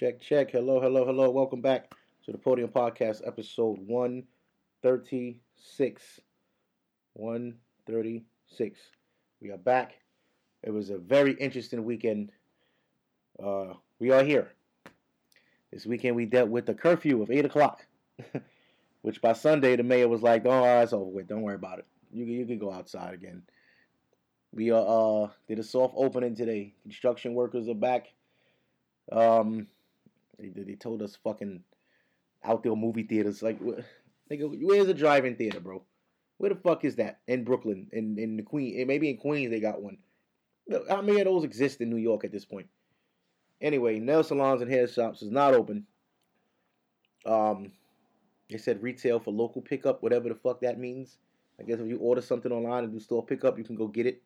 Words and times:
check, 0.00 0.18
check. 0.18 0.50
Hello, 0.52 0.80
hello, 0.80 1.04
hello. 1.04 1.28
Welcome 1.28 1.60
back 1.60 1.94
to 2.24 2.32
the 2.32 2.38
Podium 2.38 2.70
Podcast, 2.70 3.20
episode 3.26 3.76
136. 3.86 6.20
136. 7.12 8.80
We 9.42 9.50
are 9.50 9.58
back. 9.58 9.98
It 10.62 10.70
was 10.70 10.88
a 10.88 10.96
very 10.96 11.34
interesting 11.34 11.84
weekend. 11.84 12.32
Uh, 13.44 13.74
we 13.98 14.10
are 14.10 14.24
here. 14.24 14.52
This 15.70 15.84
weekend 15.84 16.16
we 16.16 16.24
dealt 16.24 16.48
with 16.48 16.64
the 16.64 16.72
curfew 16.72 17.20
of 17.20 17.30
8 17.30 17.44
o'clock, 17.44 17.84
which 19.02 19.20
by 19.20 19.34
Sunday 19.34 19.76
the 19.76 19.82
mayor 19.82 20.08
was 20.08 20.22
like, 20.22 20.46
oh, 20.46 20.80
it's 20.80 20.94
over 20.94 21.04
with. 21.04 21.28
Don't 21.28 21.42
worry 21.42 21.56
about 21.56 21.78
it. 21.78 21.84
You, 22.10 22.24
you 22.24 22.46
can 22.46 22.58
go 22.58 22.72
outside 22.72 23.12
again. 23.12 23.42
We 24.54 24.72
uh, 24.72 24.76
uh 24.76 25.28
did 25.46 25.58
a 25.58 25.62
soft 25.62 25.92
opening 25.94 26.34
today. 26.34 26.72
Construction 26.84 27.34
workers 27.34 27.68
are 27.68 27.74
back. 27.74 28.06
Um, 29.12 29.66
they, 30.48 30.62
they 30.62 30.74
told 30.74 31.02
us 31.02 31.16
fucking 31.22 31.62
outdoor 32.44 32.76
movie 32.76 33.02
theaters. 33.02 33.42
Like, 33.42 33.60
nigga, 34.30 34.58
where's 34.62 34.88
a 34.88 34.94
drive-in 34.94 35.36
theater, 35.36 35.60
bro? 35.60 35.82
Where 36.38 36.50
the 36.50 36.56
fuck 36.56 36.84
is 36.84 36.96
that 36.96 37.20
in 37.28 37.44
Brooklyn? 37.44 37.88
In 37.92 38.18
in 38.18 38.36
the 38.36 38.42
Queen? 38.42 38.86
Maybe 38.86 39.10
in 39.10 39.18
Queens 39.18 39.50
they 39.50 39.60
got 39.60 39.82
one. 39.82 39.98
How 40.88 41.02
many 41.02 41.20
of 41.20 41.26
those 41.26 41.44
exist 41.44 41.80
in 41.80 41.90
New 41.90 41.96
York 41.96 42.24
at 42.24 42.32
this 42.32 42.44
point? 42.44 42.68
Anyway, 43.60 43.98
nail 43.98 44.24
salons 44.24 44.62
and 44.62 44.70
hair 44.70 44.88
shops 44.88 45.20
is 45.20 45.30
not 45.30 45.52
open. 45.52 45.86
Um, 47.26 47.72
they 48.48 48.56
said 48.56 48.82
retail 48.82 49.20
for 49.20 49.32
local 49.32 49.60
pickup, 49.60 50.02
whatever 50.02 50.28
the 50.28 50.34
fuck 50.34 50.60
that 50.62 50.78
means. 50.78 51.18
I 51.58 51.64
guess 51.64 51.78
if 51.78 51.86
you 51.86 51.98
order 51.98 52.22
something 52.22 52.50
online 52.50 52.84
and 52.84 52.92
do 52.92 53.00
store 53.00 53.24
pickup, 53.24 53.58
you 53.58 53.64
can 53.64 53.76
go 53.76 53.86
get 53.86 54.06
it. 54.06 54.22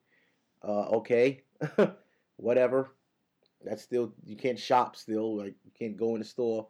Uh, 0.62 0.88
okay, 0.96 1.42
whatever. 2.36 2.92
That's 3.64 3.82
still 3.82 4.12
you 4.24 4.36
can't 4.36 4.58
shop 4.58 4.96
still. 4.96 5.38
Like 5.38 5.54
you 5.64 5.70
can't 5.78 5.96
go 5.96 6.14
in 6.14 6.20
the 6.20 6.24
store 6.24 6.68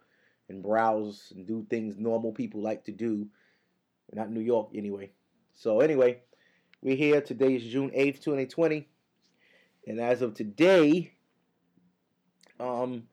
and 0.48 0.62
browse 0.62 1.32
and 1.34 1.46
do 1.46 1.66
things 1.68 1.96
normal 1.98 2.32
people 2.32 2.62
like 2.62 2.84
to 2.84 2.92
do. 2.92 3.26
Not 4.12 4.30
New 4.30 4.40
York 4.40 4.70
anyway. 4.74 5.10
So 5.54 5.80
anyway, 5.80 6.20
we're 6.82 6.96
here. 6.96 7.20
Today 7.20 7.56
is 7.56 7.64
June 7.64 7.90
eighth, 7.94 8.22
twenty 8.22 8.46
twenty, 8.46 8.88
and 9.86 10.00
as 10.00 10.22
of 10.22 10.34
today, 10.34 11.12
um, 12.60 13.04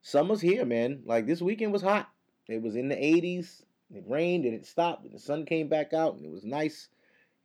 summer's 0.00 0.40
here, 0.40 0.64
man. 0.64 1.02
Like 1.04 1.26
this 1.26 1.42
weekend 1.42 1.72
was 1.72 1.82
hot. 1.82 2.08
It 2.46 2.62
was 2.62 2.76
in 2.76 2.88
the 2.88 3.04
eighties. 3.04 3.62
It 3.94 4.04
rained 4.06 4.44
and 4.44 4.54
it 4.54 4.66
stopped, 4.66 5.04
and 5.04 5.14
the 5.14 5.18
sun 5.18 5.44
came 5.44 5.68
back 5.68 5.92
out, 5.92 6.16
and 6.16 6.24
it 6.24 6.30
was 6.30 6.44
nice 6.44 6.88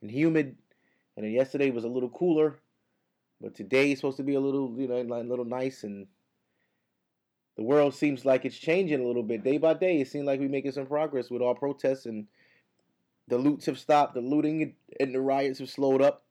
and 0.00 0.10
humid. 0.10 0.56
And 1.16 1.24
then 1.24 1.32
yesterday 1.32 1.70
was 1.70 1.84
a 1.84 1.88
little 1.88 2.10
cooler. 2.10 2.58
But 3.44 3.54
today 3.54 3.92
is 3.92 3.98
supposed 3.98 4.16
to 4.16 4.22
be 4.22 4.36
a 4.36 4.40
little, 4.40 4.74
you 4.74 4.88
know, 4.88 4.96
a 4.96 5.22
little 5.22 5.44
nice, 5.44 5.84
and 5.84 6.06
the 7.58 7.62
world 7.62 7.94
seems 7.94 8.24
like 8.24 8.46
it's 8.46 8.56
changing 8.56 9.02
a 9.02 9.06
little 9.06 9.22
bit 9.22 9.44
day 9.44 9.58
by 9.58 9.74
day. 9.74 10.00
It 10.00 10.08
seems 10.08 10.24
like 10.24 10.40
we're 10.40 10.48
making 10.48 10.72
some 10.72 10.86
progress 10.86 11.28
with 11.28 11.42
our 11.42 11.54
protests, 11.54 12.06
and 12.06 12.26
the 13.28 13.36
loots 13.36 13.66
have 13.66 13.78
stopped, 13.78 14.14
the 14.14 14.22
looting 14.22 14.74
and 14.98 15.14
the 15.14 15.20
riots 15.20 15.58
have 15.58 15.68
slowed 15.68 16.00
up, 16.00 16.24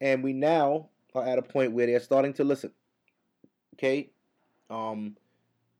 and 0.00 0.22
we 0.22 0.32
now 0.32 0.90
are 1.16 1.26
at 1.26 1.38
a 1.38 1.42
point 1.42 1.72
where 1.72 1.86
they're 1.86 1.98
starting 1.98 2.32
to 2.34 2.44
listen. 2.44 2.70
Okay, 3.74 4.10
um, 4.70 5.16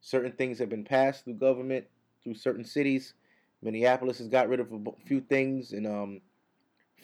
certain 0.01 0.33
things 0.33 0.59
have 0.59 0.69
been 0.69 0.83
passed 0.83 1.23
through 1.23 1.35
government, 1.35 1.85
through 2.25 2.35
certain 2.35 2.65
cities. 2.65 3.13
Minneapolis 3.61 4.17
has 4.17 4.27
got 4.27 4.49
rid 4.49 4.59
of 4.59 4.73
a 4.73 5.05
few 5.05 5.21
things, 5.21 5.71
and 5.71 5.87
um, 5.87 6.19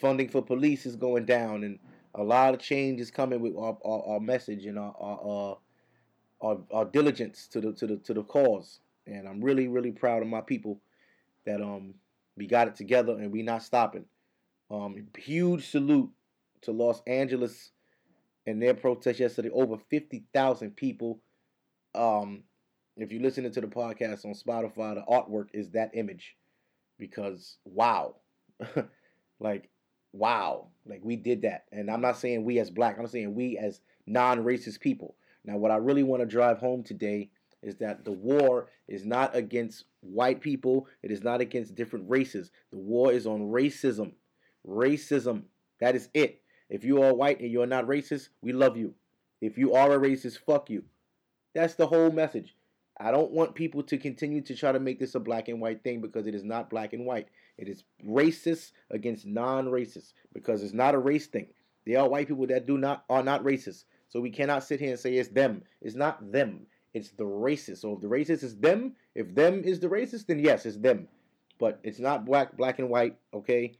funding 0.02 0.28
for 0.28 0.42
police 0.42 0.86
is 0.86 0.98
going 0.98 1.24
down, 1.24 1.64
and 1.64 1.80
a 2.16 2.24
lot 2.24 2.54
of 2.54 2.60
change 2.60 3.02
is 3.02 3.12
coming 3.12 3.42
with 3.42 3.56
our, 3.56 3.78
our, 3.84 4.04
our 4.14 4.20
message 4.20 4.66
and 4.66 4.78
our, 4.78 4.94
our, 5.00 5.58
our, 6.42 6.58
our 6.72 6.86
diligence 6.86 7.48
to 7.48 7.62
the 7.62 7.74
to 7.74 7.88
the 7.88 7.98
to 7.98 8.14
the 8.14 8.24
cause. 8.24 8.80
And 9.08 9.28
I'm 9.28 9.42
really 9.44 9.68
really 9.68 9.92
proud 9.92 10.22
of 10.22 10.28
my 10.28 10.42
people 10.42 10.80
that 11.46 11.62
um 11.62 11.96
we 12.38 12.48
got 12.48 12.68
it 12.68 12.76
together 12.76 13.14
and 13.14 13.32
we 13.32 13.42
not 13.42 13.64
stopping. 13.64 14.06
Um, 14.72 15.08
huge 15.18 15.70
salute 15.70 16.10
to 16.62 16.72
Los 16.72 17.02
Angeles 17.06 17.72
and 18.48 18.62
their 18.62 18.74
protest 18.74 19.20
yesterday. 19.20 19.50
Over 19.50 19.78
fifty 19.90 20.26
thousand 20.34 20.76
people. 20.76 21.20
Um, 21.96 22.44
if 22.98 23.12
you're 23.12 23.22
listening 23.22 23.52
to 23.52 23.62
the 23.62 23.68
podcast 23.68 24.26
on 24.26 24.34
Spotify, 24.34 24.96
the 24.96 25.04
artwork 25.10 25.48
is 25.54 25.72
that 25.72 25.92
image 25.96 26.36
because 27.00 27.58
wow, 27.66 28.16
like 29.40 29.70
wow, 30.14 30.68
like 30.86 31.02
we 31.04 31.16
did 31.16 31.42
that. 31.42 31.66
And 31.72 31.90
I'm 31.92 32.02
not 32.02 32.18
saying 32.18 32.46
we 32.46 32.60
as 32.60 32.70
black, 32.70 32.98
I'm 32.98 33.08
saying 33.08 33.36
we 33.36 33.58
as 33.58 33.82
non 34.08 34.44
racist 34.44 34.80
people. 34.80 35.16
Now, 35.44 35.58
what 35.58 35.72
I 35.72 35.78
really 35.78 36.04
want 36.04 36.22
to 36.22 36.26
drive 36.26 36.60
home 36.60 36.84
today 36.84 37.30
is 37.62 37.76
that 37.78 38.06
the 38.06 38.12
war 38.12 38.68
is 38.88 39.06
not 39.06 39.36
against 39.36 39.86
white 40.02 40.42
people, 40.42 40.88
it 41.02 41.12
is 41.12 41.24
not 41.24 41.42
against 41.42 41.76
different 41.76 42.10
races. 42.10 42.52
The 42.72 42.78
war 42.78 43.12
is 43.12 43.26
on 43.26 43.52
racism. 43.52 44.14
Racism. 44.68 45.44
That 45.80 45.96
is 45.96 46.10
it. 46.14 46.42
If 46.70 46.84
you 46.84 47.02
are 47.02 47.14
white 47.14 47.40
and 47.40 47.52
you're 47.52 47.66
not 47.66 47.88
racist, 47.88 48.30
we 48.42 48.54
love 48.54 48.78
you. 48.78 48.94
If 49.42 49.58
you 49.58 49.74
are 49.74 49.92
a 49.92 50.00
racist, 50.00 50.40
fuck 50.46 50.70
you. 50.70 50.84
That's 51.54 51.76
the 51.76 51.88
whole 51.88 52.12
message. 52.12 52.56
I 52.98 53.12
don't 53.12 53.32
want 53.32 53.56
people 53.56 53.84
to 53.84 53.98
continue 53.98 54.42
to 54.42 54.56
try 54.56 54.72
to 54.72 54.80
make 54.80 55.00
this 55.00 55.16
a 55.16 55.20
black 55.20 55.48
and 55.48 55.60
white 55.60 55.84
thing 55.84 56.00
because 56.00 56.28
it 56.28 56.36
is 56.36 56.44
not 56.44 56.70
black 56.70 56.94
and 56.94 57.06
white. 57.06 57.28
It 57.58 57.70
is 57.70 57.84
racist 58.06 58.72
against 58.90 59.26
non-racists 59.26 60.14
because 60.34 60.64
it's 60.64 60.74
not 60.74 60.96
a 60.96 61.00
race 61.00 61.28
thing. 61.28 61.48
There 61.86 62.00
are 62.00 62.10
white 62.10 62.28
people 62.28 62.48
that 62.48 62.66
do 62.66 62.78
not 62.78 63.04
are 63.10 63.24
not 63.24 63.44
racist. 63.44 63.84
So 64.10 64.20
we 64.20 64.30
cannot 64.30 64.64
sit 64.64 64.80
here 64.80 64.92
and 64.92 65.00
say 65.00 65.16
it's 65.16 65.30
them. 65.30 65.64
It's 65.82 65.96
not 65.96 66.32
them. 66.32 66.66
It's 66.94 67.12
the 67.12 67.24
racist. 67.24 67.80
So 67.80 67.94
if 67.94 68.02
the 68.02 68.08
racist 68.08 68.44
is 68.44 68.56
them, 68.58 68.94
if 69.16 69.34
them 69.34 69.64
is 69.64 69.80
the 69.80 69.88
racist, 69.88 70.28
then 70.28 70.40
yes, 70.40 70.66
it's 70.66 70.78
them. 70.78 71.08
But 71.60 71.80
it's 71.84 72.00
not 72.00 72.26
black 72.26 72.56
black 72.58 72.80
and 72.80 72.90
white, 72.90 73.18
okay? 73.34 73.78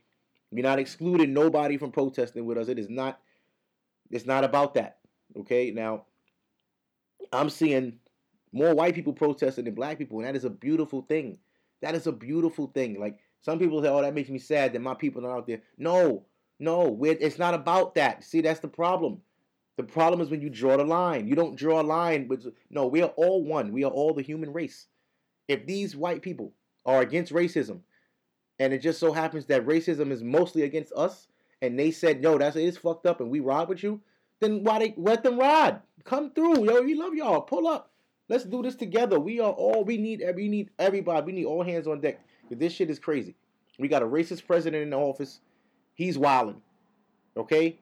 We're 0.50 0.62
not 0.62 0.78
excluding 0.78 1.32
nobody 1.32 1.76
from 1.76 1.90
protesting 1.90 2.44
with 2.44 2.58
us. 2.58 2.68
It 2.68 2.78
is 2.78 2.90
not 2.90 3.20
it's 4.10 4.26
not 4.26 4.44
about 4.44 4.74
that. 4.74 4.98
Okay? 5.36 5.70
Now 5.70 6.04
I'm 7.32 7.50
seeing 7.50 7.98
more 8.52 8.74
white 8.74 8.94
people 8.94 9.12
protesting 9.12 9.64
than 9.64 9.74
black 9.74 9.98
people, 9.98 10.18
and 10.18 10.26
that 10.28 10.36
is 10.36 10.44
a 10.44 10.50
beautiful 10.50 11.02
thing. 11.02 11.38
That 11.82 11.94
is 11.94 12.06
a 12.06 12.12
beautiful 12.12 12.68
thing. 12.68 13.00
Like 13.00 13.18
some 13.44 13.58
people 13.58 13.82
say, 13.82 13.88
"Oh, 13.88 14.00
that 14.00 14.14
makes 14.14 14.30
me 14.30 14.38
sad 14.38 14.72
that 14.72 14.80
my 14.80 14.94
people 14.94 15.26
are 15.26 15.36
out 15.36 15.46
there." 15.46 15.60
No, 15.76 16.24
no, 16.58 16.98
it's 17.04 17.38
not 17.38 17.52
about 17.52 17.94
that. 17.96 18.24
See, 18.24 18.40
that's 18.40 18.60
the 18.60 18.68
problem. 18.68 19.20
The 19.76 19.82
problem 19.82 20.20
is 20.20 20.30
when 20.30 20.40
you 20.40 20.48
draw 20.48 20.76
the 20.76 20.84
line. 20.84 21.28
You 21.28 21.34
don't 21.34 21.56
draw 21.56 21.80
a 21.80 21.82
line, 21.82 22.26
but 22.26 22.40
no, 22.70 22.86
we 22.86 23.02
are 23.02 23.12
all 23.16 23.44
one. 23.44 23.72
We 23.72 23.84
are 23.84 23.90
all 23.90 24.14
the 24.14 24.22
human 24.22 24.52
race. 24.52 24.86
If 25.46 25.66
these 25.66 25.94
white 25.94 26.22
people 26.22 26.52
are 26.86 27.02
against 27.02 27.32
racism, 27.32 27.80
and 28.58 28.72
it 28.72 28.78
just 28.78 28.98
so 28.98 29.12
happens 29.12 29.46
that 29.46 29.66
racism 29.66 30.10
is 30.10 30.22
mostly 30.22 30.62
against 30.62 30.92
us, 30.94 31.28
and 31.60 31.78
they 31.78 31.90
said, 31.90 32.22
"No, 32.22 32.38
that's 32.38 32.56
it's 32.56 32.78
fucked 32.78 33.04
up," 33.04 33.20
and 33.20 33.30
we 33.30 33.40
ride 33.40 33.68
with 33.68 33.82
you, 33.82 34.00
then 34.40 34.64
why 34.64 34.78
they 34.78 34.94
let 34.96 35.22
them 35.22 35.38
ride? 35.38 35.80
Come 36.04 36.30
through, 36.30 36.64
yo. 36.64 36.80
We 36.80 36.94
love 36.94 37.14
y'all. 37.14 37.42
Pull 37.42 37.66
up. 37.66 37.90
Let's 38.28 38.44
do 38.44 38.62
this 38.62 38.76
together. 38.76 39.20
We 39.20 39.40
are 39.40 39.52
all 39.52 39.84
we 39.84 39.98
need. 39.98 40.22
We 40.34 40.48
need 40.48 40.70
everybody. 40.78 41.26
We 41.26 41.32
need 41.32 41.44
all 41.44 41.62
hands 41.62 41.86
on 41.86 42.00
deck. 42.00 42.20
This 42.50 42.72
shit 42.72 42.90
is 42.90 42.98
crazy. 42.98 43.34
We 43.78 43.88
got 43.88 44.02
a 44.02 44.06
racist 44.06 44.46
president 44.46 44.82
in 44.82 44.90
the 44.90 44.96
office. 44.96 45.40
He's 45.94 46.18
wilding. 46.18 46.60
Okay. 47.36 47.78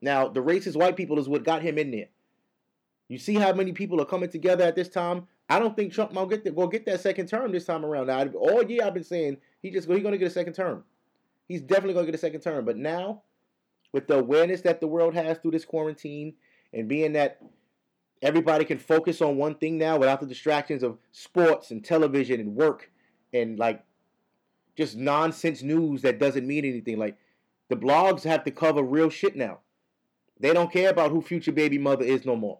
Now 0.00 0.28
the 0.28 0.42
racist 0.42 0.76
white 0.76 0.96
people 0.96 1.18
is 1.18 1.28
what 1.28 1.44
got 1.44 1.62
him 1.62 1.78
in 1.78 1.90
there. 1.90 2.08
You 3.08 3.18
see 3.18 3.34
how 3.34 3.52
many 3.52 3.72
people 3.72 4.00
are 4.00 4.06
coming 4.06 4.30
together 4.30 4.64
at 4.64 4.74
this 4.74 4.88
time. 4.88 5.26
I 5.48 5.58
don't 5.58 5.76
think 5.76 5.92
Trump 5.92 6.12
will 6.12 6.26
get 6.26 6.44
that, 6.44 6.54
will 6.54 6.66
get 6.66 6.86
that 6.86 7.00
second 7.00 7.28
term 7.28 7.52
this 7.52 7.66
time 7.66 7.84
around. 7.84 8.08
Now 8.08 8.26
all 8.38 8.62
year 8.62 8.82
I've 8.84 8.94
been 8.94 9.04
saying 9.04 9.38
he 9.62 9.70
just 9.70 9.88
he's 9.88 10.02
gonna 10.02 10.18
get 10.18 10.26
a 10.26 10.30
second 10.30 10.54
term. 10.54 10.84
He's 11.48 11.60
definitely 11.60 11.94
gonna 11.94 12.06
get 12.06 12.14
a 12.14 12.18
second 12.18 12.40
term. 12.40 12.64
But 12.64 12.76
now, 12.76 13.22
with 13.92 14.08
the 14.08 14.18
awareness 14.18 14.62
that 14.62 14.80
the 14.80 14.88
world 14.88 15.14
has 15.14 15.38
through 15.38 15.52
this 15.52 15.64
quarantine, 15.64 16.34
and 16.72 16.88
being 16.88 17.12
that 17.12 17.40
everybody 18.22 18.64
can 18.64 18.78
focus 18.78 19.22
on 19.22 19.36
one 19.36 19.54
thing 19.54 19.78
now 19.78 19.96
without 19.96 20.20
the 20.20 20.26
distractions 20.26 20.82
of 20.82 20.98
sports 21.12 21.70
and 21.70 21.84
television 21.84 22.40
and 22.40 22.54
work 22.54 22.90
and 23.32 23.58
like 23.58 23.84
just 24.76 24.96
nonsense 24.96 25.62
news 25.62 26.02
that 26.02 26.18
doesn't 26.18 26.46
mean 26.46 26.64
anything. 26.64 26.98
Like 26.98 27.16
the 27.68 27.76
blogs 27.76 28.22
have 28.24 28.44
to 28.44 28.50
cover 28.50 28.82
real 28.82 29.10
shit 29.10 29.36
now. 29.36 29.60
They 30.38 30.52
don't 30.52 30.72
care 30.72 30.90
about 30.90 31.10
who 31.10 31.22
future 31.22 31.52
baby 31.52 31.78
mother 31.78 32.04
is 32.04 32.26
no 32.26 32.36
more. 32.36 32.58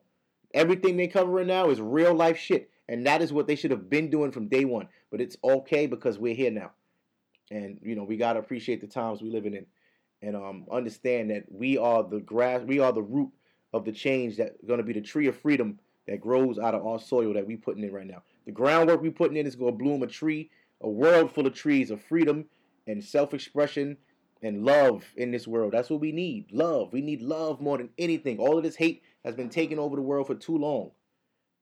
Everything 0.54 0.96
they 0.96 1.08
covering 1.08 1.48
now 1.48 1.68
is 1.68 1.80
real 1.80 2.14
life 2.14 2.38
shit. 2.38 2.70
And 2.88 3.06
that 3.06 3.20
is 3.20 3.32
what 3.32 3.46
they 3.46 3.56
should 3.56 3.72
have 3.72 3.90
been 3.90 4.10
doing 4.10 4.32
from 4.32 4.48
day 4.48 4.64
one. 4.64 4.88
But 5.10 5.20
it's 5.20 5.36
okay 5.44 5.86
because 5.86 6.18
we're 6.18 6.34
here 6.34 6.50
now. 6.50 6.70
And 7.50 7.78
you 7.82 7.94
know, 7.94 8.04
we 8.04 8.16
gotta 8.16 8.38
appreciate 8.38 8.80
the 8.80 8.86
times 8.86 9.22
we 9.22 9.30
living 9.30 9.54
in 9.54 9.66
and 10.22 10.36
um, 10.36 10.66
understand 10.70 11.30
that 11.30 11.44
we 11.50 11.78
are 11.78 12.02
the 12.02 12.20
grass, 12.20 12.62
we 12.62 12.78
are 12.78 12.92
the 12.92 13.02
root 13.02 13.30
of 13.72 13.84
the 13.84 13.92
change 13.92 14.36
that's 14.36 14.56
going 14.66 14.78
to 14.78 14.84
be 14.84 14.92
the 14.92 15.00
tree 15.00 15.26
of 15.26 15.38
freedom 15.38 15.78
that 16.06 16.20
grows 16.20 16.58
out 16.58 16.74
of 16.74 16.86
our 16.86 16.98
soil 16.98 17.34
that 17.34 17.46
we 17.46 17.56
putting 17.56 17.84
in 17.84 17.92
right 17.92 18.06
now. 18.06 18.22
The 18.46 18.52
groundwork 18.52 19.02
we 19.02 19.10
putting 19.10 19.36
in 19.36 19.46
is 19.46 19.56
going 19.56 19.76
to 19.76 19.78
bloom 19.78 20.02
a 20.02 20.06
tree, 20.06 20.50
a 20.80 20.88
world 20.88 21.32
full 21.32 21.46
of 21.46 21.54
trees 21.54 21.90
of 21.90 22.02
freedom 22.02 22.46
and 22.86 23.02
self-expression 23.02 23.96
and 24.42 24.64
love 24.64 25.04
in 25.16 25.30
this 25.30 25.46
world. 25.46 25.72
That's 25.72 25.90
what 25.90 26.00
we 26.00 26.12
need. 26.12 26.52
Love. 26.52 26.92
We 26.92 27.00
need 27.00 27.22
love 27.22 27.60
more 27.60 27.78
than 27.78 27.90
anything. 27.98 28.38
All 28.38 28.58
of 28.58 28.64
this 28.64 28.76
hate 28.76 29.02
has 29.24 29.34
been 29.34 29.48
taking 29.48 29.78
over 29.78 29.96
the 29.96 30.02
world 30.02 30.26
for 30.26 30.34
too 30.34 30.56
long. 30.56 30.90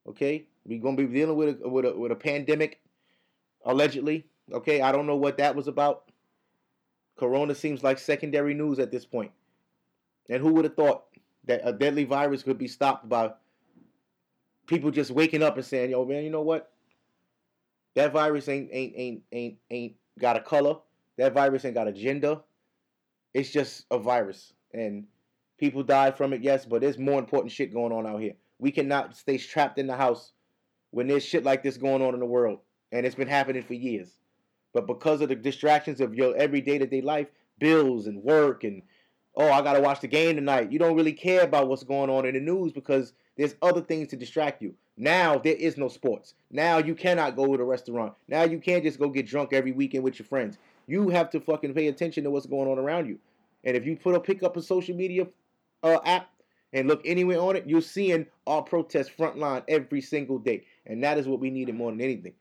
Okay? 0.07 0.47
We're 0.65 0.81
gonna 0.81 0.97
be 0.97 1.05
dealing 1.05 1.37
with 1.37 1.61
a, 1.61 1.69
with 1.69 1.85
a 1.85 1.95
with 1.95 2.11
a 2.11 2.15
pandemic, 2.15 2.81
allegedly. 3.65 4.25
Okay, 4.51 4.81
I 4.81 4.91
don't 4.91 5.07
know 5.07 5.15
what 5.15 5.37
that 5.37 5.55
was 5.55 5.67
about. 5.67 6.11
Corona 7.17 7.55
seems 7.55 7.83
like 7.83 7.97
secondary 7.97 8.53
news 8.53 8.79
at 8.79 8.91
this 8.91 9.05
point. 9.05 9.31
And 10.29 10.41
who 10.41 10.53
would 10.53 10.65
have 10.65 10.75
thought 10.75 11.05
that 11.45 11.61
a 11.63 11.71
deadly 11.71 12.03
virus 12.03 12.43
could 12.43 12.57
be 12.57 12.67
stopped 12.67 13.07
by 13.07 13.31
people 14.65 14.91
just 14.91 15.11
waking 15.11 15.43
up 15.43 15.55
and 15.55 15.65
saying, 15.65 15.91
"Yo, 15.91 16.03
man, 16.03 16.23
you 16.23 16.31
know 16.31 16.41
what? 16.41 16.71
That 17.95 18.11
virus 18.11 18.47
ain't 18.49 18.69
ain't 18.71 18.93
ain't 18.95 19.23
ain't 19.31 19.57
ain't 19.71 19.95
got 20.19 20.37
a 20.37 20.41
color. 20.41 20.75
That 21.17 21.33
virus 21.33 21.65
ain't 21.65 21.75
got 21.75 21.87
a 21.87 21.93
gender. 21.93 22.39
It's 23.33 23.49
just 23.49 23.85
a 23.91 23.97
virus, 23.97 24.53
and 24.73 25.05
people 25.57 25.83
die 25.83 26.11
from 26.11 26.33
it. 26.33 26.41
Yes, 26.41 26.65
but 26.65 26.81
there's 26.81 26.97
more 26.97 27.19
important 27.19 27.51
shit 27.51 27.73
going 27.73 27.91
on 27.91 28.05
out 28.05 28.21
here. 28.21 28.33
We 28.59 28.71
cannot 28.71 29.15
stay 29.15 29.37
trapped 29.37 29.79
in 29.79 29.87
the 29.87 29.95
house 29.95 30.31
when 30.91 31.07
there's 31.07 31.25
shit 31.25 31.43
like 31.43 31.63
this 31.63 31.77
going 31.77 32.01
on 32.01 32.13
in 32.13 32.19
the 32.19 32.25
world, 32.25 32.59
and 32.91 33.05
it's 33.05 33.15
been 33.15 33.27
happening 33.27 33.63
for 33.63 33.73
years. 33.73 34.19
But 34.73 34.87
because 34.87 35.21
of 35.21 35.29
the 35.29 35.35
distractions 35.35 36.01
of 36.01 36.15
your 36.15 36.35
everyday 36.35 36.77
to 36.77 36.85
day 36.85 37.01
life, 37.01 37.27
bills 37.59 38.07
and 38.07 38.21
work 38.23 38.63
and 38.63 38.81
oh, 39.37 39.51
I 39.51 39.61
gotta 39.61 39.81
watch 39.81 40.01
the 40.01 40.07
game 40.07 40.35
tonight. 40.35 40.71
You 40.71 40.79
don't 40.79 40.95
really 40.95 41.13
care 41.13 41.43
about 41.43 41.67
what's 41.67 41.83
going 41.83 42.09
on 42.09 42.25
in 42.25 42.33
the 42.33 42.39
news 42.39 42.71
because 42.71 43.13
there's 43.37 43.55
other 43.61 43.81
things 43.81 44.09
to 44.09 44.15
distract 44.15 44.61
you. 44.61 44.75
Now 44.97 45.37
there 45.37 45.55
is 45.55 45.77
no 45.77 45.87
sports. 45.89 46.33
Now 46.51 46.77
you 46.77 46.95
cannot 46.95 47.35
go 47.35 47.51
to 47.51 47.57
the 47.57 47.63
restaurant. 47.63 48.13
Now 48.27 48.43
you 48.43 48.59
can't 48.59 48.83
just 48.83 48.99
go 48.99 49.09
get 49.09 49.27
drunk 49.27 49.51
every 49.51 49.71
weekend 49.71 50.03
with 50.03 50.19
your 50.19 50.25
friends. 50.25 50.57
You 50.87 51.09
have 51.09 51.29
to 51.31 51.39
fucking 51.39 51.73
pay 51.73 51.87
attention 51.87 52.23
to 52.23 52.31
what's 52.31 52.45
going 52.45 52.69
on 52.69 52.79
around 52.79 53.07
you. 53.07 53.19
And 53.63 53.75
if 53.75 53.85
you 53.85 53.97
put 53.97 54.15
a 54.15 54.19
pick 54.19 54.43
up 54.43 54.55
a 54.55 54.61
social 54.61 54.95
media 54.95 55.27
uh, 55.83 55.99
app 56.05 56.29
and 56.71 56.87
look 56.87 57.01
anywhere 57.03 57.39
on 57.39 57.55
it, 57.55 57.65
you're 57.67 57.81
seeing 57.81 58.27
our 58.47 58.61
protest 58.61 59.11
frontline 59.17 59.63
every 59.67 60.01
single 60.01 60.37
day. 60.37 60.65
And 60.85 61.03
that 61.03 61.17
is 61.17 61.27
what 61.27 61.39
we 61.39 61.49
needed 61.49 61.75
more 61.75 61.91
than 61.91 62.01
anything. 62.01 62.33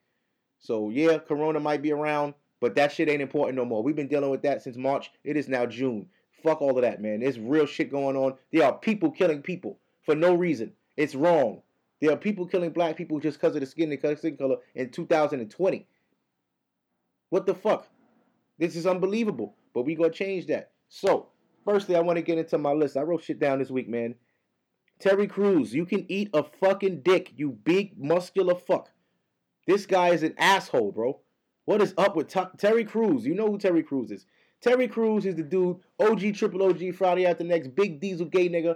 So 0.61 0.91
yeah, 0.91 1.19
Corona 1.19 1.61
might 1.61 1.83
be 1.83 1.93
around, 1.93 2.35
but 2.61 2.75
that 2.77 2.93
shit 2.93 3.09
ain't 3.09 3.23
important 3.23 3.57
no 3.57 3.65
more. 3.65 3.83
We've 3.83 3.97
been 3.97 4.09
dealing 4.09 4.31
with 4.31 4.43
that 4.43 4.63
since 4.63 4.77
March. 4.77 5.11
It 5.25 5.37
is 5.37 5.49
now 5.49 5.67
June. 5.67 6.07
Fuck 6.43 6.61
all 6.61 6.77
of 6.77 6.83
that, 6.83 7.03
man. 7.03 7.21
There's 7.21 7.39
real 7.39 7.67
shit 7.67 7.91
going 7.91 8.17
on. 8.17 8.35
There 8.53 8.65
are 8.65 8.73
people 8.73 9.11
killing 9.11 9.43
people 9.43 9.79
for 10.05 10.15
no 10.15 10.35
reason. 10.35 10.73
It's 10.97 11.15
wrong. 11.15 11.63
There 12.05 12.13
are 12.13 12.19
people 12.19 12.45
killing 12.45 12.69
black 12.69 12.99
people 12.99 13.19
just 13.19 13.41
because 13.41 13.55
of 13.57 13.63
the 13.63 13.67
skin 13.67 13.91
and 13.91 14.19
skin 14.19 14.37
color 14.37 14.59
in 14.75 14.91
2020. 14.91 15.87
What 17.31 17.47
the 17.47 17.55
fuck? 17.55 17.89
This 18.59 18.77
is 18.77 18.87
unbelievable. 18.87 19.57
But 19.73 19.87
we 19.87 19.95
gonna 19.95 20.11
change 20.11 20.47
that. 20.49 20.73
So, 20.91 21.29
firstly, 21.65 21.97
I 21.97 22.01
want 22.01 22.19
to 22.19 22.23
get 22.23 22.37
into 22.37 22.59
my 22.59 22.73
list. 22.73 22.99
I 22.99 23.01
wrote 23.01 23.25
shit 23.25 23.41
down 23.41 23.59
this 23.59 23.71
week, 23.71 23.89
man. 23.89 24.17
Terry 24.99 25.27
Crews, 25.27 25.73
you 25.73 25.87
can 25.87 26.05
eat 26.11 26.29
a 26.35 26.43
fucking 26.43 27.01
dick, 27.01 27.33
you 27.37 27.53
big 27.53 27.95
muscular 27.97 28.55
fuck. 28.55 28.91
This 29.67 29.87
guy 29.87 30.11
is 30.11 30.23
an 30.23 30.35
asshole, 30.37 30.93
bro. 30.93 31.21
What 31.65 31.81
is 31.81 31.95
up 31.97 32.17
with 32.17 32.29
T- 32.29 32.41
Terry 32.59 32.85
Crews? 32.85 33.25
You 33.25 33.35
know 33.35 33.47
who 33.47 33.57
Terry 33.57 33.83
Crews 33.83 34.11
is. 34.11 34.27
Terry 34.61 34.89
Crews 34.89 35.25
is 35.25 35.37
the 35.37 35.43
dude, 35.43 35.79
OG, 35.99 36.35
triple 36.35 36.65
OG, 36.65 36.97
Friday 36.97 37.25
after 37.25 37.45
next, 37.45 37.75
big 37.75 37.99
diesel 37.99 38.27
gay 38.27 38.51
nigga. 38.51 38.75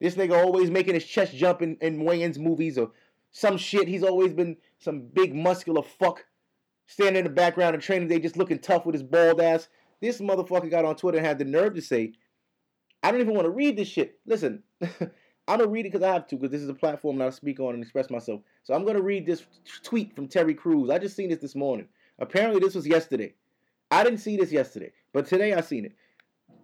This 0.00 0.14
nigga 0.14 0.32
always 0.32 0.70
making 0.70 0.94
his 0.94 1.04
chest 1.04 1.34
jump 1.34 1.62
in, 1.62 1.76
in 1.80 2.00
Wayans 2.00 2.38
movies 2.38 2.76
or 2.78 2.90
some 3.30 3.56
shit. 3.56 3.88
He's 3.88 4.02
always 4.02 4.32
been 4.32 4.56
some 4.78 5.02
big 5.02 5.34
muscular 5.34 5.82
fuck 5.82 6.24
standing 6.86 7.16
in 7.20 7.24
the 7.24 7.30
background 7.30 7.74
of 7.74 7.82
training 7.82 8.08
day 8.08 8.18
just 8.18 8.36
looking 8.36 8.58
tough 8.58 8.86
with 8.86 8.94
his 8.94 9.02
bald 9.02 9.40
ass. 9.40 9.68
This 10.00 10.20
motherfucker 10.20 10.70
got 10.70 10.84
on 10.84 10.96
Twitter 10.96 11.18
and 11.18 11.26
had 11.26 11.38
the 11.38 11.44
nerve 11.44 11.74
to 11.74 11.82
say, 11.82 12.12
I 13.02 13.10
don't 13.10 13.20
even 13.20 13.34
want 13.34 13.46
to 13.46 13.50
read 13.50 13.76
this 13.76 13.88
shit. 13.88 14.18
Listen, 14.26 14.62
I'm 15.48 15.58
gonna 15.58 15.68
read 15.68 15.86
it 15.86 15.92
because 15.92 16.04
I 16.04 16.12
have 16.12 16.26
to, 16.28 16.36
because 16.36 16.50
this 16.50 16.62
is 16.62 16.68
a 16.68 16.74
platform 16.74 17.18
that 17.18 17.28
I 17.28 17.30
speak 17.30 17.60
on 17.60 17.74
and 17.74 17.82
express 17.82 18.10
myself. 18.10 18.40
So 18.64 18.74
I'm 18.74 18.84
gonna 18.84 19.00
read 19.00 19.26
this 19.26 19.46
tweet 19.82 20.14
from 20.14 20.28
Terry 20.28 20.54
Crews. 20.54 20.90
I 20.90 20.98
just 20.98 21.16
seen 21.16 21.30
this 21.30 21.38
this 21.38 21.54
morning. 21.54 21.86
Apparently, 22.18 22.60
this 22.60 22.74
was 22.74 22.86
yesterday. 22.86 23.34
I 23.90 24.02
didn't 24.02 24.18
see 24.18 24.36
this 24.36 24.50
yesterday, 24.50 24.92
but 25.12 25.26
today 25.26 25.52
I 25.54 25.60
seen 25.60 25.84
it. 25.84 25.92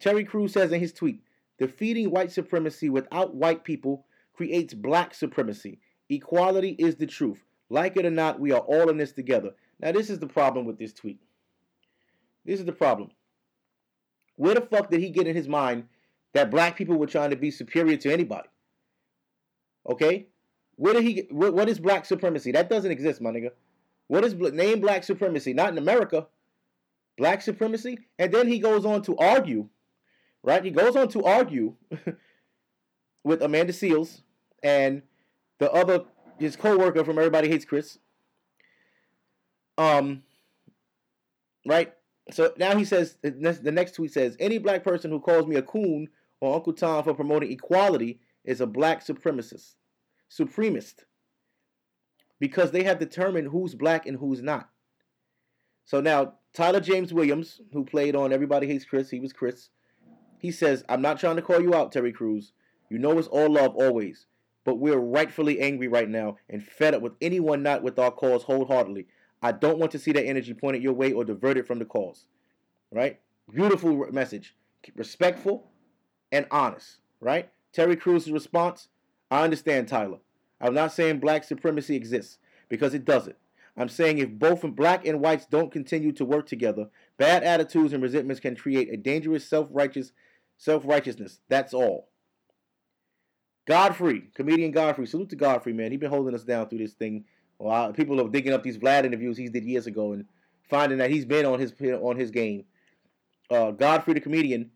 Terry 0.00 0.24
Crews 0.24 0.52
says 0.52 0.72
in 0.72 0.80
his 0.80 0.92
tweet, 0.92 1.22
"Defeating 1.58 2.10
white 2.10 2.32
supremacy 2.32 2.88
without 2.90 3.34
white 3.34 3.64
people 3.64 4.06
creates 4.32 4.74
black 4.74 5.14
supremacy. 5.14 5.80
Equality 6.08 6.76
is 6.78 6.96
the 6.96 7.06
truth. 7.06 7.44
Like 7.68 7.96
it 7.96 8.06
or 8.06 8.10
not, 8.10 8.40
we 8.40 8.52
are 8.52 8.60
all 8.60 8.90
in 8.90 8.96
this 8.96 9.12
together." 9.12 9.54
Now, 9.80 9.92
this 9.92 10.10
is 10.10 10.18
the 10.20 10.26
problem 10.28 10.64
with 10.64 10.78
this 10.78 10.92
tweet. 10.92 11.18
This 12.44 12.60
is 12.60 12.66
the 12.66 12.72
problem. 12.72 13.10
Where 14.36 14.54
the 14.54 14.60
fuck 14.60 14.90
did 14.90 15.00
he 15.00 15.10
get 15.10 15.26
in 15.26 15.36
his 15.36 15.48
mind 15.48 15.88
that 16.32 16.50
black 16.50 16.76
people 16.76 16.96
were 16.96 17.06
trying 17.06 17.30
to 17.30 17.36
be 17.36 17.50
superior 17.50 17.96
to 17.98 18.12
anybody? 18.12 18.48
Okay? 19.88 20.28
Where 20.76 20.94
did 20.94 21.02
he 21.02 21.12
get, 21.14 21.32
what, 21.32 21.54
what 21.54 21.68
is 21.68 21.78
black 21.78 22.06
supremacy? 22.06 22.52
That 22.52 22.70
doesn't 22.70 22.90
exist, 22.90 23.20
my 23.20 23.30
nigga. 23.30 23.50
What 24.08 24.24
is 24.24 24.34
name 24.34 24.80
black 24.80 25.04
supremacy? 25.04 25.52
Not 25.52 25.70
in 25.70 25.78
America. 25.78 26.26
Black 27.18 27.42
supremacy? 27.42 27.98
And 28.18 28.32
then 28.32 28.48
he 28.48 28.58
goes 28.58 28.84
on 28.84 29.02
to 29.02 29.16
argue, 29.16 29.68
right? 30.42 30.64
He 30.64 30.70
goes 30.70 30.96
on 30.96 31.08
to 31.08 31.24
argue 31.24 31.74
with 33.24 33.42
Amanda 33.42 33.72
Seales 33.72 34.22
and 34.62 35.02
the 35.58 35.70
other 35.70 36.04
his 36.38 36.56
co-worker 36.56 37.04
from 37.04 37.18
Everybody 37.18 37.48
Hates 37.48 37.64
Chris. 37.64 37.98
Um 39.78 40.22
right? 41.66 41.92
So 42.30 42.52
now 42.56 42.76
he 42.76 42.84
says 42.84 43.16
the 43.22 43.72
next 43.72 43.92
tweet 43.92 44.12
says 44.12 44.36
any 44.38 44.58
black 44.58 44.84
person 44.84 45.10
who 45.10 45.20
calls 45.20 45.46
me 45.46 45.56
a 45.56 45.62
coon 45.62 46.08
or 46.40 46.54
Uncle 46.54 46.72
Tom 46.72 47.04
for 47.04 47.14
promoting 47.14 47.52
equality 47.52 48.20
is 48.44 48.60
a 48.60 48.66
black 48.66 49.04
supremacist 49.04 49.74
supremacist 50.30 51.04
because 52.40 52.72
they 52.72 52.82
have 52.82 52.98
determined 52.98 53.48
who's 53.48 53.74
black 53.74 54.06
and 54.06 54.18
who's 54.18 54.42
not. 54.42 54.68
So 55.84 56.00
now, 56.00 56.34
Tyler 56.54 56.80
James 56.80 57.12
Williams, 57.12 57.60
who 57.72 57.84
played 57.84 58.16
on 58.16 58.32
Everybody 58.32 58.66
Hates 58.66 58.84
Chris, 58.84 59.10
he 59.10 59.20
was 59.20 59.32
Chris, 59.32 59.68
he 60.42 60.50
says, 60.50 60.84
I'm 60.88 61.00
not 61.00 61.20
trying 61.20 61.36
to 61.36 61.42
call 61.42 61.62
you 61.62 61.72
out, 61.72 61.92
Terry 61.92 62.12
Crews. 62.12 62.50
You 62.90 62.98
know 62.98 63.16
it's 63.16 63.28
all 63.28 63.48
love 63.48 63.76
always. 63.76 64.26
But 64.64 64.80
we're 64.80 64.98
rightfully 64.98 65.60
angry 65.60 65.86
right 65.86 66.08
now 66.08 66.36
and 66.50 66.60
fed 66.60 66.94
up 66.94 67.00
with 67.00 67.12
anyone 67.22 67.62
not 67.62 67.84
with 67.84 67.96
our 67.96 68.10
cause 68.10 68.42
wholeheartedly. 68.42 69.06
I 69.40 69.52
don't 69.52 69.78
want 69.78 69.92
to 69.92 70.00
see 70.00 70.10
that 70.10 70.26
energy 70.26 70.52
pointed 70.52 70.82
your 70.82 70.94
way 70.94 71.12
or 71.12 71.24
diverted 71.24 71.64
from 71.64 71.78
the 71.78 71.84
cause. 71.84 72.26
Right? 72.90 73.20
Beautiful 73.52 74.08
message. 74.10 74.56
Respectful 74.96 75.70
and 76.32 76.46
honest. 76.50 76.98
Right? 77.20 77.48
Terry 77.72 77.94
Crews' 77.94 78.28
response 78.28 78.88
I 79.30 79.44
understand, 79.44 79.86
Tyler. 79.86 80.18
I'm 80.60 80.74
not 80.74 80.92
saying 80.92 81.20
black 81.20 81.44
supremacy 81.44 81.94
exists 81.94 82.38
because 82.68 82.94
it 82.94 83.04
doesn't. 83.04 83.36
I'm 83.76 83.88
saying 83.88 84.18
if 84.18 84.28
both 84.28 84.62
black 84.74 85.06
and 85.06 85.20
whites 85.20 85.46
don't 85.46 85.72
continue 85.72 86.12
to 86.12 86.24
work 86.24 86.46
together, 86.46 86.88
bad 87.16 87.42
attitudes 87.42 87.92
and 87.92 88.02
resentments 88.02 88.40
can 88.40 88.56
create 88.56 88.92
a 88.92 88.96
dangerous 88.96 89.48
self-righteous 90.62 91.16
self-righteousness. 91.16 91.40
That's 91.48 91.74
all. 91.74 92.08
Godfrey, 93.66 94.30
comedian 94.34 94.70
Godfrey, 94.70 95.06
salute 95.06 95.30
to 95.30 95.36
Godfrey, 95.36 95.72
man. 95.72 95.90
He's 95.90 96.00
been 96.00 96.10
holding 96.10 96.34
us 96.34 96.44
down 96.44 96.68
through 96.68 96.78
this 96.78 96.94
thing. 96.94 97.24
Well, 97.58 97.92
people 97.92 98.20
are 98.20 98.28
digging 98.28 98.52
up 98.52 98.62
these 98.62 98.78
Vlad 98.78 99.04
interviews 99.04 99.36
he 99.36 99.48
did 99.48 99.64
years 99.64 99.86
ago 99.86 100.12
and 100.12 100.24
finding 100.70 100.98
that 100.98 101.10
he's 101.10 101.24
been 101.24 101.46
on 101.46 101.58
his 101.58 101.72
on 101.80 102.16
his 102.16 102.30
game. 102.30 102.64
Uh, 103.50 103.72
Godfrey, 103.72 104.14
the 104.14 104.20
comedian, 104.20 104.70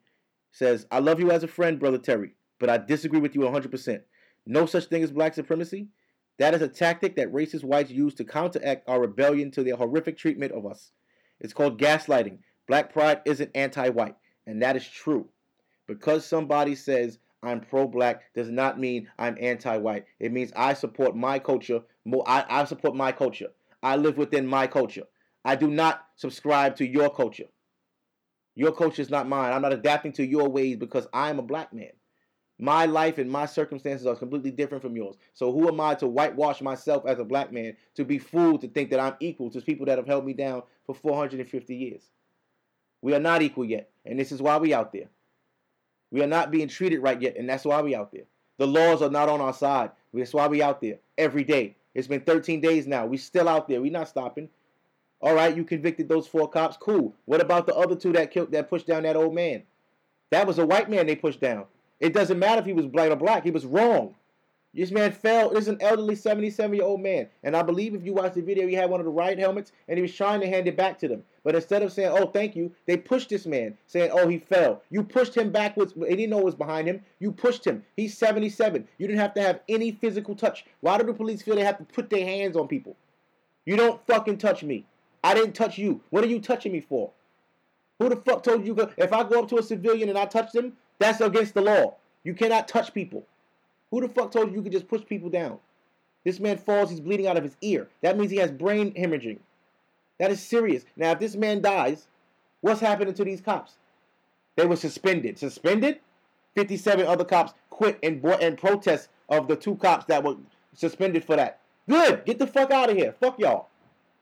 says, 0.53 0.87
"I 0.91 0.99
love 0.99 1.21
you 1.21 1.31
as 1.31 1.43
a 1.43 1.49
friend, 1.49 1.79
brother 1.79 1.99
Terry, 1.99 2.35
but 2.59 2.69
I 2.69 2.79
disagree 2.79 3.21
with 3.21 3.35
you 3.35 3.43
100 3.43 3.71
percent. 3.71 4.03
No 4.45 4.67
such 4.67 4.87
thing 4.87 5.03
as 5.03 5.13
black 5.13 5.35
supremacy. 5.35 5.89
That 6.39 6.55
is 6.55 6.63
a 6.63 6.69
tactic 6.69 7.17
that 7.17 7.33
racist 7.33 7.65
whites 7.65 7.91
use 7.91 8.15
to 8.15 8.25
counteract 8.25 8.89
our 8.89 9.01
rebellion 9.01 9.51
to 9.53 9.63
their 9.63 9.77
horrific 9.77 10.19
treatment 10.19 10.53
of 10.53 10.67
us. 10.67 10.93
It's 11.41 11.55
called 11.55 11.81
gaslighting. 11.81 12.39
Black 12.69 12.93
pride 12.93 13.23
isn't 13.25 13.51
anti 13.55 13.89
white, 13.89 14.17
and 14.47 14.63
that 14.63 14.77
is 14.77 14.87
true. 14.87 15.29
Because 15.87 16.27
somebody 16.27 16.75
says 16.75 17.19
I'm 17.43 17.61
pro 17.61 17.87
black 17.87 18.23
does 18.35 18.51
not 18.51 18.79
mean 18.79 19.09
I'm 19.19 19.37
anti 19.41 19.77
white. 19.77 20.07
It 20.19 20.33
means 20.33 20.53
I 20.57 20.75
support 20.75 21.17
my 21.17 21.39
culture. 21.39 21.83
More, 22.05 22.25
I, 22.27 22.45
I 22.49 22.65
support 22.65 22.97
my 22.97 23.13
culture. 23.13 23.49
I 23.83 23.97
live 23.97 24.17
within 24.17 24.47
my 24.47 24.67
culture. 24.67 25.05
I 25.45 25.55
do 25.55 25.69
not 25.69 26.05
subscribe 26.17 26.77
to 26.77 26.87
your 26.87 27.09
culture. 27.09 27.47
Your 28.57 28.73
culture 28.73 29.03
is 29.03 29.11
not 29.11 29.29
mine. 29.29 29.53
I'm 29.53 29.63
not 29.63 29.73
adapting 29.73 30.13
to 30.15 30.27
your 30.27 30.49
ways 30.49 30.77
because 30.77 31.07
I 31.13 31.31
am 31.31 31.39
a 31.39 31.43
black 31.43 31.73
man. 31.73 31.93
My 32.59 32.87
life 32.87 33.19
and 33.19 33.31
my 33.31 33.45
circumstances 33.45 34.07
are 34.07 34.17
completely 34.17 34.51
different 34.51 34.83
from 34.83 34.97
yours. 34.97 35.17
So 35.35 35.53
who 35.53 35.69
am 35.69 35.79
I 35.79 35.95
to 35.97 36.07
whitewash 36.07 36.63
myself 36.63 37.05
as 37.07 37.19
a 37.19 37.25
black 37.25 37.53
man 37.53 37.77
to 37.97 38.05
be 38.05 38.19
fooled 38.19 38.63
to 38.63 38.69
think 38.69 38.91
that 38.91 39.01
I'm 39.01 39.15
equal 39.21 39.51
to 39.51 39.61
people 39.61 39.85
that 39.87 39.99
have 39.99 40.07
held 40.07 40.25
me 40.25 40.33
down 40.33 40.63
for 40.87 40.95
450 40.95 41.77
years? 41.77 42.09
We 43.03 43.15
are 43.15 43.21
not 43.21 43.43
equal 43.43 43.67
yet, 43.67 43.91
and 44.07 44.19
this 44.19 44.33
is 44.33 44.41
why 44.41 44.57
we 44.57 44.73
out 44.73 44.93
there. 44.93 45.11
We 46.11 46.23
are 46.23 46.27
not 46.27 46.51
being 46.51 46.69
treated 46.69 47.01
right 47.01 47.21
yet, 47.21 47.37
and 47.37 47.49
that's 47.49 47.65
why 47.65 47.81
we 47.83 47.95
out 47.95 48.13
there. 48.13 48.25
The 48.59 48.67
laws 48.67 49.03
are 49.03 49.11
not 49.11 49.29
on 49.29 49.41
our 49.41 49.53
side. 49.53 49.91
That's 50.15 50.33
why 50.33 50.47
we 50.47 50.63
out 50.63 50.81
there 50.81 50.99
every 51.19 51.45
day. 51.45 51.77
It's 51.95 52.09
been 52.09 52.21
13 52.21 52.61
days 52.61 52.87
now. 52.87 53.07
We 53.07 53.17
still 53.17 53.49
out 53.49 53.69
there. 53.69 53.81
We 53.81 53.91
not 53.91 54.09
stopping. 54.09 54.49
All 55.21 55.35
right, 55.35 55.57
you 55.57 55.65
convicted 55.65 56.09
those 56.09 56.27
four 56.27 56.49
cops. 56.49 56.77
Cool. 56.77 57.15
What 57.25 57.41
about 57.41 57.67
the 57.67 57.75
other 57.75 57.97
two 57.97 58.13
that 58.13 58.31
killed 58.31 58.53
that 58.53 58.69
pushed 58.69 58.87
down 58.87 59.03
that 59.05 59.17
old 59.17 59.35
man? 59.35 59.63
That 60.31 60.47
was 60.47 60.59
a 60.59 60.67
white 60.67 60.91
man 60.91 61.07
they 61.07 61.17
pushed 61.17 61.41
down. 61.41 61.65
It 62.01 62.13
doesn't 62.13 62.39
matter 62.39 62.61
if 62.61 62.67
he 62.67 62.73
was 62.73 62.87
white 62.87 63.11
or 63.11 63.17
black. 63.17 63.45
He 63.45 63.51
was 63.51 63.65
wrong. 63.65 64.15
This 64.77 64.91
man 64.91 65.11
fell. 65.11 65.51
This 65.51 65.63
is 65.63 65.69
an 65.69 65.79
elderly 65.81 66.15
77 66.15 66.75
year 66.75 66.85
old 66.85 67.01
man. 67.01 67.29
And 67.43 67.57
I 67.57 67.63
believe 67.63 67.95
if 67.95 68.05
you 68.05 68.13
watch 68.13 68.35
the 68.35 68.43
video, 68.43 68.67
he 68.69 68.75
had 68.75 68.91
one 68.91 69.01
of 69.01 69.07
the 69.07 69.13
riot 69.13 69.39
helmets 69.39 69.73
and 69.89 69.97
he 69.97 70.03
was 70.03 70.15
trying 70.15 70.41
to 70.41 70.47
hand 70.47 70.69
it 70.69 70.77
back 70.77 70.99
to 70.99 71.09
them. 71.09 71.25
But 71.45 71.55
instead 71.55 71.83
of 71.83 71.93
saying, 71.93 72.11
oh, 72.13 72.27
thank 72.27 72.55
you, 72.55 72.71
they 72.85 72.99
pushed 72.99 73.31
this 73.31 73.47
man, 73.47 73.79
saying, 73.87 74.11
oh, 74.13 74.29
he 74.29 74.39
fell. 74.39 74.83
You 74.91 75.03
pushed 75.03 75.35
him 75.35 75.51
backwards. 75.51 75.95
They 75.97 76.11
didn't 76.11 76.31
know 76.31 76.37
what 76.37 76.45
was 76.45 76.55
behind 76.55 76.89
him. 76.89 77.01
You 77.21 77.33
pushed 77.33 77.67
him. 77.67 77.85
He's 77.97 78.19
77. 78.19 78.87
You 78.99 79.07
didn't 79.07 79.21
have 79.21 79.33
to 79.35 79.43
have 79.43 79.61
any 79.67 79.93
physical 79.93 80.35
touch. 80.35 80.67
Why 80.81 80.99
do 80.99 81.05
the 81.05 81.15
police 81.15 81.41
feel 81.41 81.57
they 81.57 81.65
have 81.65 81.79
to 81.79 81.85
put 81.85 82.11
their 82.11 82.27
hands 82.27 82.55
on 82.55 82.69
people? 82.69 82.97
You 83.65 83.77
don't 83.77 84.05
fucking 84.07 84.39
touch 84.39 84.63
me. 84.63 84.85
I 85.25 85.33
didn't 85.33 85.55
touch 85.55 85.79
you. 85.79 86.03
What 86.11 86.23
are 86.23 86.29
you 86.29 86.39
touching 86.39 86.73
me 86.73 86.81
for? 86.81 87.11
Who 87.99 88.11
the 88.11 88.17
fuck 88.17 88.43
told 88.43 88.67
you? 88.67 88.77
If 88.99 89.13
I 89.13 89.25
go 89.25 89.41
up 89.41 89.49
to 89.49 89.59
a 89.59 89.63
civilian 89.63 90.11
and 90.11 90.19
I 90.19 90.27
touch 90.27 90.53
them, 90.53 90.75
that's 90.99 91.23
against 91.23 91.55
the 91.55 91.63
law. 91.63 91.95
You 92.25 92.35
cannot 92.35 92.69
touch 92.69 92.93
people. 92.93 93.25
Who 93.91 94.01
the 94.01 94.09
fuck 94.09 94.33
told 94.33 94.51
you 94.51 94.57
you 94.57 94.63
could 94.63 94.73
just 94.73 94.89
push 94.89 95.05
people 95.05 95.31
down? 95.31 95.59
This 96.25 96.41
man 96.41 96.59
falls, 96.59 96.91
he's 96.91 97.01
bleeding 97.01 97.29
out 97.29 97.37
of 97.37 97.45
his 97.45 97.57
ear. 97.61 97.89
That 98.03 98.19
means 98.19 98.33
he 98.33 98.39
has 98.39 98.51
brain 98.51 98.93
hemorrhaging. 98.95 99.39
That 100.19 100.31
is 100.31 100.43
serious. 100.43 100.85
Now, 100.97 101.13
if 101.13 101.21
this 101.21 101.37
man 101.37 101.63
dies, 101.63 102.09
what's 102.63 102.81
happening 102.81 103.15
to 103.15 103.25
these 103.25 103.41
cops? 103.41 103.75
They 104.57 104.67
were 104.67 104.77
suspended. 104.77 105.39
Suspended? 105.39 106.01
57 106.57 107.07
other 107.07 107.25
cops 107.25 107.53
quit 107.71 107.99
and, 108.03 108.23
protest 108.59 109.09
of 109.29 109.47
the 109.47 109.55
two 109.57 109.77
cops 109.77 110.07
that 110.07 110.25
were 110.25 110.37
suspended 110.75 111.25
for 111.25 111.37
that. 111.37 111.61
Good. 111.89 112.25
Get 112.25 112.39
the 112.39 112.47
fuck 112.47 112.71
out 112.71 112.91
of 112.91 112.97
here. 112.97 113.15
Fuck 113.21 113.39
y'all. 113.39 113.69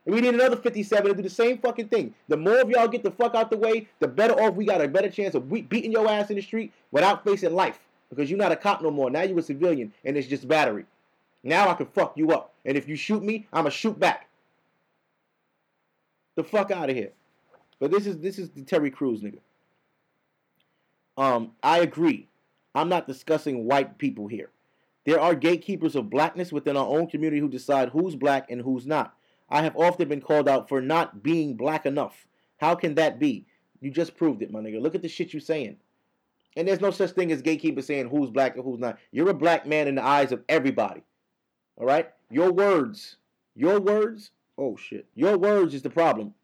And 0.04 0.14
we 0.14 0.21
need 0.21 0.35
another 0.35 0.56
57 0.56 1.09
to 1.09 1.14
do 1.14 1.23
the 1.23 1.30
same 1.30 1.59
fucking 1.59 1.88
thing. 1.88 2.14
The 2.28 2.37
more 2.37 2.61
of 2.61 2.68
y'all 2.68 2.88
get 2.88 3.02
the 3.02 3.11
fuck 3.11 3.35
out 3.35 3.50
the 3.50 3.56
way, 3.56 3.88
the 4.00 4.09
better 4.09 4.35
off 4.35 4.54
we 4.54 4.66
got 4.66 4.83
a 4.83 4.88
better 4.88 5.09
chance 5.09 5.35
of 5.35 5.49
beating 5.49 5.92
your 5.92 6.09
ass 6.09 6.28
in 6.28 6.37
the 6.37 6.42
street 6.42 6.73
without 6.90 7.25
facing 7.25 7.54
life. 7.54 7.78
Because 8.11 8.30
you're 8.30 8.38
not 8.38 8.52
a 8.52 8.56
cop 8.56 8.82
no 8.82 8.90
more. 8.90 9.11
Now 9.11 9.23
you're 9.23 9.38
a 9.38 9.42
civilian 9.42 9.92
and 10.04 10.16
it's 10.16 10.28
just 10.28 10.46
battery. 10.46 10.84
Now 11.42 11.68
I 11.68 11.75
can 11.75 11.87
fuck 11.87 12.16
you 12.16 12.30
up. 12.30 12.54
And 12.64 12.76
if 12.76 12.88
you 12.88 12.96
shoot 12.96 13.23
me, 13.23 13.46
I'ma 13.52 13.70
shoot 13.70 13.99
back. 13.99 14.28
The 16.37 16.44
fuck 16.44 16.70
out 16.70 16.90
of 16.90 16.96
here. 16.96 17.12
But 17.78 17.90
this 17.90 18.06
is 18.06 18.18
this 18.18 18.38
is 18.38 18.50
the 18.50 18.62
Terry 18.62 18.90
Crews 18.90 19.20
nigga. 19.20 19.38
Um, 21.16 21.52
I 21.62 21.80
agree. 21.80 22.28
I'm 22.75 22.88
not 22.88 23.06
discussing 23.06 23.66
white 23.66 23.99
people 23.99 24.26
here. 24.26 24.50
There 25.04 25.20
are 25.20 25.34
gatekeepers 25.34 25.94
of 25.94 26.11
blackness 26.11 26.50
within 26.50 26.76
our 26.76 26.87
own 26.87 27.08
community 27.08 27.40
who 27.40 27.49
decide 27.49 27.90
who's 27.90 28.16
black 28.16 28.50
and 28.50 28.62
who's 28.62 28.87
not. 28.87 29.14
I 29.50 29.62
have 29.62 29.76
often 29.76 30.08
been 30.08 30.23
called 30.23 30.49
out 30.49 30.68
for 30.68 30.80
not 30.80 31.23
being 31.23 31.54
black 31.54 31.84
enough. 31.84 32.26
How 32.56 32.75
can 32.75 32.94
that 32.94 33.18
be? 33.18 33.44
You 33.80 33.90
just 33.90 34.16
proved 34.16 34.42
it, 34.42 34.50
my 34.50 34.61
nigga. 34.61 34.80
Look 34.80 34.94
at 34.94 35.02
the 35.02 35.08
shit 35.08 35.34
you're 35.34 35.40
saying. 35.40 35.76
And 36.56 36.68
there's 36.68 36.80
no 36.80 36.90
such 36.90 37.11
thing 37.11 37.32
as 37.32 37.42
gatekeepers 37.42 37.87
saying 37.87 38.08
who's 38.08 38.30
black 38.30 38.54
and 38.54 38.64
who's 38.64 38.78
not. 38.78 38.99
You're 39.11 39.30
a 39.30 39.34
black 39.34 39.66
man 39.66 39.88
in 39.88 39.96
the 39.96 40.04
eyes 40.04 40.32
of 40.32 40.42
everybody. 40.49 41.02
All 41.76 41.87
right? 41.87 42.11
Your 42.30 42.52
words, 42.52 43.16
your 43.54 43.80
words, 43.80 44.30
oh 44.56 44.76
shit. 44.76 45.06
Your 45.14 45.37
words 45.37 45.75
is 45.75 45.82
the 45.82 45.90
problem. 45.90 46.34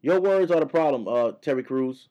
Your 0.00 0.20
words 0.20 0.50
are 0.50 0.60
the 0.60 0.66
problem, 0.66 1.08
uh, 1.08 1.32
Terry 1.40 1.62
Crews. 1.62 2.08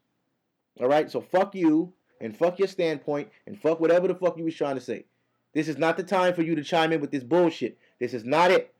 All 0.80 0.88
right? 0.88 1.12
So 1.12 1.22
fuck 1.22 1.56
you 1.56 1.94
and 2.22 2.36
fuck 2.36 2.60
your 2.60 2.68
standpoint 2.68 3.30
and 3.46 3.60
fuck 3.60 3.80
whatever 3.80 4.08
the 4.08 4.16
fuck 4.16 4.38
you 4.38 4.44
was 4.46 4.56
trying 4.56 4.76
to 4.76 4.82
say. 4.82 5.06
This 5.54 5.68
is 5.68 5.78
not 5.78 5.98
the 5.98 6.04
time 6.04 6.34
for 6.34 6.42
you 6.42 6.56
to 6.56 6.64
chime 6.64 6.94
in 6.94 7.02
with 7.02 7.12
this 7.12 7.24
bullshit. 7.24 7.78
This 8.00 8.14
is 8.14 8.24
not 8.24 8.52
it. 8.52 8.74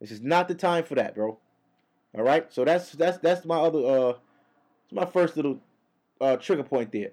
This 0.00 0.10
is 0.10 0.22
not 0.22 0.48
the 0.48 0.54
time 0.54 0.84
for 0.84 0.94
that, 0.96 1.14
bro. 1.14 1.38
All 2.16 2.24
right? 2.24 2.52
So 2.52 2.64
that's 2.64 2.92
that's 2.92 3.18
that's 3.18 3.44
my 3.44 3.58
other 3.58 3.78
uh 3.78 4.14
it's 4.84 4.92
my 4.92 5.06
first 5.06 5.36
little 5.36 5.60
uh 6.20 6.36
trigger 6.36 6.64
point 6.64 6.92
there. 6.92 7.12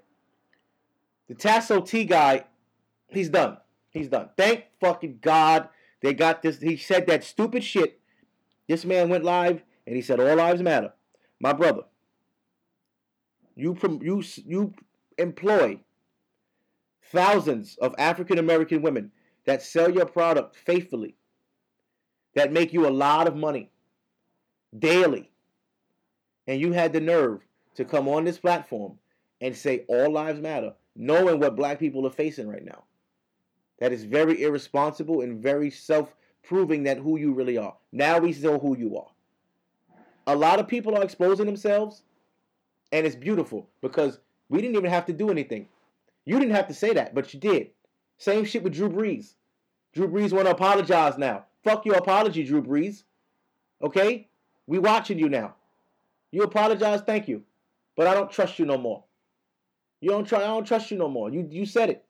The 1.28 1.36
Tasso 1.36 1.82
T 1.82 2.06
guy, 2.06 2.46
he's 3.08 3.30
done. 3.30 3.58
He's 3.90 4.08
done. 4.08 4.30
Thank 4.38 4.66
fucking 4.80 5.20
God 5.22 5.70
they 6.02 6.14
got 6.14 6.42
this. 6.42 6.60
He 6.60 6.78
said 6.78 7.08
that 7.08 7.24
stupid 7.24 7.64
shit. 7.64 8.00
This 8.68 8.86
man 8.86 9.10
went 9.10 9.24
live 9.24 9.64
and 9.86 9.96
he 9.96 10.02
said 10.02 10.20
all 10.20 10.36
lives 10.36 10.62
matter. 10.62 10.94
My 11.40 11.54
brother, 11.54 11.84
you 13.56 13.78
you 14.02 14.24
you 14.46 14.74
employ 15.18 15.80
thousands 17.12 17.78
of 17.82 17.94
African 17.98 18.38
American 18.38 18.82
women 18.82 19.12
that 19.46 19.62
sell 19.62 19.92
your 19.92 20.06
product 20.06 20.56
faithfully, 20.56 21.16
that 22.36 22.52
make 22.52 22.74
you 22.74 22.88
a 22.88 22.90
lot 22.90 23.28
of 23.28 23.36
money 23.36 23.72
daily, 24.78 25.30
and 26.48 26.60
you 26.60 26.72
had 26.72 26.94
the 26.94 27.02
nerve 27.02 27.42
to 27.76 27.86
come 27.86 28.08
on 28.08 28.24
this 28.24 28.38
platform 28.38 28.98
and 29.40 29.56
say 29.56 29.86
all 29.88 30.12
lives 30.12 30.40
matter, 30.40 30.74
knowing 30.96 31.40
what 31.40 31.56
black 31.56 31.80
people 31.80 32.06
are 32.06 32.12
facing 32.12 32.48
right 32.48 32.64
now. 32.64 32.84
That 33.80 33.92
is 33.92 34.04
very 34.04 34.44
irresponsible 34.44 35.22
and 35.22 35.42
very 35.42 35.72
self 35.72 36.16
proving 36.44 36.84
that 36.84 36.98
who 36.98 37.18
you 37.18 37.34
really 37.34 37.58
are. 37.58 37.76
Now 37.92 38.20
we 38.20 38.32
know 38.34 38.60
who 38.60 38.78
you 38.78 38.98
are. 38.98 39.08
A 40.28 40.36
lot 40.36 40.60
of 40.60 40.68
people 40.68 40.96
are 40.96 41.04
exposing 41.04 41.48
themselves, 41.48 42.04
and 42.92 43.06
it's 43.06 43.16
beautiful 43.16 43.68
because 43.82 44.20
we 44.50 44.62
didn't 44.62 44.76
even 44.76 44.90
have 44.90 45.06
to 45.08 45.14
do 45.14 45.30
anything. 45.30 45.68
You 46.26 46.40
didn't 46.40 46.56
have 46.56 46.68
to 46.68 46.74
say 46.74 46.94
that, 46.94 47.16
but 47.16 47.34
you 47.34 47.40
did. 47.40 47.72
Same 48.18 48.46
shit 48.46 48.64
with 48.64 48.74
Drew 48.74 48.90
Brees. 48.90 49.34
Drew 49.94 50.08
Brees 50.08 50.32
want 50.32 50.46
to 50.46 50.52
apologize 50.52 51.18
now. 51.18 51.46
Fuck 51.64 51.86
your 51.86 51.96
apology, 51.96 52.44
Drew 52.44 52.62
Brees. 52.62 53.04
Okay? 53.82 54.28
We 54.68 54.78
watching 54.78 55.18
you 55.18 55.28
now. 55.28 55.56
You 56.32 56.44
apologize, 56.44 57.02
thank 57.02 57.28
you. 57.28 57.44
But 58.02 58.08
I 58.08 58.16
don't 58.16 58.32
trust 58.32 58.58
you 58.58 58.66
no 58.66 58.80
more. 58.80 59.04
You 60.00 60.10
don't 60.10 60.28
try 60.28 60.40
I 60.40 60.48
don't 60.48 60.66
trust 60.66 60.90
you 60.90 60.98
no 60.98 61.08
more. 61.08 61.30
You 61.30 61.48
you 61.52 61.68
said 61.68 61.92
it. 61.92 62.04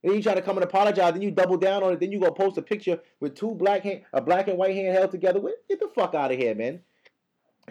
And 0.00 0.10
then 0.10 0.18
you 0.18 0.22
try 0.22 0.36
to 0.36 0.40
come 0.40 0.56
and 0.56 0.62
apologize, 0.62 1.14
then 1.14 1.20
you 1.20 1.32
double 1.32 1.56
down 1.56 1.82
on 1.82 1.92
it, 1.92 1.98
then 1.98 2.12
you 2.12 2.20
go 2.20 2.30
post 2.30 2.58
a 2.58 2.62
picture 2.62 3.00
with 3.18 3.34
two 3.34 3.50
black 3.56 3.82
hand, 3.82 4.02
a 4.12 4.20
black 4.22 4.46
and 4.46 4.56
white 4.56 4.76
hand 4.76 4.96
held 4.96 5.10
together. 5.10 5.40
With 5.40 5.54
Get 5.68 5.80
the 5.80 5.88
fuck 5.88 6.14
out 6.14 6.30
of 6.30 6.38
here, 6.38 6.54
man. 6.54 6.78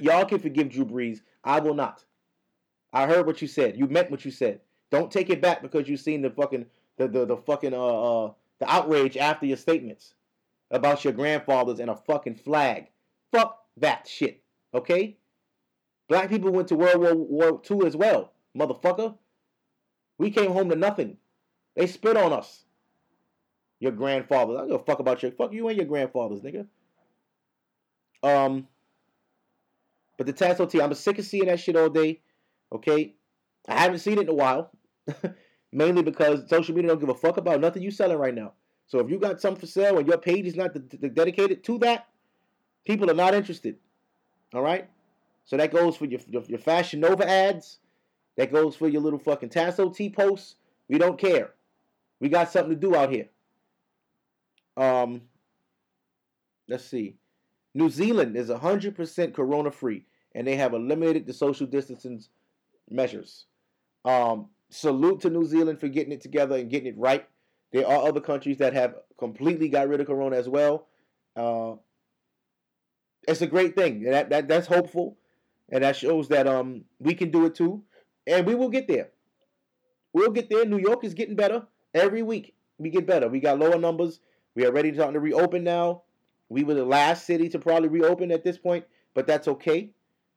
Y'all 0.01 0.25
can 0.25 0.39
forgive 0.39 0.67
Drew 0.67 0.83
Brees. 0.83 1.21
I 1.45 1.61
will 1.61 1.73
not. 1.73 2.03
I 2.91 3.07
heard 3.07 3.25
what 3.25 3.41
you 3.41 3.47
said. 3.47 3.77
You 3.77 3.87
meant 3.87 4.11
what 4.11 4.25
you 4.25 4.31
said. 4.31 4.59
Don't 4.89 5.09
take 5.09 5.29
it 5.29 5.41
back 5.41 5.61
because 5.61 5.87
you 5.87 5.95
seen 5.95 6.21
the 6.21 6.29
fucking 6.29 6.65
the 6.97 7.07
the, 7.07 7.25
the 7.25 7.37
fucking 7.37 7.73
uh 7.73 8.25
uh 8.25 8.33
the 8.59 8.69
outrage 8.69 9.15
after 9.15 9.45
your 9.45 9.55
statements 9.55 10.13
about 10.71 11.05
your 11.05 11.13
grandfathers 11.13 11.79
and 11.79 11.89
a 11.89 11.95
fucking 11.95 12.35
flag. 12.35 12.89
Fuck 13.31 13.63
that 13.77 14.09
shit. 14.09 14.43
Okay? 14.73 15.15
Black 16.11 16.27
people 16.27 16.51
went 16.51 16.67
to 16.67 16.75
World 16.75 16.97
War, 16.97 17.15
War 17.15 17.61
II 17.71 17.87
as 17.87 17.95
well, 17.95 18.33
motherfucker. 18.53 19.15
We 20.17 20.29
came 20.29 20.51
home 20.51 20.67
to 20.69 20.75
nothing. 20.75 21.15
They 21.77 21.87
spit 21.87 22.17
on 22.17 22.33
us. 22.33 22.65
Your 23.79 23.93
grandfathers. 23.93 24.57
I 24.57 24.59
don't 24.59 24.71
give 24.71 24.81
a 24.81 24.83
fuck 24.83 24.99
about 24.99 25.23
your 25.23 25.31
fuck 25.31 25.53
you 25.53 25.69
and 25.69 25.77
your 25.77 25.85
grandfathers, 25.85 26.41
nigga. 26.41 26.67
Um, 28.21 28.67
but 30.17 30.27
the 30.27 30.33
Tasso 30.33 30.65
T, 30.65 30.81
I'm 30.81 30.93
sick 30.95 31.17
of 31.17 31.23
seeing 31.23 31.45
that 31.45 31.61
shit 31.61 31.77
all 31.77 31.89
day. 31.89 32.19
Okay, 32.73 33.13
I 33.69 33.79
haven't 33.79 33.99
seen 33.99 34.17
it 34.17 34.23
in 34.23 34.29
a 34.29 34.33
while, 34.33 34.69
mainly 35.71 36.03
because 36.03 36.49
social 36.49 36.75
media 36.75 36.89
don't 36.89 36.99
give 36.99 37.07
a 37.07 37.15
fuck 37.15 37.37
about 37.37 37.61
nothing 37.61 37.83
you 37.83 37.89
selling 37.89 38.17
right 38.17 38.35
now. 38.35 38.51
So 38.87 38.99
if 38.99 39.09
you 39.09 39.17
got 39.17 39.39
something 39.39 39.61
for 39.61 39.65
sale 39.65 39.97
and 39.97 40.05
your 40.05 40.17
page 40.17 40.45
is 40.45 40.57
not 40.57 40.75
dedicated 41.13 41.63
to 41.63 41.79
that, 41.79 42.09
people 42.85 43.09
are 43.09 43.13
not 43.13 43.33
interested. 43.33 43.77
All 44.53 44.61
right. 44.61 44.89
So 45.45 45.57
that 45.57 45.71
goes 45.71 45.98
for 45.98 46.05
your 46.05 46.19
your, 46.27 46.43
your 46.43 46.60
Fashion 46.60 47.00
Nova 47.00 47.27
ads. 47.27 47.79
That 48.38 48.51
goes 48.51 48.75
for 48.75 48.88
your 48.88 49.01
little 49.01 49.19
fucking 49.19 49.50
Tasso 49.50 49.89
T 49.89 50.10
posts. 50.10 50.55
We 50.88 50.98
don't 50.98 51.19
care. 51.19 51.53
We 52.19 52.29
got 52.29 52.51
something 52.51 52.74
to 52.74 52.79
do 52.79 52.95
out 52.95 53.12
here. 53.12 53.27
Um, 54.77 55.21
let's 56.67 56.86
see. 56.86 57.15
New 57.74 57.89
Zealand 57.89 58.36
is 58.36 58.50
100% 58.50 59.33
corona 59.33 59.71
free, 59.71 60.05
and 60.36 60.45
they 60.45 60.55
have 60.55 60.74
eliminated 60.74 61.25
the 61.25 61.33
social 61.33 61.65
distancing 61.65 62.24
measures. 62.89 63.45
Um, 64.03 64.48
salute 64.69 65.21
to 65.21 65.29
New 65.29 65.45
Zealand 65.45 65.79
for 65.79 65.88
getting 65.88 66.12
it 66.12 66.21
together 66.21 66.55
and 66.57 66.69
getting 66.69 66.88
it 66.88 66.98
right. 66.98 67.27
There 67.71 67.88
are 67.88 68.07
other 68.07 68.19
countries 68.19 68.57
that 68.57 68.74
have 68.74 68.95
completely 69.17 69.69
got 69.69 69.88
rid 69.88 70.01
of 70.01 70.07
corona 70.07 70.36
as 70.36 70.50
well. 70.50 70.88
Uh, 71.36 71.75
it's 73.27 73.41
a 73.41 73.48
great 73.48 73.75
thing. 73.75 74.03
That, 74.03 74.29
that 74.29 74.48
that's 74.48 74.67
hopeful, 74.67 75.17
and 75.71 75.83
that 75.83 75.95
shows 75.95 76.27
that 76.29 76.47
um 76.47 76.83
we 76.99 77.13
can 77.13 77.31
do 77.31 77.45
it 77.45 77.55
too, 77.55 77.83
and 78.27 78.45
we 78.45 78.55
will 78.55 78.69
get 78.69 78.87
there. 78.87 79.09
We'll 80.13 80.31
get 80.31 80.49
there. 80.49 80.65
New 80.65 80.79
York 80.79 81.03
is 81.03 81.13
getting 81.13 81.35
better. 81.35 81.65
Every 81.93 82.21
week 82.21 82.53
we 82.77 82.89
get 82.89 83.07
better. 83.07 83.29
We 83.29 83.39
got 83.39 83.59
lower 83.59 83.77
numbers. 83.77 84.19
We 84.55 84.65
are 84.65 84.71
ready 84.71 84.91
to, 84.91 85.11
to 85.11 85.19
reopen 85.19 85.63
now. 85.63 86.03
We 86.49 86.63
were 86.63 86.73
the 86.73 86.85
last 86.85 87.25
city 87.25 87.47
to 87.49 87.59
probably 87.59 87.87
reopen 87.87 88.31
at 88.31 88.43
this 88.43 88.57
point, 88.57 88.85
but 89.13 89.25
that's 89.25 89.47
okay. 89.47 89.91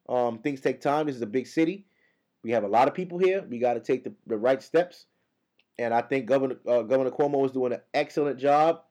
Um, 0.09 0.39
things 0.39 0.61
take 0.61 0.81
time. 0.81 1.07
This 1.07 1.17
is 1.17 1.23
a 1.23 1.27
big 1.27 1.47
city. 1.47 1.87
We 2.45 2.53
have 2.53 2.63
a 2.63 2.69
lot 2.69 2.87
of 2.87 2.95
people 2.95 3.19
here. 3.19 3.45
We 3.49 3.59
got 3.59 3.75
to 3.75 3.81
take 3.81 4.05
the, 4.05 4.13
the 4.27 4.37
right 4.37 4.63
steps, 4.63 5.07
and 5.79 5.93
I 5.93 6.03
think 6.03 6.27
Governor 6.27 6.57
uh, 6.69 6.83
Governor 6.83 7.11
Cuomo 7.11 7.45
is 7.47 7.53
doing 7.53 7.73
an 7.73 7.81
excellent 7.95 8.39
job 8.39 8.83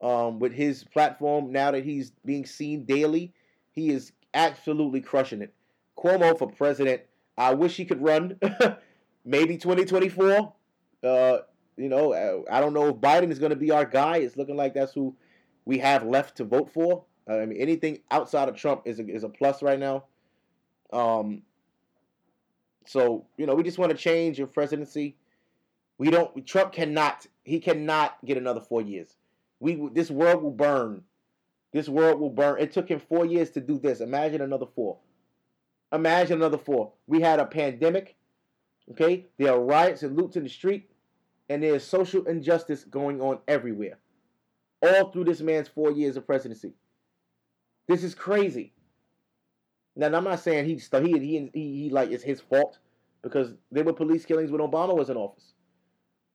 um, 0.00 0.38
with 0.38 0.52
his 0.52 0.84
platform. 0.84 1.50
Now 1.50 1.70
that 1.70 1.84
he's 1.84 2.12
being 2.24 2.44
seen 2.44 2.84
daily, 2.84 3.32
he 3.72 3.90
is 3.90 4.12
absolutely 4.34 5.00
crushing 5.00 5.42
it. 5.42 5.54
Cuomo 6.02 6.36
for 6.38 6.48
president. 6.48 7.02
I 7.36 7.54
wish 7.54 7.76
he 7.76 7.84
could 7.84 8.02
run. 8.02 8.38
Maybe 9.24 9.56
2024. 9.56 10.52
Uh, 11.04 11.38
You 11.76 11.88
know, 11.88 12.44
I 12.50 12.60
don't 12.60 12.74
know 12.74 12.88
if 12.88 12.96
Biden 12.96 13.30
is 13.30 13.38
going 13.38 13.50
to 13.50 13.56
be 13.56 13.70
our 13.70 13.84
guy. 13.84 14.18
It's 14.18 14.36
looking 14.36 14.56
like 14.56 14.74
that's 14.74 14.92
who 14.92 15.16
we 15.64 15.78
have 15.78 16.04
left 16.04 16.36
to 16.36 16.44
vote 16.44 16.70
for. 16.72 17.04
I 17.28 17.46
mean, 17.46 17.60
anything 17.60 18.00
outside 18.10 18.48
of 18.48 18.56
Trump 18.56 18.82
is 18.84 18.98
a, 18.98 19.08
is 19.08 19.24
a 19.24 19.28
plus 19.28 19.62
right 19.62 19.78
now. 19.78 20.04
Um, 20.92 21.42
so 22.86 23.24
you 23.36 23.46
know, 23.46 23.54
we 23.54 23.62
just 23.62 23.78
want 23.78 23.90
to 23.92 23.96
change 23.96 24.38
your 24.38 24.48
presidency. 24.48 25.16
We 25.98 26.10
don't. 26.10 26.46
Trump 26.46 26.72
cannot. 26.72 27.26
He 27.44 27.60
cannot 27.60 28.18
get 28.24 28.36
another 28.36 28.60
four 28.60 28.82
years. 28.82 29.16
We 29.60 29.88
this 29.92 30.10
world 30.10 30.42
will 30.42 30.50
burn. 30.50 31.04
This 31.72 31.88
world 31.88 32.20
will 32.20 32.30
burn. 32.30 32.60
It 32.60 32.72
took 32.72 32.88
him 32.88 33.00
four 33.00 33.24
years 33.24 33.50
to 33.50 33.60
do 33.60 33.78
this. 33.78 34.00
Imagine 34.00 34.42
another 34.42 34.66
four. 34.66 34.98
Imagine 35.92 36.38
another 36.38 36.58
four. 36.58 36.92
We 37.06 37.20
had 37.20 37.38
a 37.38 37.46
pandemic. 37.46 38.16
Okay, 38.90 39.26
there 39.38 39.52
are 39.52 39.60
riots 39.60 40.02
and 40.02 40.16
loots 40.16 40.36
in 40.36 40.42
the 40.42 40.48
street, 40.48 40.90
and 41.48 41.62
there's 41.62 41.84
social 41.84 42.26
injustice 42.26 42.84
going 42.84 43.20
on 43.20 43.38
everywhere. 43.46 43.98
All 44.82 45.10
through 45.10 45.24
this 45.24 45.40
man's 45.40 45.68
four 45.68 45.92
years 45.92 46.16
of 46.16 46.26
presidency. 46.26 46.72
This 47.86 48.02
is 48.02 48.14
crazy. 48.14 48.72
Now, 49.94 50.06
I'm 50.06 50.24
not 50.24 50.40
saying 50.40 50.64
he 50.64 50.74
he 50.74 51.18
he 51.18 51.50
he, 51.52 51.82
he 51.82 51.90
like 51.90 52.10
it's 52.10 52.24
his 52.24 52.40
fault 52.40 52.78
because 53.22 53.54
there 53.70 53.84
were 53.84 53.92
police 53.92 54.24
killings 54.24 54.50
when 54.50 54.60
Obama 54.60 54.96
was 54.96 55.10
in 55.10 55.16
office. 55.16 55.52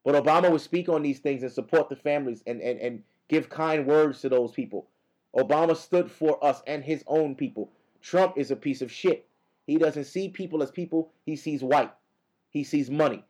But 0.05 0.23
Obama 0.23 0.49
would 0.49 0.61
speak 0.61 0.87
on 0.87 1.01
these 1.01 1.19
things 1.19 1.43
and 1.43 1.51
support 1.51 1.89
the 1.89 1.95
families 1.95 2.41
and, 2.47 2.61
and, 2.61 2.79
and 2.79 3.03
give 3.27 3.49
kind 3.49 3.85
words 3.85 4.21
to 4.21 4.29
those 4.29 4.53
people. 4.53 4.87
Obama 5.35 5.75
stood 5.75 6.09
for 6.09 6.41
us 6.43 6.61
and 6.65 6.83
his 6.83 7.03
own 7.07 7.35
people. 7.35 7.71
Trump 8.01 8.37
is 8.37 8.51
a 8.51 8.55
piece 8.55 8.81
of 8.81 8.89
shit. 8.89 9.27
He 9.67 9.77
doesn't 9.77 10.05
see 10.05 10.29
people 10.29 10.63
as 10.63 10.71
people, 10.71 11.11
he 11.25 11.35
sees 11.35 11.61
white. 11.61 11.91
He 12.49 12.63
sees 12.63 12.89
money. 12.89 13.23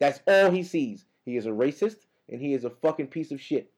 That's 0.00 0.20
all 0.26 0.50
he 0.50 0.64
sees. 0.64 1.04
He 1.24 1.36
is 1.36 1.46
a 1.46 1.50
racist 1.50 2.06
and 2.28 2.40
he 2.40 2.54
is 2.54 2.64
a 2.64 2.70
fucking 2.70 3.08
piece 3.08 3.30
of 3.30 3.40
shit. 3.40 3.70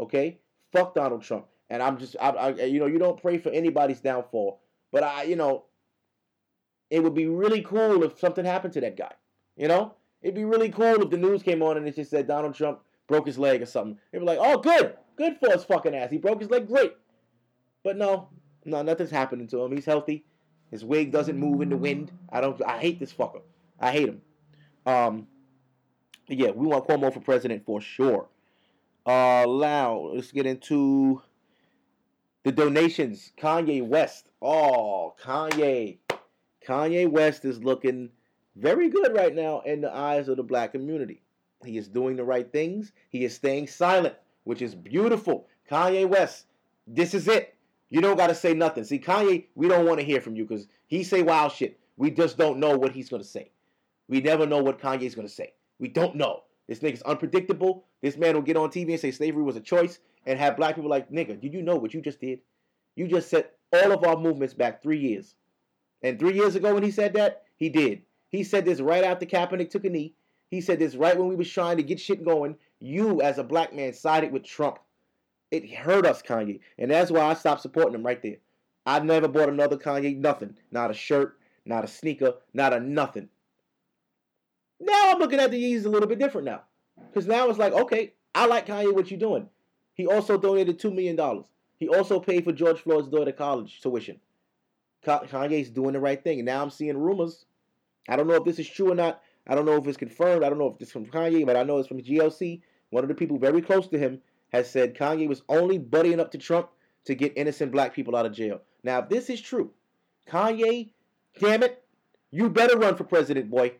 Okay? 0.00 0.38
Fuck 0.72 0.94
Donald 0.94 1.22
Trump. 1.22 1.46
And 1.68 1.82
I'm 1.82 1.98
just, 1.98 2.16
I, 2.20 2.30
I, 2.30 2.48
you 2.64 2.78
know, 2.78 2.86
you 2.86 2.98
don't 2.98 3.20
pray 3.20 3.38
for 3.38 3.50
anybody's 3.50 4.00
downfall. 4.00 4.60
But 4.92 5.02
I, 5.02 5.24
you 5.24 5.36
know, 5.36 5.64
it 6.90 7.02
would 7.02 7.14
be 7.14 7.26
really 7.26 7.62
cool 7.62 8.04
if 8.04 8.18
something 8.18 8.44
happened 8.44 8.74
to 8.74 8.80
that 8.82 8.96
guy. 8.96 9.12
You 9.56 9.68
know? 9.68 9.94
It'd 10.22 10.36
be 10.36 10.44
really 10.44 10.70
cool 10.70 11.02
if 11.02 11.10
the 11.10 11.16
news 11.16 11.42
came 11.42 11.62
on 11.62 11.76
and 11.76 11.88
it 11.88 11.96
just 11.96 12.10
said 12.12 12.28
Donald 12.28 12.54
Trump 12.54 12.80
broke 13.08 13.26
his 13.26 13.38
leg 13.38 13.60
or 13.60 13.66
something. 13.66 13.98
They'd 14.12 14.20
be 14.20 14.24
like, 14.24 14.38
oh, 14.40 14.58
good. 14.58 14.94
Good 15.16 15.38
for 15.38 15.50
his 15.50 15.64
fucking 15.64 15.94
ass. 15.94 16.10
He 16.10 16.18
broke 16.18 16.40
his 16.40 16.50
leg. 16.50 16.68
Great. 16.68 16.92
But 17.82 17.96
no, 17.96 18.28
no, 18.64 18.82
nothing's 18.82 19.10
happening 19.10 19.48
to 19.48 19.62
him. 19.62 19.72
He's 19.72 19.84
healthy. 19.84 20.24
His 20.72 20.84
wig 20.84 21.12
doesn't 21.12 21.38
move 21.38 21.60
in 21.60 21.68
the 21.68 21.76
wind. 21.76 22.10
I 22.30 22.40
don't. 22.40 22.60
I 22.66 22.78
hate 22.78 22.98
this 22.98 23.12
fucker. 23.12 23.42
I 23.78 23.92
hate 23.92 24.08
him. 24.08 24.22
Um. 24.84 25.28
Yeah, 26.26 26.50
we 26.50 26.66
want 26.66 26.88
Cuomo 26.88 27.12
for 27.12 27.20
president 27.20 27.64
for 27.64 27.80
sure. 27.80 28.26
Uh, 29.04 29.44
now 29.48 30.10
let's 30.14 30.32
get 30.32 30.46
into 30.46 31.20
the 32.44 32.52
donations. 32.52 33.32
Kanye 33.38 33.86
West. 33.86 34.28
Oh, 34.40 35.14
Kanye. 35.22 35.98
Kanye 36.66 37.10
West 37.10 37.44
is 37.44 37.62
looking 37.62 38.10
very 38.56 38.88
good 38.88 39.14
right 39.14 39.34
now 39.34 39.60
in 39.60 39.80
the 39.80 39.94
eyes 39.94 40.28
of 40.28 40.36
the 40.36 40.42
black 40.42 40.72
community. 40.72 41.22
He 41.64 41.76
is 41.76 41.88
doing 41.88 42.16
the 42.16 42.24
right 42.24 42.50
things. 42.50 42.92
He 43.10 43.24
is 43.24 43.34
staying 43.34 43.66
silent, 43.66 44.14
which 44.44 44.62
is 44.62 44.74
beautiful. 44.74 45.48
Kanye 45.70 46.08
West, 46.08 46.46
this 46.86 47.14
is 47.14 47.28
it. 47.28 47.51
You 47.92 48.00
don't 48.00 48.16
got 48.16 48.28
to 48.28 48.34
say 48.34 48.54
nothing. 48.54 48.84
See, 48.84 48.98
Kanye, 48.98 49.44
we 49.54 49.68
don't 49.68 49.84
want 49.84 50.00
to 50.00 50.06
hear 50.06 50.22
from 50.22 50.34
you 50.34 50.46
because 50.46 50.66
he 50.86 51.04
say 51.04 51.22
wild 51.22 51.52
shit. 51.52 51.78
We 51.98 52.10
just 52.10 52.38
don't 52.38 52.58
know 52.58 52.74
what 52.74 52.92
he's 52.92 53.10
going 53.10 53.20
to 53.20 53.28
say. 53.28 53.50
We 54.08 54.22
never 54.22 54.46
know 54.46 54.62
what 54.62 54.80
Kanye's 54.80 55.14
going 55.14 55.28
to 55.28 55.34
say. 55.34 55.52
We 55.78 55.88
don't 55.88 56.16
know. 56.16 56.44
This 56.66 56.78
nigga's 56.78 57.02
unpredictable. 57.02 57.84
This 58.00 58.16
man 58.16 58.34
will 58.34 58.40
get 58.40 58.56
on 58.56 58.70
TV 58.70 58.92
and 58.92 59.00
say 59.00 59.10
slavery 59.10 59.42
was 59.42 59.56
a 59.56 59.60
choice 59.60 59.98
and 60.24 60.38
have 60.38 60.56
black 60.56 60.74
people 60.74 60.88
like, 60.88 61.10
nigga, 61.10 61.38
did 61.38 61.52
you 61.52 61.60
know 61.60 61.76
what 61.76 61.92
you 61.92 62.00
just 62.00 62.18
did? 62.18 62.40
You 62.96 63.08
just 63.08 63.28
set 63.28 63.56
all 63.74 63.92
of 63.92 64.02
our 64.04 64.16
movements 64.16 64.54
back 64.54 64.82
three 64.82 64.98
years. 64.98 65.34
And 66.02 66.18
three 66.18 66.32
years 66.32 66.54
ago 66.54 66.72
when 66.72 66.82
he 66.82 66.90
said 66.90 67.12
that, 67.12 67.42
he 67.56 67.68
did. 67.68 68.00
He 68.30 68.42
said 68.42 68.64
this 68.64 68.80
right 68.80 69.04
after 69.04 69.26
Kaepernick 69.26 69.68
took 69.68 69.84
a 69.84 69.90
knee. 69.90 70.14
He 70.48 70.62
said 70.62 70.78
this 70.78 70.94
right 70.94 71.18
when 71.18 71.28
we 71.28 71.36
was 71.36 71.50
trying 71.50 71.76
to 71.76 71.82
get 71.82 72.00
shit 72.00 72.24
going. 72.24 72.56
You, 72.80 73.20
as 73.20 73.36
a 73.36 73.44
black 73.44 73.74
man, 73.74 73.92
sided 73.92 74.32
with 74.32 74.44
Trump. 74.44 74.78
It 75.52 75.70
hurt 75.70 76.06
us, 76.06 76.22
Kanye. 76.22 76.60
And 76.78 76.90
that's 76.90 77.10
why 77.10 77.20
I 77.20 77.34
stopped 77.34 77.60
supporting 77.60 77.94
him 77.94 78.04
right 78.04 78.20
there. 78.22 78.38
I 78.86 78.98
never 79.00 79.28
bought 79.28 79.50
another 79.50 79.76
Kanye 79.76 80.16
nothing. 80.16 80.56
Not 80.72 80.90
a 80.90 80.94
shirt, 80.94 81.38
not 81.66 81.84
a 81.84 81.88
sneaker, 81.88 82.34
not 82.54 82.72
a 82.72 82.80
nothing. 82.80 83.28
Now 84.80 85.12
I'm 85.12 85.18
looking 85.18 85.38
at 85.38 85.50
the 85.50 85.62
Yeezys 85.62 85.84
a 85.84 85.90
little 85.90 86.08
bit 86.08 86.18
different 86.18 86.46
now. 86.46 86.62
Because 87.08 87.26
now 87.26 87.48
it's 87.50 87.58
like, 87.58 87.74
okay, 87.74 88.14
I 88.34 88.46
like 88.46 88.66
Kanye, 88.66 88.94
what 88.94 89.10
you 89.10 89.18
doing? 89.18 89.46
He 89.94 90.06
also 90.06 90.38
donated 90.38 90.80
$2 90.80 90.90
million. 90.92 91.44
He 91.78 91.86
also 91.86 92.18
paid 92.18 92.44
for 92.44 92.52
George 92.52 92.80
Floyd's 92.80 93.08
daughter 93.08 93.32
college 93.32 93.82
tuition. 93.82 94.20
Kanye's 95.04 95.68
doing 95.68 95.92
the 95.92 96.00
right 96.00 96.24
thing. 96.24 96.38
And 96.38 96.46
now 96.46 96.62
I'm 96.62 96.70
seeing 96.70 96.96
rumors. 96.96 97.44
I 98.08 98.16
don't 98.16 98.26
know 98.26 98.36
if 98.36 98.44
this 98.44 98.58
is 98.58 98.68
true 98.68 98.92
or 98.92 98.94
not. 98.94 99.20
I 99.46 99.54
don't 99.54 99.66
know 99.66 99.76
if 99.76 99.86
it's 99.86 99.98
confirmed. 99.98 100.44
I 100.44 100.48
don't 100.48 100.58
know 100.58 100.72
if 100.74 100.80
it's 100.80 100.92
from 100.92 101.04
Kanye, 101.04 101.44
but 101.44 101.56
I 101.56 101.62
know 101.62 101.78
it's 101.78 101.88
from 101.88 102.00
GLC. 102.00 102.62
One 102.88 103.04
of 103.04 103.08
the 103.08 103.14
people 103.14 103.38
very 103.38 103.60
close 103.60 103.86
to 103.88 103.98
him 103.98 104.22
has 104.52 104.70
said 104.70 104.94
Kanye 104.94 105.28
was 105.28 105.42
only 105.48 105.78
buddying 105.78 106.20
up 106.20 106.30
to 106.32 106.38
Trump 106.38 106.68
to 107.04 107.14
get 107.14 107.32
innocent 107.36 107.72
black 107.72 107.94
people 107.94 108.14
out 108.14 108.26
of 108.26 108.32
jail. 108.32 108.60
Now, 108.84 109.00
if 109.00 109.08
this 109.08 109.30
is 109.30 109.40
true, 109.40 109.70
Kanye, 110.28 110.90
damn 111.40 111.62
it, 111.62 111.82
you 112.30 112.48
better 112.48 112.78
run 112.78 112.96
for 112.96 113.04
president, 113.04 113.50
boy. 113.50 113.72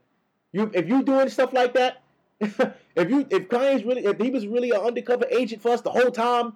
You 0.53 0.71
if 0.75 0.89
you 0.89 1.03
doing 1.03 1.29
stuff 1.29 1.53
like 1.53 1.75
that, 1.75 2.03
if 2.41 3.11
you 3.11 3.27
if 3.31 3.49
Kanye's 3.49 3.85
really 3.85 4.05
if 4.05 4.19
he 4.19 4.31
was 4.31 4.47
really 4.47 4.71
an 4.71 4.81
undercover 4.81 5.27
agent 5.31 5.63
for 5.63 5.71
us 5.71 5.81
the 5.81 5.91
whole 5.91 6.11
time, 6.11 6.55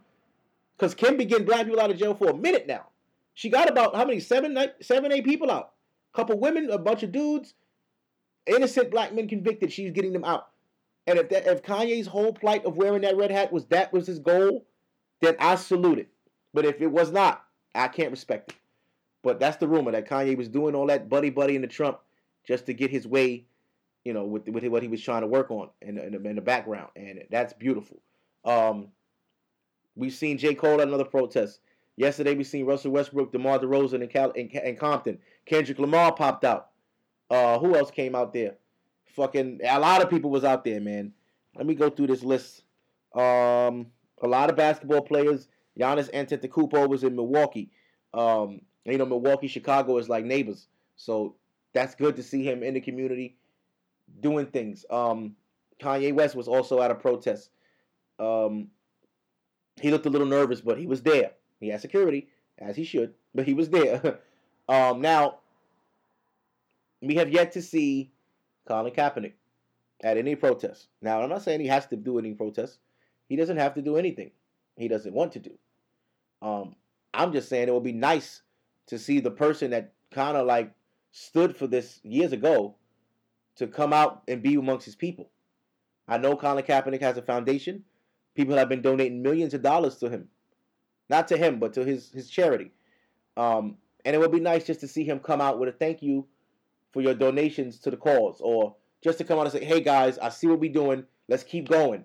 because 0.76 0.94
Kim 0.94 1.16
be 1.16 1.24
getting 1.24 1.46
black 1.46 1.66
people 1.66 1.80
out 1.80 1.90
of 1.90 1.98
jail 1.98 2.14
for 2.14 2.30
a 2.30 2.36
minute 2.36 2.66
now. 2.66 2.86
She 3.34 3.50
got 3.50 3.68
about 3.68 3.94
how 3.94 4.04
many 4.04 4.20
seven, 4.20 4.56
seven, 4.80 5.12
eight 5.12 5.24
people 5.24 5.50
out. 5.50 5.72
Couple 6.14 6.38
women, 6.38 6.70
a 6.70 6.78
bunch 6.78 7.02
of 7.02 7.12
dudes, 7.12 7.52
innocent 8.46 8.90
black 8.90 9.14
men 9.14 9.28
convicted. 9.28 9.70
She's 9.70 9.90
getting 9.90 10.14
them 10.14 10.24
out. 10.24 10.48
And 11.06 11.18
if 11.18 11.28
that, 11.28 11.46
if 11.46 11.62
Kanye's 11.62 12.06
whole 12.06 12.32
plight 12.32 12.64
of 12.64 12.76
wearing 12.76 13.02
that 13.02 13.16
red 13.16 13.30
hat 13.30 13.52
was 13.52 13.66
that 13.66 13.92
was 13.92 14.06
his 14.06 14.18
goal, 14.18 14.66
then 15.20 15.36
I 15.38 15.54
salute 15.54 15.98
it. 15.98 16.08
But 16.52 16.64
if 16.64 16.80
it 16.80 16.90
was 16.90 17.12
not, 17.12 17.44
I 17.74 17.88
can't 17.88 18.10
respect 18.10 18.50
it. 18.50 18.56
But 19.22 19.40
that's 19.40 19.56
the 19.56 19.68
rumor 19.68 19.92
that 19.92 20.08
Kanye 20.08 20.36
was 20.36 20.48
doing 20.48 20.74
all 20.74 20.86
that 20.86 21.08
buddy 21.08 21.30
buddy 21.30 21.56
in 21.56 21.62
the 21.62 21.68
Trump 21.68 21.98
just 22.46 22.66
to 22.66 22.74
get 22.74 22.90
his 22.90 23.06
way, 23.06 23.44
you 24.04 24.12
know, 24.12 24.24
with, 24.24 24.48
with 24.48 24.64
what 24.66 24.82
he 24.82 24.88
was 24.88 25.02
trying 25.02 25.22
to 25.22 25.26
work 25.26 25.50
on 25.50 25.68
in, 25.82 25.98
in, 25.98 26.12
the, 26.12 26.28
in 26.28 26.36
the 26.36 26.42
background, 26.42 26.90
and 26.94 27.24
that's 27.30 27.52
beautiful. 27.52 28.00
Um, 28.44 28.88
we've 29.96 30.14
seen 30.14 30.38
J. 30.38 30.54
Cole 30.54 30.80
at 30.80 30.86
another 30.86 31.04
protest. 31.04 31.60
Yesterday 31.96 32.34
We've 32.34 32.46
seen 32.46 32.66
Russell 32.66 32.92
Westbrook, 32.92 33.32
DeMar 33.32 33.58
DeRozan 33.58 34.02
in, 34.02 34.08
Cal- 34.08 34.30
in, 34.32 34.48
in 34.48 34.76
Compton. 34.76 35.18
Kendrick 35.46 35.78
Lamar 35.78 36.12
popped 36.12 36.44
out. 36.44 36.68
Uh, 37.30 37.58
who 37.58 37.74
else 37.74 37.90
came 37.90 38.14
out 38.14 38.32
there? 38.32 38.56
Fucking 39.16 39.60
a 39.64 39.80
lot 39.80 40.02
of 40.02 40.10
people 40.10 40.30
was 40.30 40.44
out 40.44 40.62
there, 40.62 40.80
man. 40.80 41.12
Let 41.56 41.66
me 41.66 41.74
go 41.74 41.88
through 41.88 42.08
this 42.08 42.22
list. 42.22 42.62
Um, 43.14 43.86
a 44.22 44.28
lot 44.28 44.50
of 44.50 44.56
basketball 44.56 45.00
players. 45.00 45.48
Giannis 45.78 46.10
Antetokounmpo 46.12 46.88
was 46.88 47.02
in 47.02 47.16
Milwaukee. 47.16 47.70
Um, 48.12 48.60
you 48.84 48.98
know, 48.98 49.06
Milwaukee, 49.06 49.48
Chicago 49.48 49.96
is 49.96 50.08
like 50.08 50.24
neighbors, 50.24 50.68
so 50.96 51.34
that's 51.72 51.94
good 51.94 52.16
to 52.16 52.22
see 52.22 52.44
him 52.44 52.62
in 52.62 52.74
the 52.74 52.80
community 52.80 53.36
doing 54.20 54.46
things. 54.46 54.84
Um, 54.90 55.34
Kanye 55.82 56.14
West 56.14 56.34
was 56.34 56.46
also 56.46 56.80
at 56.82 56.90
a 56.90 56.94
protest. 56.94 57.50
Um, 58.18 58.68
he 59.80 59.90
looked 59.90 60.06
a 60.06 60.10
little 60.10 60.26
nervous, 60.26 60.60
but 60.60 60.78
he 60.78 60.86
was 60.86 61.02
there. 61.02 61.32
He 61.60 61.68
had 61.68 61.80
security, 61.80 62.28
as 62.58 62.76
he 62.76 62.84
should, 62.84 63.14
but 63.34 63.46
he 63.46 63.54
was 63.54 63.70
there. 63.70 64.20
um, 64.68 65.00
now, 65.00 65.38
we 67.02 67.16
have 67.16 67.30
yet 67.30 67.52
to 67.52 67.62
see 67.62 68.12
Colin 68.66 68.92
Kaepernick 68.92 69.32
at 70.02 70.16
any 70.16 70.34
protest. 70.34 70.88
Now, 71.00 71.22
I'm 71.22 71.28
not 71.28 71.42
saying 71.42 71.60
he 71.60 71.68
has 71.68 71.86
to 71.86 71.96
do 71.96 72.18
any 72.18 72.34
protest. 72.34 72.78
He 73.28 73.36
doesn't 73.36 73.56
have 73.56 73.74
to 73.74 73.82
do 73.82 73.96
anything 73.96 74.30
he 74.76 74.88
doesn't 74.88 75.14
want 75.14 75.32
to 75.32 75.38
do. 75.38 75.52
Um, 76.42 76.76
I'm 77.14 77.32
just 77.32 77.48
saying 77.48 77.68
it 77.68 77.74
would 77.74 77.82
be 77.82 77.92
nice 77.92 78.42
to 78.88 78.98
see 78.98 79.20
the 79.20 79.30
person 79.30 79.70
that 79.70 79.94
kind 80.10 80.36
of 80.36 80.46
like 80.46 80.72
stood 81.12 81.56
for 81.56 81.66
this 81.66 81.98
years 82.02 82.32
ago 82.32 82.76
to 83.56 83.66
come 83.66 83.94
out 83.94 84.22
and 84.28 84.42
be 84.42 84.54
amongst 84.54 84.84
his 84.84 84.94
people. 84.94 85.30
I 86.06 86.18
know 86.18 86.36
Colin 86.36 86.62
Kaepernick 86.62 87.00
has 87.00 87.16
a 87.16 87.22
foundation. 87.22 87.84
People 88.34 88.56
have 88.56 88.68
been 88.68 88.82
donating 88.82 89.22
millions 89.22 89.54
of 89.54 89.62
dollars 89.62 89.96
to 89.96 90.10
him 90.10 90.28
not 91.08 91.28
to 91.28 91.36
him, 91.36 91.58
but 91.58 91.72
to 91.74 91.84
his 91.84 92.10
his 92.10 92.28
charity. 92.28 92.72
Um, 93.36 93.76
and 94.04 94.14
it 94.14 94.18
would 94.18 94.32
be 94.32 94.40
nice 94.40 94.64
just 94.64 94.80
to 94.80 94.88
see 94.88 95.04
him 95.04 95.18
come 95.18 95.40
out 95.40 95.58
with 95.58 95.68
a 95.68 95.72
thank 95.72 96.02
you 96.02 96.26
for 96.92 97.02
your 97.02 97.14
donations 97.14 97.78
to 97.80 97.90
the 97.90 97.96
cause, 97.96 98.40
or 98.40 98.76
just 99.02 99.18
to 99.18 99.24
come 99.24 99.38
out 99.38 99.46
and 99.46 99.52
say, 99.52 99.64
"Hey 99.64 99.80
guys, 99.80 100.18
I 100.18 100.28
see 100.28 100.46
what 100.46 100.60
we're 100.60 100.72
doing. 100.72 101.04
Let's 101.28 101.44
keep 101.44 101.68
going. 101.68 102.04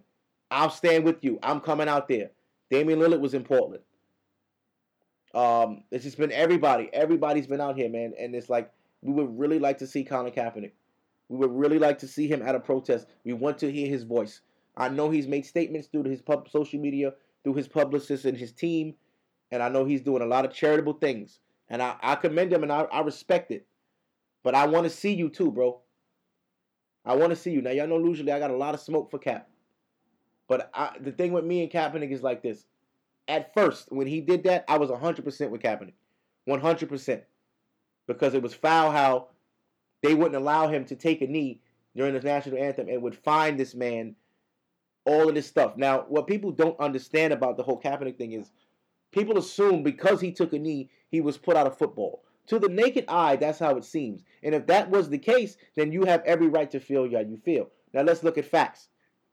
I'll 0.49 0.69
stand 0.69 1.05
with 1.05 1.23
you. 1.23 1.39
I'm 1.43 1.61
coming 1.61 1.87
out 1.87 2.07
there." 2.07 2.31
Damian 2.69 2.99
Lillard 2.99 3.19
was 3.19 3.33
in 3.33 3.43
Portland. 3.43 3.83
Um, 5.33 5.83
it's 5.91 6.03
just 6.03 6.17
been 6.17 6.31
everybody. 6.31 6.89
Everybody's 6.93 7.47
been 7.47 7.61
out 7.61 7.77
here, 7.77 7.89
man, 7.89 8.13
and 8.19 8.35
it's 8.35 8.49
like 8.49 8.71
we 9.01 9.13
would 9.13 9.37
really 9.37 9.59
like 9.59 9.77
to 9.79 9.87
see 9.87 10.03
Colin 10.03 10.31
Kaepernick. 10.31 10.71
We 11.29 11.37
would 11.37 11.51
really 11.51 11.79
like 11.79 11.99
to 11.99 12.07
see 12.07 12.27
him 12.27 12.41
at 12.41 12.55
a 12.55 12.59
protest. 12.59 13.07
We 13.23 13.33
want 13.33 13.57
to 13.59 13.71
hear 13.71 13.87
his 13.87 14.03
voice. 14.03 14.41
I 14.75 14.89
know 14.89 15.09
he's 15.09 15.27
made 15.27 15.45
statements 15.45 15.87
through 15.87 16.03
his 16.03 16.21
pub, 16.21 16.49
social 16.49 16.79
media, 16.79 17.13
through 17.43 17.55
his 17.55 17.67
publicists 17.67 18.25
and 18.25 18.37
his 18.37 18.51
team, 18.51 18.95
and 19.51 19.61
I 19.61 19.69
know 19.69 19.85
he's 19.85 20.01
doing 20.01 20.21
a 20.21 20.25
lot 20.25 20.45
of 20.45 20.53
charitable 20.53 20.93
things. 20.93 21.39
And 21.69 21.81
I, 21.81 21.95
I 22.01 22.15
commend 22.15 22.51
him 22.51 22.63
and 22.63 22.71
I, 22.71 22.81
I 22.83 23.01
respect 23.01 23.51
it. 23.51 23.65
But 24.43 24.55
I 24.55 24.65
want 24.67 24.85
to 24.85 24.89
see 24.89 25.13
you 25.13 25.29
too, 25.29 25.51
bro. 25.51 25.81
I 27.05 27.15
want 27.15 27.31
to 27.31 27.35
see 27.35 27.51
you. 27.51 27.61
Now, 27.61 27.71
y'all 27.71 27.87
know 27.87 28.03
usually 28.03 28.31
I 28.31 28.39
got 28.39 28.51
a 28.51 28.57
lot 28.57 28.73
of 28.73 28.79
smoke 28.79 29.09
for 29.09 29.19
Cap. 29.19 29.49
But 30.47 30.69
I, 30.73 30.91
the 30.99 31.11
thing 31.11 31.31
with 31.31 31.45
me 31.45 31.63
and 31.63 31.71
Kaepernick 31.71 32.11
is 32.11 32.23
like 32.23 32.43
this. 32.43 32.65
At 33.27 33.53
first, 33.53 33.91
when 33.91 34.07
he 34.07 34.21
did 34.21 34.43
that, 34.43 34.65
I 34.67 34.77
was 34.77 34.89
100% 34.89 35.49
with 35.49 35.61
Kaepernick. 35.61 35.93
100%. 36.47 37.21
Because 38.07 38.33
it 38.33 38.41
was 38.41 38.53
foul 38.53 38.91
how 38.91 39.27
they 40.01 40.13
wouldn't 40.13 40.35
allow 40.35 40.67
him 40.67 40.85
to 40.85 40.95
take 40.95 41.21
a 41.21 41.27
knee 41.27 41.61
during 41.95 42.13
the 42.13 42.19
national 42.19 42.57
anthem 42.57 42.89
and 42.89 43.01
would 43.01 43.15
find 43.15 43.59
this 43.59 43.73
man 43.75 44.15
all 45.05 45.29
of 45.29 45.35
this 45.35 45.47
stuff. 45.47 45.77
Now, 45.77 46.05
what 46.07 46.27
people 46.27 46.51
don't 46.51 46.79
understand 46.79 47.33
about 47.33 47.57
the 47.57 47.63
whole 47.63 47.79
Kaepernick 47.79 48.17
thing 48.17 48.33
is 48.33 48.51
people 49.11 49.37
assume 49.37 49.83
because 49.83 50.21
he 50.21 50.31
took 50.31 50.53
a 50.53 50.59
knee, 50.59 50.89
he 51.09 51.21
was 51.21 51.37
put 51.37 51.55
out 51.55 51.67
of 51.67 51.77
football. 51.77 52.23
To 52.47 52.59
the 52.59 52.69
naked 52.69 53.05
eye, 53.07 53.35
that's 53.35 53.59
how 53.59 53.75
it 53.77 53.85
seems. 53.85 54.23
And 54.43 54.55
if 54.55 54.67
that 54.67 54.89
was 54.89 55.09
the 55.09 55.17
case, 55.17 55.57
then 55.75 55.91
you 55.91 56.05
have 56.05 56.23
every 56.25 56.47
right 56.47 56.69
to 56.71 56.79
feel 56.79 57.03
how 57.03 57.19
you 57.19 57.37
feel. 57.37 57.69
Now 57.93 58.01
let's 58.01 58.23
look 58.23 58.37
at 58.37 58.45
facts. 58.45 58.89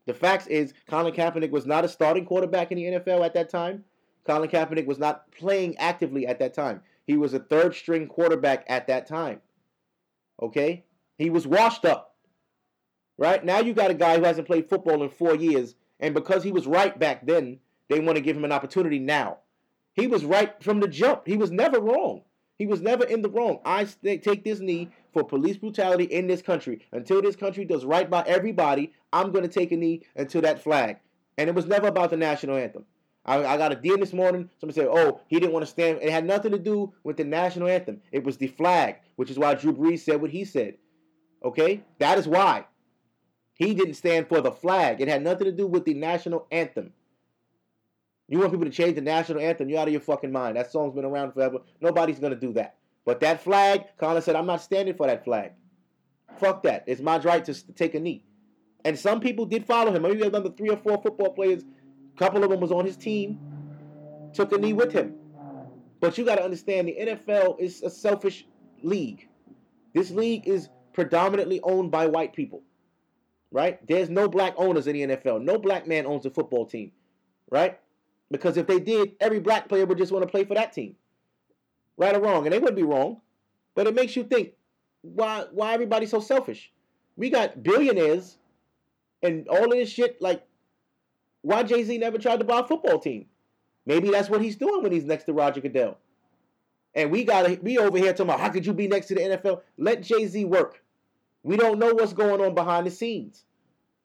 The 0.06 0.14
facts 0.14 0.46
is 0.46 0.72
Colin 0.88 1.12
Kaepernick 1.12 1.50
was 1.50 1.66
not 1.66 1.84
a 1.84 1.88
starting 1.88 2.24
quarterback 2.24 2.72
in 2.72 2.78
the 2.78 2.98
NFL 2.98 3.24
at 3.24 3.34
that 3.34 3.50
time. 3.50 3.84
Colin 4.24 4.48
Kaepernick 4.48 4.86
was 4.86 4.98
not 4.98 5.30
playing 5.32 5.76
actively 5.78 6.26
at 6.26 6.38
that 6.38 6.54
time. 6.54 6.82
He 7.06 7.16
was 7.16 7.34
a 7.34 7.38
third 7.38 7.74
string 7.74 8.06
quarterback 8.06 8.64
at 8.68 8.86
that 8.86 9.06
time. 9.06 9.40
Okay? 10.40 10.84
He 11.16 11.30
was 11.30 11.46
washed 11.46 11.84
up. 11.84 12.16
Right? 13.16 13.44
Now 13.44 13.60
you 13.60 13.74
got 13.74 13.90
a 13.90 13.94
guy 13.94 14.16
who 14.16 14.24
hasn't 14.24 14.46
played 14.46 14.68
football 14.68 15.02
in 15.02 15.08
four 15.08 15.34
years, 15.34 15.74
and 15.98 16.14
because 16.14 16.44
he 16.44 16.52
was 16.52 16.66
right 16.66 16.96
back 16.98 17.26
then, 17.26 17.58
they 17.88 18.00
want 18.00 18.16
to 18.16 18.22
give 18.22 18.36
him 18.36 18.44
an 18.44 18.52
opportunity 18.52 18.98
now. 18.98 19.38
He 19.94 20.06
was 20.06 20.24
right 20.24 20.62
from 20.62 20.80
the 20.80 20.88
jump. 20.88 21.26
He 21.26 21.36
was 21.36 21.50
never 21.50 21.80
wrong. 21.80 22.22
He 22.58 22.66
was 22.66 22.80
never 22.80 23.04
in 23.04 23.22
the 23.22 23.30
wrong. 23.30 23.60
I 23.64 23.84
take 23.84 24.42
this 24.42 24.58
knee 24.58 24.90
for 25.12 25.22
police 25.22 25.56
brutality 25.56 26.04
in 26.04 26.26
this 26.26 26.42
country. 26.42 26.84
Until 26.90 27.22
this 27.22 27.36
country 27.36 27.64
does 27.64 27.84
right 27.84 28.10
by 28.10 28.24
everybody, 28.26 28.92
I'm 29.12 29.30
going 29.30 29.44
to 29.44 29.48
take 29.48 29.70
a 29.70 29.76
knee 29.76 30.02
until 30.16 30.42
that 30.42 30.62
flag. 30.62 30.98
And 31.36 31.48
it 31.48 31.54
was 31.54 31.66
never 31.66 31.86
about 31.86 32.10
the 32.10 32.16
national 32.16 32.56
anthem. 32.56 32.84
I, 33.24 33.44
I 33.44 33.56
got 33.58 33.72
a 33.72 33.76
deal 33.76 33.98
this 33.98 34.12
morning. 34.12 34.50
Somebody 34.58 34.80
said, 34.80 34.88
oh, 34.90 35.20
he 35.28 35.38
didn't 35.38 35.52
want 35.52 35.64
to 35.64 35.70
stand. 35.70 36.00
It 36.02 36.10
had 36.10 36.24
nothing 36.24 36.50
to 36.50 36.58
do 36.58 36.92
with 37.04 37.16
the 37.16 37.24
national 37.24 37.68
anthem. 37.68 38.00
It 38.10 38.24
was 38.24 38.38
the 38.38 38.48
flag, 38.48 38.96
which 39.14 39.30
is 39.30 39.38
why 39.38 39.54
Drew 39.54 39.72
Brees 39.72 40.00
said 40.00 40.20
what 40.20 40.30
he 40.30 40.44
said. 40.44 40.74
Okay? 41.44 41.82
That 41.98 42.18
is 42.18 42.26
why. 42.26 42.64
He 43.54 43.74
didn't 43.74 43.94
stand 43.94 44.28
for 44.28 44.40
the 44.40 44.50
flag. 44.50 45.00
It 45.00 45.08
had 45.08 45.22
nothing 45.22 45.44
to 45.44 45.52
do 45.52 45.66
with 45.66 45.84
the 45.84 45.94
national 45.94 46.46
anthem. 46.50 46.92
You 48.28 48.38
want 48.38 48.52
people 48.52 48.66
to 48.66 48.70
change 48.70 48.94
the 48.94 49.00
national 49.00 49.40
anthem, 49.40 49.70
you're 49.70 49.80
out 49.80 49.88
of 49.88 49.92
your 49.92 50.02
fucking 50.02 50.30
mind. 50.30 50.56
That 50.56 50.70
song's 50.70 50.94
been 50.94 51.06
around 51.06 51.32
forever. 51.32 51.58
Nobody's 51.80 52.18
to 52.18 52.36
do 52.36 52.52
that. 52.54 52.76
But 53.06 53.20
that 53.20 53.42
flag, 53.42 53.84
Colin 53.98 54.20
said, 54.20 54.36
I'm 54.36 54.46
not 54.46 54.60
standing 54.60 54.94
for 54.94 55.06
that 55.06 55.24
flag. 55.24 55.52
Fuck 56.38 56.62
that. 56.64 56.84
It's 56.86 57.00
my 57.00 57.18
right 57.18 57.42
to 57.46 57.72
take 57.72 57.94
a 57.94 58.00
knee. 58.00 58.22
And 58.84 58.98
some 58.98 59.20
people 59.20 59.46
did 59.46 59.64
follow 59.64 59.92
him. 59.92 60.02
Maybe 60.02 60.22
another 60.22 60.50
three 60.50 60.68
or 60.68 60.76
four 60.76 61.00
football 61.02 61.32
players, 61.32 61.64
a 62.14 62.18
couple 62.18 62.44
of 62.44 62.50
them 62.50 62.60
was 62.60 62.70
on 62.70 62.84
his 62.84 62.98
team, 62.98 63.38
took 64.34 64.52
a 64.52 64.58
knee 64.58 64.74
with 64.74 64.92
him. 64.92 65.14
But 66.00 66.18
you 66.18 66.24
got 66.24 66.36
to 66.36 66.44
understand 66.44 66.86
the 66.86 66.96
NFL 67.00 67.58
is 67.58 67.82
a 67.82 67.90
selfish 67.90 68.46
league. 68.82 69.26
This 69.94 70.10
league 70.10 70.46
is 70.46 70.68
predominantly 70.92 71.60
owned 71.62 71.90
by 71.90 72.06
white 72.06 72.34
people. 72.34 72.62
Right? 73.50 73.84
There's 73.86 74.10
no 74.10 74.28
black 74.28 74.52
owners 74.58 74.86
in 74.86 74.92
the 74.92 75.16
NFL. 75.16 75.42
No 75.42 75.58
black 75.58 75.86
man 75.86 76.04
owns 76.04 76.26
a 76.26 76.30
football 76.30 76.66
team. 76.66 76.92
Right? 77.50 77.78
Because 78.30 78.56
if 78.56 78.66
they 78.66 78.78
did, 78.78 79.12
every 79.20 79.40
black 79.40 79.68
player 79.68 79.86
would 79.86 79.98
just 79.98 80.12
want 80.12 80.22
to 80.22 80.30
play 80.30 80.44
for 80.44 80.54
that 80.54 80.72
team. 80.72 80.96
Right 81.96 82.14
or 82.14 82.20
wrong. 82.20 82.46
And 82.46 82.52
they 82.52 82.58
wouldn't 82.58 82.76
be 82.76 82.82
wrong. 82.82 83.20
But 83.74 83.86
it 83.86 83.94
makes 83.94 84.16
you 84.16 84.24
think, 84.24 84.52
why 85.02 85.46
why 85.52 85.72
everybody 85.72 86.06
so 86.06 86.20
selfish? 86.20 86.72
We 87.16 87.30
got 87.30 87.62
billionaires 87.62 88.36
and 89.22 89.48
all 89.48 89.64
of 89.64 89.70
this 89.70 89.88
shit. 89.88 90.20
Like, 90.20 90.44
why 91.42 91.62
Jay-Z 91.62 91.96
never 91.98 92.18
tried 92.18 92.40
to 92.40 92.44
buy 92.44 92.60
a 92.60 92.64
football 92.64 92.98
team? 92.98 93.26
Maybe 93.86 94.10
that's 94.10 94.28
what 94.28 94.42
he's 94.42 94.56
doing 94.56 94.82
when 94.82 94.92
he's 94.92 95.04
next 95.04 95.24
to 95.24 95.32
Roger 95.32 95.60
Goodell. 95.60 95.98
And 96.94 97.10
we 97.10 97.24
got 97.24 97.62
we 97.62 97.78
over 97.78 97.96
here 97.96 98.12
talking 98.12 98.26
about 98.26 98.40
how 98.40 98.50
could 98.50 98.66
you 98.66 98.74
be 98.74 98.88
next 98.88 99.06
to 99.06 99.14
the 99.14 99.20
NFL? 99.20 99.62
Let 99.76 100.02
Jay-Z 100.02 100.44
work. 100.44 100.82
We 101.42 101.56
don't 101.56 101.78
know 101.78 101.94
what's 101.94 102.12
going 102.12 102.40
on 102.40 102.54
behind 102.54 102.86
the 102.86 102.90
scenes. 102.90 103.44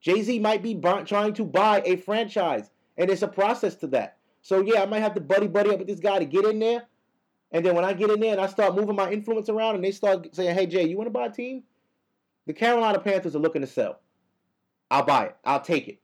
Jay-Z 0.00 0.38
might 0.38 0.62
be 0.62 0.74
trying 1.04 1.34
to 1.34 1.44
buy 1.44 1.82
a 1.84 1.96
franchise. 1.96 2.70
And 2.96 3.10
it's 3.10 3.22
a 3.22 3.28
process 3.28 3.74
to 3.76 3.88
that. 3.88 4.13
So 4.44 4.60
yeah, 4.60 4.82
I 4.82 4.86
might 4.86 5.00
have 5.00 5.14
to 5.14 5.22
buddy 5.22 5.48
buddy 5.48 5.70
up 5.70 5.78
with 5.78 5.88
this 5.88 6.00
guy 6.00 6.18
to 6.18 6.26
get 6.26 6.44
in 6.44 6.58
there. 6.58 6.82
And 7.50 7.64
then 7.64 7.74
when 7.74 7.84
I 7.84 7.94
get 7.94 8.10
in 8.10 8.20
there 8.20 8.32
and 8.32 8.40
I 8.40 8.46
start 8.46 8.76
moving 8.76 8.94
my 8.94 9.10
influence 9.10 9.48
around 9.48 9.76
and 9.76 9.82
they 9.82 9.90
start 9.90 10.28
saying, 10.36 10.54
hey 10.54 10.66
Jay, 10.66 10.86
you 10.86 10.98
want 10.98 11.06
to 11.06 11.10
buy 11.10 11.26
a 11.26 11.30
team? 11.30 11.62
The 12.46 12.52
Carolina 12.52 12.98
Panthers 12.98 13.34
are 13.34 13.38
looking 13.38 13.62
to 13.62 13.66
sell. 13.66 14.00
I'll 14.90 15.02
buy 15.02 15.26
it. 15.26 15.36
I'll 15.46 15.62
take 15.62 15.88
it. 15.88 15.98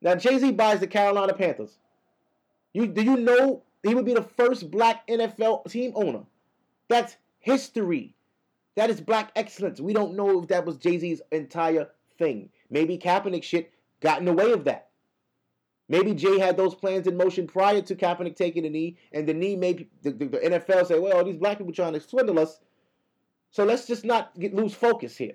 Now 0.00 0.14
Jay-Z 0.14 0.50
buys 0.52 0.80
the 0.80 0.86
Carolina 0.86 1.34
Panthers. 1.34 1.76
You 2.72 2.86
do 2.86 3.02
you 3.02 3.18
know 3.18 3.64
he 3.82 3.94
would 3.94 4.06
be 4.06 4.14
the 4.14 4.22
first 4.22 4.70
black 4.70 5.06
NFL 5.06 5.70
team 5.70 5.92
owner? 5.94 6.22
That's 6.88 7.18
history. 7.40 8.14
That 8.76 8.88
is 8.88 8.98
black 8.98 9.30
excellence. 9.36 9.78
We 9.78 9.92
don't 9.92 10.16
know 10.16 10.40
if 10.40 10.48
that 10.48 10.64
was 10.64 10.78
Jay-Z's 10.78 11.20
entire 11.32 11.90
thing. 12.18 12.48
Maybe 12.70 12.96
Kaepernick 12.96 13.42
shit 13.42 13.74
got 14.00 14.20
in 14.20 14.24
the 14.24 14.32
way 14.32 14.52
of 14.52 14.64
that. 14.64 14.89
Maybe 15.90 16.14
Jay 16.14 16.38
had 16.38 16.56
those 16.56 16.76
plans 16.76 17.08
in 17.08 17.16
motion 17.16 17.48
prior 17.48 17.82
to 17.82 17.96
Kaepernick 17.96 18.36
taking 18.36 18.62
the 18.62 18.70
knee, 18.70 18.96
and 19.10 19.26
the 19.26 19.34
knee 19.34 19.56
made 19.56 19.88
the, 20.02 20.12
the, 20.12 20.26
the 20.26 20.38
NFL 20.38 20.86
say, 20.86 21.00
well, 21.00 21.24
these 21.24 21.36
black 21.36 21.58
people 21.58 21.72
trying 21.72 21.94
to 21.94 22.00
swindle 22.00 22.38
us. 22.38 22.60
So 23.50 23.64
let's 23.64 23.88
just 23.88 24.04
not 24.04 24.30
get, 24.38 24.54
lose 24.54 24.72
focus 24.72 25.16
here. 25.16 25.34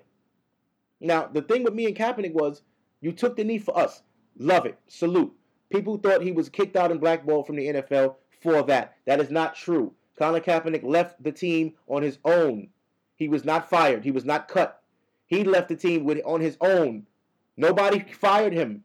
Now, 0.98 1.28
the 1.30 1.42
thing 1.42 1.62
with 1.62 1.74
me 1.74 1.84
and 1.84 1.94
Kaepernick 1.94 2.32
was 2.32 2.62
you 3.02 3.12
took 3.12 3.36
the 3.36 3.44
knee 3.44 3.58
for 3.58 3.78
us. 3.78 4.02
Love 4.38 4.64
it. 4.64 4.78
Salute. 4.88 5.34
People 5.68 5.98
thought 5.98 6.22
he 6.22 6.32
was 6.32 6.48
kicked 6.48 6.74
out 6.74 6.90
and 6.90 7.00
blackballed 7.00 7.46
from 7.46 7.56
the 7.56 7.66
NFL 7.66 8.14
for 8.42 8.62
that. 8.62 8.94
That 9.04 9.20
is 9.20 9.30
not 9.30 9.56
true. 9.56 9.92
Colin 10.18 10.40
Kaepernick 10.40 10.84
left 10.84 11.22
the 11.22 11.32
team 11.32 11.74
on 11.86 12.02
his 12.02 12.16
own. 12.24 12.68
He 13.16 13.28
was 13.28 13.44
not 13.44 13.68
fired. 13.68 14.04
He 14.04 14.10
was 14.10 14.24
not 14.24 14.48
cut. 14.48 14.82
He 15.26 15.44
left 15.44 15.68
the 15.68 15.76
team 15.76 16.04
with 16.04 16.18
on 16.24 16.40
his 16.40 16.56
own. 16.62 17.06
Nobody 17.58 18.06
fired 18.10 18.54
him. 18.54 18.84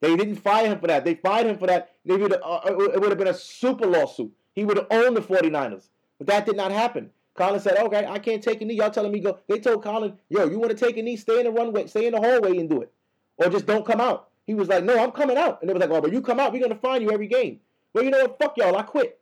They 0.00 0.16
didn't 0.16 0.36
fire 0.36 0.66
him 0.66 0.78
for 0.78 0.86
that. 0.86 1.04
They 1.04 1.14
fired 1.14 1.46
him 1.46 1.58
for 1.58 1.66
that. 1.66 1.96
They 2.04 2.16
would 2.16 2.32
uh, 2.32 2.60
it 2.66 3.00
would 3.00 3.10
have 3.10 3.18
been 3.18 3.28
a 3.28 3.34
super 3.34 3.86
lawsuit. 3.86 4.32
He 4.54 4.64
would 4.64 4.76
have 4.76 4.86
owned 4.90 5.16
the 5.16 5.20
49ers. 5.20 5.88
But 6.18 6.26
that 6.28 6.46
did 6.46 6.56
not 6.56 6.72
happen. 6.72 7.10
Colin 7.34 7.60
said, 7.60 7.78
okay, 7.78 8.04
I 8.04 8.18
can't 8.18 8.42
take 8.42 8.60
a 8.60 8.64
knee. 8.64 8.74
Y'all 8.74 8.90
telling 8.90 9.12
me 9.12 9.20
go. 9.20 9.38
They 9.48 9.60
told 9.60 9.84
Colin, 9.84 10.18
yo, 10.28 10.48
you 10.50 10.58
want 10.58 10.76
to 10.76 10.76
take 10.76 10.96
a 10.96 11.02
knee? 11.02 11.16
Stay 11.16 11.38
in 11.38 11.44
the 11.44 11.52
runway, 11.52 11.86
stay 11.86 12.06
in 12.06 12.12
the 12.12 12.20
hallway 12.20 12.58
and 12.58 12.68
do 12.68 12.82
it. 12.82 12.92
Or 13.36 13.48
just 13.48 13.66
don't 13.66 13.86
come 13.86 14.00
out. 14.00 14.28
He 14.46 14.54
was 14.54 14.68
like, 14.68 14.82
no, 14.82 14.98
I'm 14.98 15.12
coming 15.12 15.36
out. 15.36 15.60
And 15.60 15.68
they 15.68 15.72
was 15.72 15.80
like, 15.80 15.90
oh, 15.90 16.00
but 16.00 16.12
you 16.12 16.20
come 16.20 16.40
out, 16.40 16.52
we're 16.52 16.58
going 16.58 16.72
to 16.72 16.78
find 16.78 17.02
you 17.02 17.12
every 17.12 17.28
game. 17.28 17.60
Well, 17.94 18.02
you 18.02 18.10
know 18.10 18.22
what? 18.22 18.38
Fuck 18.40 18.56
y'all. 18.56 18.76
I 18.76 18.82
quit. 18.82 19.20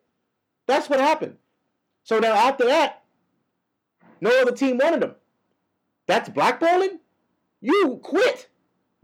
That's 0.66 0.88
what 0.88 0.98
happened. 0.98 1.36
So 2.04 2.18
now 2.18 2.32
after 2.32 2.64
that, 2.64 3.02
no 4.20 4.30
other 4.40 4.52
team 4.52 4.78
wanted 4.78 5.02
him. 5.02 5.14
That's 6.06 6.30
blackballing? 6.30 7.00
You 7.60 8.00
quit. 8.02 8.48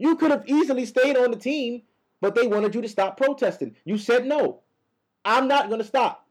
You 0.03 0.17
could 0.17 0.31
have 0.31 0.43
easily 0.47 0.85
stayed 0.85 1.15
on 1.15 1.31
the 1.31 1.37
team, 1.37 1.83
but 2.19 2.35
they 2.35 2.45
wanted 2.45 2.75
you 2.75 2.81
to 2.81 2.89
stop 2.89 3.15
protesting. 3.15 3.77
You 3.85 3.97
said 3.97 4.25
no. 4.25 4.59
I'm 5.23 5.47
not 5.47 5.69
gonna 5.69 5.85
stop. 5.85 6.27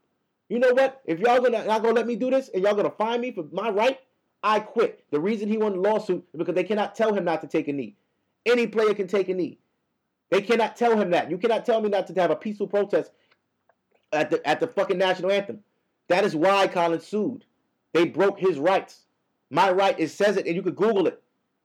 You 0.47 0.59
know 0.59 0.73
what? 0.73 1.01
If 1.05 1.19
y'all 1.19 1.41
gonna 1.41 1.65
not 1.65 1.81
gonna 1.81 1.95
let 1.95 2.05
me 2.05 2.15
do 2.15 2.29
this 2.29 2.51
and 2.53 2.61
y'all 2.61 2.75
gonna 2.75 2.91
fine 2.91 3.19
me 3.19 3.31
for 3.31 3.45
my 3.51 3.71
right, 3.71 3.99
I 4.43 4.59
quit. 4.59 5.03
The 5.09 5.19
reason 5.19 5.49
he 5.49 5.57
won 5.57 5.73
the 5.73 5.79
lawsuit 5.79 6.23
is 6.33 6.37
because 6.37 6.53
they 6.53 6.63
cannot 6.63 6.93
tell 6.93 7.15
him 7.15 7.25
not 7.25 7.41
to 7.41 7.47
take 7.47 7.67
a 7.67 7.73
knee. 7.73 7.95
Any 8.45 8.67
player 8.67 8.93
can 8.93 9.07
take 9.07 9.27
a 9.29 9.33
knee. 9.33 9.57
They 10.29 10.43
cannot 10.43 10.75
tell 10.75 10.95
him 10.95 11.09
that. 11.09 11.31
You 11.31 11.39
cannot 11.39 11.65
tell 11.65 11.81
me 11.81 11.89
not 11.89 12.05
to 12.05 12.13
have 12.21 12.29
a 12.29 12.35
peaceful 12.35 12.67
protest 12.67 13.11
at 14.11 14.29
the 14.29 14.47
at 14.47 14.59
the 14.59 14.67
fucking 14.67 14.99
national 14.99 15.31
anthem. 15.31 15.61
That 16.09 16.25
is 16.25 16.35
why 16.35 16.67
Colin 16.67 16.99
sued. 16.99 17.43
They 17.91 18.05
broke 18.05 18.39
his 18.39 18.59
rights. 18.59 19.07
My 19.49 19.71
right, 19.71 19.99
it 19.99 20.09
says 20.09 20.37
it, 20.37 20.45
and 20.45 20.55
you 20.55 20.61
could 20.61 20.75
Google 20.75 21.07
it. 21.07 21.22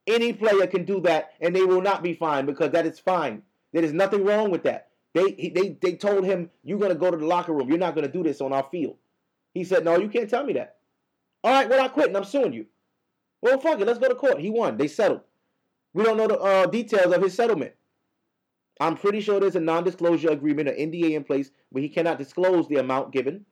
Any 0.09 0.33
player 0.33 0.67
can 0.67 0.85
do 0.85 1.01
that, 1.03 1.35
and 1.41 1.55
they 1.55 1.65
will 1.65 1.83
not 1.83 2.03
be 2.03 2.15
fined 2.15 2.47
because 2.47 2.71
that 2.73 2.87
is 2.87 2.99
fine. 2.99 3.43
There 3.73 3.85
is 3.85 3.93
nothing 3.93 4.25
wrong 4.25 4.51
with 4.51 4.63
that. 4.63 4.89
They 5.13 5.53
they 5.55 5.77
they 5.81 5.97
told 5.97 6.25
him 6.25 6.51
you're 6.65 6.79
gonna 6.79 6.95
go 6.95 7.11
to 7.11 7.17
the 7.17 7.27
locker 7.27 7.53
room. 7.53 7.69
You're 7.69 7.79
not 7.79 7.95
gonna 7.95 8.09
do 8.09 8.23
this 8.23 8.41
on 8.41 8.53
our 8.53 8.67
field. 8.71 8.97
He 9.53 9.65
said, 9.65 9.85
"No, 9.85 9.99
you 9.99 10.09
can't 10.09 10.31
tell 10.31 10.45
me 10.45 10.55
that." 10.55 10.77
All 11.45 11.53
right, 11.53 11.69
well 11.69 11.85
I 11.85 11.89
quit 11.89 12.09
and 12.09 12.17
I'm 12.17 12.25
suing 12.25 12.55
you. 12.55 12.67
Well, 13.43 13.61
fuck 13.61 13.81
it, 13.81 13.87
let's 13.87 13.99
go 13.99 14.09
to 14.09 14.15
court. 14.15 14.41
He 14.41 14.51
won. 14.51 14.77
They 14.79 14.89
settled. 14.89 15.21
We 15.93 16.05
don't 16.05 16.17
know 16.17 16.27
the 16.27 16.39
uh, 16.39 16.67
details 16.67 17.13
of 17.15 17.23
his 17.23 17.35
settlement. 17.35 17.73
I'm 18.81 18.97
pretty 18.97 19.21
sure 19.21 19.41
there's 19.41 19.57
a 19.57 19.61
non-disclosure 19.61 20.31
agreement, 20.31 20.69
or 20.69 20.73
NDA 20.73 21.13
in 21.13 21.25
place, 21.25 21.51
where 21.71 21.83
he 21.83 21.89
cannot 21.89 22.19
disclose 22.19 22.69
the 22.69 22.77
amount 22.77 23.13
given 23.13 23.45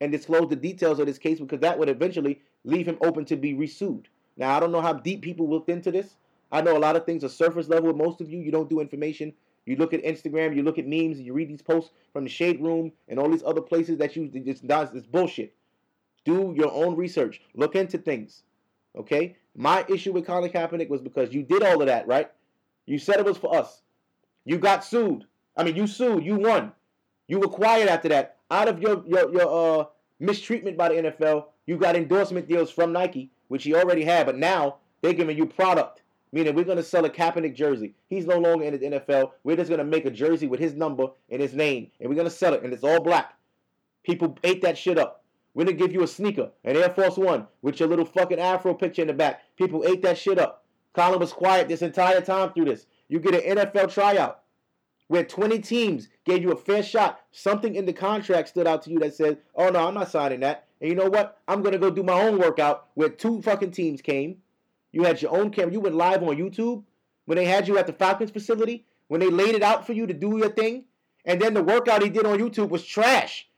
and 0.00 0.10
disclose 0.10 0.48
the 0.48 0.56
details 0.56 0.98
of 0.98 1.06
this 1.06 1.18
case 1.18 1.40
because 1.40 1.60
that 1.60 1.78
would 1.78 1.88
eventually 1.88 2.40
leave 2.64 2.86
him 2.86 2.98
open 3.02 3.24
to 3.26 3.36
be 3.36 3.54
resued. 3.54 4.08
Now, 4.40 4.56
I 4.56 4.60
don't 4.60 4.72
know 4.72 4.80
how 4.80 4.94
deep 4.94 5.20
people 5.20 5.50
looked 5.50 5.68
into 5.68 5.92
this. 5.92 6.16
I 6.50 6.62
know 6.62 6.74
a 6.74 6.80
lot 6.80 6.96
of 6.96 7.04
things 7.04 7.22
are 7.22 7.28
surface 7.28 7.68
level 7.68 7.88
with 7.88 7.96
most 7.96 8.22
of 8.22 8.30
you. 8.30 8.40
You 8.40 8.50
don't 8.50 8.70
do 8.70 8.80
information. 8.80 9.34
You 9.66 9.76
look 9.76 9.92
at 9.92 10.02
Instagram, 10.02 10.56
you 10.56 10.62
look 10.62 10.78
at 10.78 10.86
memes, 10.86 11.20
you 11.20 11.34
read 11.34 11.50
these 11.50 11.60
posts 11.60 11.90
from 12.14 12.24
the 12.24 12.30
Shade 12.30 12.58
Room 12.58 12.90
and 13.06 13.20
all 13.20 13.28
these 13.28 13.42
other 13.44 13.60
places 13.60 13.98
that 13.98 14.16
you 14.16 14.28
just 14.28 14.64
it's 14.64 15.06
bullshit. 15.06 15.54
Do 16.24 16.54
your 16.56 16.72
own 16.72 16.96
research. 16.96 17.42
Look 17.54 17.76
into 17.76 17.98
things. 17.98 18.42
Okay? 18.96 19.36
My 19.54 19.84
issue 19.90 20.12
with 20.12 20.26
Colin 20.26 20.50
Kaepernick 20.50 20.88
was 20.88 21.02
because 21.02 21.34
you 21.34 21.42
did 21.42 21.62
all 21.62 21.82
of 21.82 21.86
that, 21.88 22.08
right? 22.08 22.30
You 22.86 22.98
said 22.98 23.18
it 23.18 23.26
was 23.26 23.36
for 23.36 23.54
us. 23.54 23.82
You 24.46 24.56
got 24.56 24.86
sued. 24.86 25.26
I 25.54 25.64
mean, 25.64 25.76
you 25.76 25.86
sued. 25.86 26.24
You 26.24 26.36
won. 26.36 26.72
You 27.28 27.40
were 27.40 27.48
quiet 27.48 27.90
after 27.90 28.08
that. 28.08 28.38
Out 28.50 28.68
of 28.68 28.80
your 28.80 29.04
your 29.06 29.30
your 29.32 29.80
uh 29.80 29.84
mistreatment 30.18 30.78
by 30.78 30.88
the 30.88 30.94
NFL, 30.94 31.44
you 31.66 31.76
got 31.76 31.94
endorsement 31.94 32.48
deals 32.48 32.70
from 32.70 32.92
Nike, 32.92 33.30
which 33.50 33.64
he 33.64 33.74
already 33.74 34.04
had, 34.04 34.26
but 34.26 34.38
now 34.38 34.76
they're 35.02 35.12
giving 35.12 35.36
you 35.36 35.44
product. 35.44 36.02
Meaning 36.32 36.54
we're 36.54 36.64
gonna 36.64 36.84
sell 36.84 37.04
a 37.04 37.10
Kaepernick 37.10 37.56
jersey. 37.56 37.94
He's 38.08 38.24
no 38.24 38.38
longer 38.38 38.64
in 38.64 38.72
the 38.72 39.00
NFL. 39.00 39.32
We're 39.42 39.56
just 39.56 39.68
gonna 39.68 39.82
make 39.82 40.04
a 40.04 40.10
jersey 40.10 40.46
with 40.46 40.60
his 40.60 40.74
number 40.74 41.08
and 41.28 41.42
his 41.42 41.52
name, 41.52 41.90
and 41.98 42.08
we're 42.08 42.14
gonna 42.14 42.30
sell 42.30 42.54
it, 42.54 42.62
and 42.62 42.72
it's 42.72 42.84
all 42.84 43.00
black. 43.00 43.34
People 44.04 44.38
ate 44.44 44.62
that 44.62 44.78
shit 44.78 44.98
up. 44.98 45.24
We're 45.52 45.64
gonna 45.64 45.76
give 45.76 45.92
you 45.92 46.04
a 46.04 46.06
sneaker, 46.06 46.52
an 46.62 46.76
Air 46.76 46.90
Force 46.90 47.16
One, 47.16 47.48
with 47.60 47.80
your 47.80 47.88
little 47.88 48.04
fucking 48.04 48.38
afro 48.38 48.72
picture 48.72 49.02
in 49.02 49.08
the 49.08 49.14
back. 49.14 49.42
People 49.56 49.84
ate 49.84 50.02
that 50.02 50.16
shit 50.16 50.38
up. 50.38 50.64
Colin 50.92 51.18
was 51.18 51.32
quiet 51.32 51.66
this 51.66 51.82
entire 51.82 52.20
time 52.20 52.52
through 52.52 52.66
this. 52.66 52.86
You 53.08 53.18
get 53.18 53.34
an 53.34 53.56
NFL 53.58 53.92
tryout 53.92 54.42
where 55.08 55.24
20 55.24 55.58
teams 55.58 56.06
gave 56.24 56.42
you 56.42 56.52
a 56.52 56.56
fair 56.56 56.84
shot. 56.84 57.20
Something 57.32 57.74
in 57.74 57.84
the 57.84 57.92
contract 57.92 58.50
stood 58.50 58.68
out 58.68 58.82
to 58.82 58.90
you 58.92 59.00
that 59.00 59.14
said, 59.14 59.38
"Oh 59.56 59.70
no, 59.70 59.88
I'm 59.88 59.94
not 59.94 60.08
signing 60.08 60.38
that." 60.40 60.68
And 60.80 60.88
you 60.88 60.94
know 60.94 61.08
what? 61.08 61.38
I'm 61.46 61.62
gonna 61.62 61.78
go 61.78 61.90
do 61.90 62.02
my 62.02 62.20
own 62.20 62.38
workout 62.38 62.88
where 62.94 63.08
two 63.08 63.42
fucking 63.42 63.72
teams 63.72 64.00
came 64.00 64.38
you 64.92 65.04
had 65.04 65.22
your 65.22 65.32
own 65.32 65.50
camera. 65.50 65.72
You 65.72 65.80
went 65.80 65.94
live 65.94 66.22
on 66.22 66.36
YouTube 66.36 66.82
when 67.26 67.36
they 67.36 67.44
had 67.44 67.68
you 67.68 67.78
at 67.78 67.86
the 67.86 67.92
Falcons 67.92 68.30
facility, 68.30 68.84
when 69.08 69.20
they 69.20 69.30
laid 69.30 69.54
it 69.54 69.62
out 69.62 69.86
for 69.86 69.92
you 69.92 70.06
to 70.06 70.14
do 70.14 70.38
your 70.38 70.50
thing. 70.50 70.84
And 71.24 71.40
then 71.40 71.54
the 71.54 71.62
workout 71.62 72.02
he 72.02 72.08
did 72.08 72.26
on 72.26 72.38
YouTube 72.38 72.70
was 72.70 72.84
trash. 72.84 73.48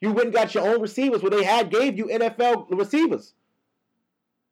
You 0.00 0.12
went 0.12 0.26
and 0.26 0.34
got 0.34 0.54
your 0.54 0.66
own 0.66 0.80
receivers 0.80 1.22
where 1.22 1.30
they 1.30 1.44
had 1.44 1.70
gave 1.70 1.96
you 1.96 2.06
NFL 2.06 2.66
receivers. 2.70 3.34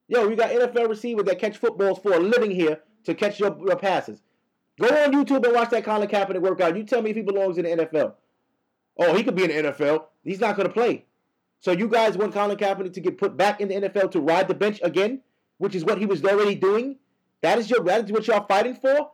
Yo, 0.06 0.26
we 0.26 0.36
got 0.36 0.50
NFL 0.50 0.88
receivers 0.88 1.24
that 1.24 1.38
catch 1.38 1.58
footballs 1.58 1.98
for 1.98 2.12
a 2.14 2.20
living 2.20 2.50
here 2.50 2.80
to 3.04 3.14
catch 3.14 3.40
your, 3.40 3.56
your 3.66 3.76
passes. 3.76 4.22
Go 4.80 4.86
on 4.86 5.12
YouTube 5.12 5.44
and 5.44 5.54
watch 5.54 5.70
that 5.70 5.84
Colin 5.84 6.08
Kaepernick 6.08 6.40
workout. 6.40 6.76
You 6.76 6.84
tell 6.84 7.02
me 7.02 7.10
if 7.10 7.16
he 7.16 7.22
belongs 7.22 7.58
in 7.58 7.64
the 7.64 7.84
NFL. 7.84 8.14
Oh, 8.96 9.14
he 9.14 9.22
could 9.22 9.34
be 9.34 9.44
in 9.44 9.64
the 9.64 9.72
NFL. 9.72 10.04
He's 10.24 10.40
not 10.40 10.56
going 10.56 10.68
to 10.68 10.72
play. 10.72 11.04
So 11.60 11.72
you 11.72 11.88
guys 11.88 12.16
want 12.16 12.32
Colin 12.32 12.56
Kaepernick 12.56 12.92
to 12.94 13.00
get 13.00 13.18
put 13.18 13.36
back 13.36 13.60
in 13.60 13.68
the 13.68 13.74
NFL 13.74 14.12
to 14.12 14.20
ride 14.20 14.48
the 14.48 14.54
bench 14.54 14.80
again? 14.82 15.22
which 15.58 15.74
is 15.74 15.84
what 15.84 15.98
he 15.98 16.06
was 16.06 16.24
already 16.24 16.54
doing. 16.54 16.96
That 17.42 17.58
is 17.58 17.68
your 17.68 17.84
that 17.84 18.04
is 18.04 18.12
what 18.12 18.26
y'all 18.26 18.46
fighting 18.46 18.74
for. 18.74 19.10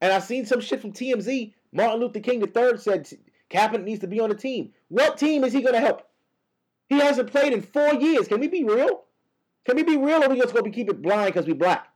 And 0.00 0.12
I've 0.12 0.24
seen 0.24 0.46
some 0.46 0.60
shit 0.60 0.80
from 0.80 0.92
TMZ. 0.92 1.52
Martin 1.72 2.00
Luther 2.00 2.20
King 2.20 2.40
III 2.40 2.78
said 2.78 3.08
Kaepernick 3.50 3.84
needs 3.84 4.00
to 4.00 4.06
be 4.06 4.20
on 4.20 4.30
the 4.30 4.34
team. 4.34 4.72
What 4.88 5.18
team 5.18 5.44
is 5.44 5.52
he 5.52 5.60
going 5.60 5.74
to 5.74 5.80
help? 5.80 6.08
He 6.88 6.98
hasn't 6.98 7.30
played 7.30 7.52
in 7.52 7.60
four 7.60 7.94
years. 7.94 8.28
Can 8.28 8.40
we 8.40 8.48
be 8.48 8.64
real? 8.64 9.02
Can 9.66 9.76
we 9.76 9.82
be 9.82 9.96
real, 9.96 10.22
or 10.22 10.26
are 10.26 10.30
we 10.30 10.40
just 10.40 10.54
going 10.54 10.64
to 10.64 10.70
keep 10.70 10.88
it 10.88 11.02
blind 11.02 11.26
because 11.26 11.46
we 11.46 11.52
black? 11.52 11.88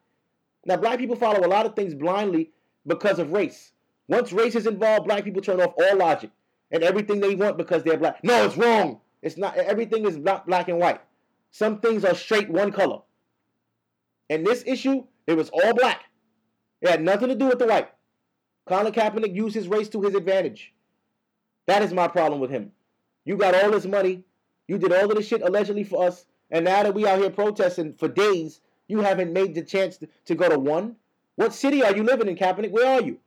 Now, 0.66 0.76
black 0.76 0.98
people 0.98 1.16
follow 1.16 1.44
a 1.44 1.48
lot 1.48 1.64
of 1.64 1.74
things 1.74 1.94
blindly 1.94 2.50
because 2.86 3.18
of 3.18 3.32
race. 3.32 3.72
Once 4.08 4.32
race 4.32 4.54
is 4.54 4.66
involved, 4.66 5.06
black 5.06 5.24
people 5.24 5.40
turn 5.40 5.60
off 5.60 5.72
all 5.78 5.96
logic 5.96 6.30
and 6.70 6.82
everything 6.82 7.20
they 7.20 7.34
want 7.34 7.56
because 7.56 7.82
they're 7.82 7.96
black. 7.96 8.22
No, 8.22 8.44
it's 8.44 8.56
wrong. 8.58 9.00
It's 9.22 9.36
not. 9.36 9.56
Everything 9.56 10.06
is 10.06 10.16
not 10.16 10.46
black 10.46 10.68
and 10.68 10.78
white. 10.78 11.00
Some 11.50 11.80
things 11.80 12.04
are 12.04 12.14
straight 12.14 12.50
one 12.50 12.72
color. 12.72 13.00
And 14.30 14.46
this 14.46 14.64
issue, 14.66 15.04
it 15.26 15.34
was 15.36 15.50
all 15.50 15.74
black. 15.74 16.04
It 16.80 16.88
had 16.90 17.02
nothing 17.02 17.28
to 17.28 17.34
do 17.34 17.46
with 17.46 17.58
the 17.58 17.66
white. 17.66 17.90
Colin 18.66 18.92
Kaepernick 18.92 19.34
used 19.34 19.54
his 19.54 19.68
race 19.68 19.88
to 19.90 20.00
his 20.02 20.14
advantage. 20.14 20.72
That 21.66 21.82
is 21.82 21.92
my 21.92 22.08
problem 22.08 22.40
with 22.40 22.50
him. 22.50 22.72
You 23.24 23.36
got 23.36 23.54
all 23.54 23.70
this 23.70 23.86
money. 23.86 24.24
You 24.68 24.78
did 24.78 24.92
all 24.92 25.10
of 25.10 25.16
this 25.16 25.26
shit 25.26 25.42
allegedly 25.42 25.84
for 25.84 26.06
us. 26.06 26.26
And 26.50 26.64
now 26.64 26.82
that 26.82 26.94
we 26.94 27.06
out 27.06 27.18
here 27.18 27.30
protesting 27.30 27.94
for 27.94 28.08
days, 28.08 28.60
you 28.88 29.00
haven't 29.00 29.32
made 29.32 29.54
the 29.54 29.62
chance 29.62 29.96
to, 29.98 30.08
to 30.26 30.34
go 30.34 30.48
to 30.48 30.58
one. 30.58 30.96
What 31.36 31.54
city 31.54 31.82
are 31.82 31.94
you 31.94 32.02
living 32.02 32.28
in, 32.28 32.36
Kaepernick? 32.36 32.70
Where 32.70 32.88
are 32.88 33.02
you? 33.02 33.18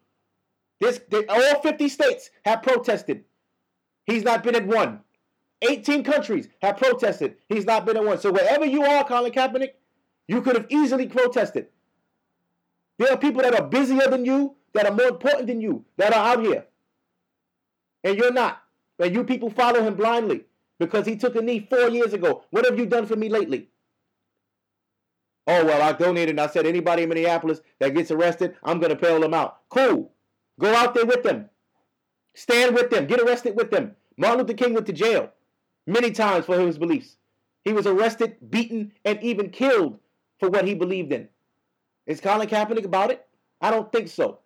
This, 0.80 1.00
they, 1.10 1.26
all 1.26 1.62
50 1.62 1.88
states 1.90 2.30
have 2.44 2.62
protested. 2.62 3.24
He's 4.06 4.24
not 4.24 4.44
been 4.44 4.56
at 4.56 4.68
one. 4.68 5.02
18 5.70 6.04
countries 6.04 6.48
have 6.62 6.78
protested. 6.78 7.38
He's 7.48 7.66
not 7.66 7.86
been 7.86 7.98
at 7.98 8.04
one. 8.04 8.20
So 8.20 8.32
wherever 8.32 8.66
you 8.66 8.84
are, 8.84 9.04
Colin 9.06 9.32
Kaepernick, 9.32 9.72
you 10.28 10.42
could 10.42 10.56
have 10.56 10.68
easily 10.70 11.08
protested. 11.08 11.68
There 12.98 13.12
are 13.12 13.18
people 13.18 13.42
that 13.42 13.60
are 13.60 13.68
busier 13.68 14.08
than 14.10 14.26
you, 14.26 14.56
that 14.74 14.86
are 14.86 14.94
more 14.94 15.08
important 15.08 15.48
than 15.48 15.62
you, 15.62 15.86
that 15.98 16.14
are 16.14 16.34
out 16.34 16.44
here. 16.44 16.66
And 18.04 18.18
you're 18.18 18.32
not. 18.32 18.62
And 19.00 19.14
you 19.14 19.24
people 19.24 19.50
follow 19.50 19.84
him 19.84 19.96
blindly 19.96 20.46
because 20.80 21.06
he 21.06 21.16
took 21.16 21.36
a 21.36 21.42
knee 21.42 21.68
four 21.70 21.90
years 21.90 22.14
ago. 22.14 22.44
What 22.50 22.66
have 22.66 22.78
you 22.80 22.86
done 22.86 23.06
for 23.06 23.16
me 23.16 23.30
lately? 23.30 23.70
Oh, 25.48 25.64
well, 25.64 25.82
I 25.82 25.92
donated 25.94 26.32
and 26.32 26.42
I 26.42 26.48
said 26.48 26.66
anybody 26.66 27.04
in 27.04 27.10
Minneapolis 27.10 27.62
that 27.80 27.94
gets 27.94 28.10
arrested, 28.10 28.56
I'm 28.64 28.80
going 28.80 28.90
to 28.90 28.96
bail 28.96 29.20
them 29.20 29.34
out. 29.34 29.60
Cool. 29.70 30.12
Go 30.60 30.74
out 30.74 30.96
there 30.96 31.06
with 31.06 31.24
them. 31.24 31.50
Stand 32.34 32.74
with 32.74 32.90
them. 32.90 33.06
Get 33.06 33.22
arrested 33.22 33.56
with 33.56 33.70
them. 33.70 33.96
Martin 34.18 34.40
Luther 34.40 34.54
King 34.54 34.74
went 34.74 34.88
to 34.88 34.94
jail 34.94 35.32
many 35.86 36.12
times 36.12 36.46
for 36.46 36.60
his 36.60 36.78
beliefs. 36.78 37.18
He 37.64 37.74
was 37.74 37.88
arrested, 37.88 38.38
beaten, 38.50 38.92
and 39.04 39.22
even 39.24 39.50
killed 39.50 40.00
for 40.40 40.50
what 40.50 40.68
he 40.68 40.76
believed 40.76 41.12
in. 41.12 41.28
Is 42.06 42.22
Colin 42.22 42.48
Kaepernick 42.48 42.86
about 42.86 43.12
it? 43.12 43.26
I 43.62 43.72
don't 43.72 43.92
think 43.92 44.08
so. 44.08 44.40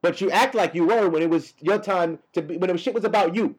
But 0.00 0.20
you 0.20 0.30
act 0.30 0.54
like 0.54 0.74
you 0.74 0.86
were 0.86 1.08
when 1.08 1.22
it 1.22 1.30
was 1.30 1.54
your 1.60 1.78
time 1.78 2.18
to 2.32 2.42
be, 2.42 2.56
when 2.56 2.70
the 2.70 2.78
shit 2.78 2.94
was 2.94 3.04
about 3.04 3.34
you. 3.34 3.56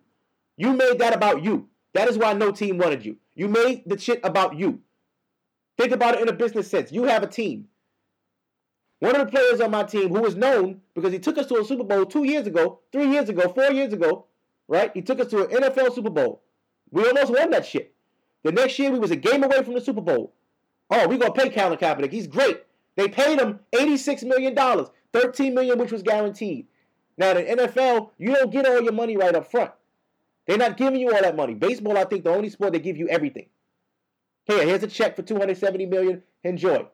You 0.58 0.74
made 0.74 1.00
that 1.00 1.15
about 1.15 1.43
you. 1.43 1.67
That 1.93 2.08
is 2.08 2.17
why 2.17 2.34
no 2.34 2.52
team 2.52 2.78
wanted 2.78 3.06
you. 3.06 3.17
You 3.36 3.48
made 3.48 3.84
the 3.86 3.98
shit 3.98 4.19
about 4.24 4.56
you. 4.56 4.80
Think 5.78 5.91
about 5.91 6.15
it 6.15 6.21
in 6.21 6.30
a 6.30 6.34
business 6.34 6.69
sense. 6.69 6.91
You 6.91 7.04
have 7.04 7.24
a 7.24 7.28
team. 7.28 7.67
One 9.00 9.15
of 9.15 9.26
the 9.26 9.32
players 9.32 9.60
on 9.60 9.71
my 9.71 9.84
team 9.84 10.10
who 10.10 10.21
was 10.21 10.36
known 10.36 10.82
because 10.93 11.12
he 11.12 11.19
took 11.19 11.38
us 11.38 11.48
to 11.48 11.60
a 11.60 11.65
Super 11.65 11.84
Bowl 11.84 12.06
two 12.06 12.24
years 12.24 12.48
ago, 12.48 12.80
three 12.91 13.12
years 13.12 13.28
ago, 13.30 13.52
four 13.54 13.71
years 13.71 13.91
ago, 13.91 14.26
right? 14.67 14.91
He 14.93 15.02
took 15.02 15.19
us 15.19 15.28
to 15.28 15.45
an 15.45 15.63
NFL 15.63 15.93
Super 15.93 16.10
Bowl. 16.10 16.41
We 16.91 17.06
almost 17.08 17.32
won 17.32 17.50
that 17.52 17.65
shit. 17.65 17.93
The 18.43 18.52
next 18.52 18.78
year 18.78 18.91
we 18.91 19.00
was 19.00 19.12
a 19.12 19.15
game 19.15 19.43
away 19.43 19.63
from 19.63 19.74
the 19.74 19.82
Super 19.82 20.02
Bowl. 20.02 20.34
Oh, 20.89 21.08
we're 21.08 21.17
gonna 21.17 21.34
pay 21.34 21.50
Colin 21.50 21.78
Kaepernick. 21.78 22.12
He's 22.12 22.28
great. 22.28 22.63
They 22.95 23.08
paid 23.08 23.39
him 23.39 23.60
$86 23.74 24.24
million, 24.24 24.56
13 25.13 25.54
million 25.54 25.78
which 25.80 25.91
was 25.91 26.04
guaranteed. 26.04 26.67
Now 27.17 27.34
the 27.34 27.43
NFL, 27.43 28.12
you 28.17 28.36
don't 28.36 28.52
get 28.52 28.67
all 28.67 28.82
your 28.82 28.93
money 28.93 29.17
right 29.17 29.36
up 29.36 29.50
front. 29.50 29.71
They're 30.45 30.58
not 30.58 30.78
giving 30.78 31.00
you 31.00 31.12
all 31.13 31.21
that 31.21 31.36
money. 31.36 31.56
Baseball, 31.56 31.98
I 31.98 32.04
think, 32.04 32.24
the 32.24 32.30
only 32.30 32.50
sport 32.50 32.74
they 32.74 32.80
give 32.80 32.98
you 32.98 33.08
everything. 33.10 33.48
Here, 34.45 34.63
here's 34.63 34.84
a 34.84 34.88
check 34.88 35.15
for 35.15 35.24
270 35.24 35.88
million. 35.88 36.21
Enjoy. 36.43 36.86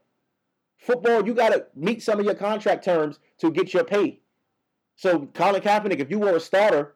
Football, 0.78 1.26
you 1.28 1.34
gotta 1.34 1.68
meet 1.76 2.02
some 2.02 2.20
of 2.20 2.26
your 2.26 2.36
contract 2.36 2.86
terms 2.86 3.20
to 3.40 3.52
get 3.52 3.74
your 3.74 3.84
pay. 3.84 4.20
So 4.96 5.28
Colin 5.34 5.62
Kaepernick, 5.62 6.00
if 6.00 6.10
you 6.10 6.20
were 6.20 6.36
a 6.36 6.40
starter, 6.40 6.96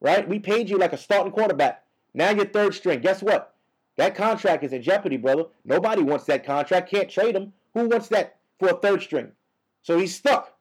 right? 0.00 0.28
We 0.28 0.38
paid 0.38 0.70
you 0.70 0.78
like 0.78 0.92
a 0.92 0.98
starting 0.98 1.32
quarterback. 1.32 1.84
Now 2.14 2.30
you're 2.30 2.46
third 2.46 2.74
string. 2.74 3.00
Guess 3.00 3.22
what? 3.22 3.54
That 3.96 4.14
contract 4.14 4.64
is 4.64 4.72
in 4.72 4.82
jeopardy, 4.82 5.16
brother. 5.16 5.44
Nobody 5.64 6.02
wants 6.02 6.24
that 6.24 6.44
contract. 6.44 6.90
Can't 6.90 7.10
trade 7.10 7.36
him. 7.36 7.52
Who 7.74 7.88
wants 7.88 8.08
that 8.08 8.38
for 8.58 8.68
a 8.68 8.76
third 8.76 9.02
string? 9.02 9.32
So 9.82 9.98
he's 9.98 10.14
stuck. 10.14 10.56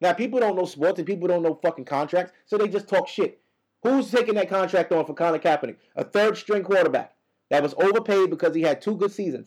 Now, 0.00 0.12
people 0.12 0.40
don't 0.40 0.56
know 0.56 0.66
sports 0.66 0.98
and 0.98 1.06
people 1.06 1.28
don't 1.28 1.42
know 1.42 1.58
fucking 1.62 1.86
contracts, 1.86 2.32
so 2.44 2.58
they 2.58 2.68
just 2.68 2.88
talk 2.88 3.08
shit. 3.08 3.40
Who's 3.82 4.10
taking 4.10 4.34
that 4.34 4.48
contract 4.50 4.92
on 4.92 5.06
for 5.06 5.14
Colin 5.14 5.40
Kaepernick? 5.40 5.76
A 5.96 6.04
third 6.04 6.36
string 6.36 6.62
quarterback 6.62 7.14
that 7.50 7.62
was 7.62 7.74
overpaid 7.74 8.30
because 8.30 8.54
he 8.54 8.62
had 8.62 8.80
two 8.80 8.96
good 8.96 9.12
seasons. 9.12 9.46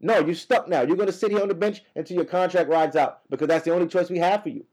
No, 0.00 0.18
you're 0.18 0.34
stuck 0.34 0.68
now. 0.68 0.82
You're 0.82 0.96
going 0.96 1.08
to 1.08 1.12
sit 1.12 1.30
here 1.30 1.42
on 1.42 1.48
the 1.48 1.54
bench 1.54 1.82
until 1.94 2.16
your 2.16 2.26
contract 2.26 2.68
rides 2.68 2.96
out 2.96 3.20
because 3.30 3.48
that's 3.48 3.64
the 3.64 3.72
only 3.72 3.86
choice 3.86 4.10
we 4.10 4.18
have 4.18 4.42
for 4.42 4.50
you. 4.50 4.64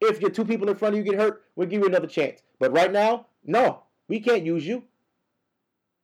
If 0.00 0.20
your 0.20 0.30
two 0.30 0.44
people 0.44 0.68
in 0.68 0.76
front 0.76 0.94
of 0.94 1.04
you 1.04 1.10
get 1.10 1.20
hurt, 1.20 1.42
we'll 1.54 1.68
give 1.68 1.80
you 1.80 1.86
another 1.86 2.06
chance. 2.06 2.42
But 2.58 2.72
right 2.72 2.90
now, 2.90 3.26
no, 3.44 3.82
we 4.12 4.20
can't 4.20 4.44
use 4.44 4.66
you. 4.66 4.84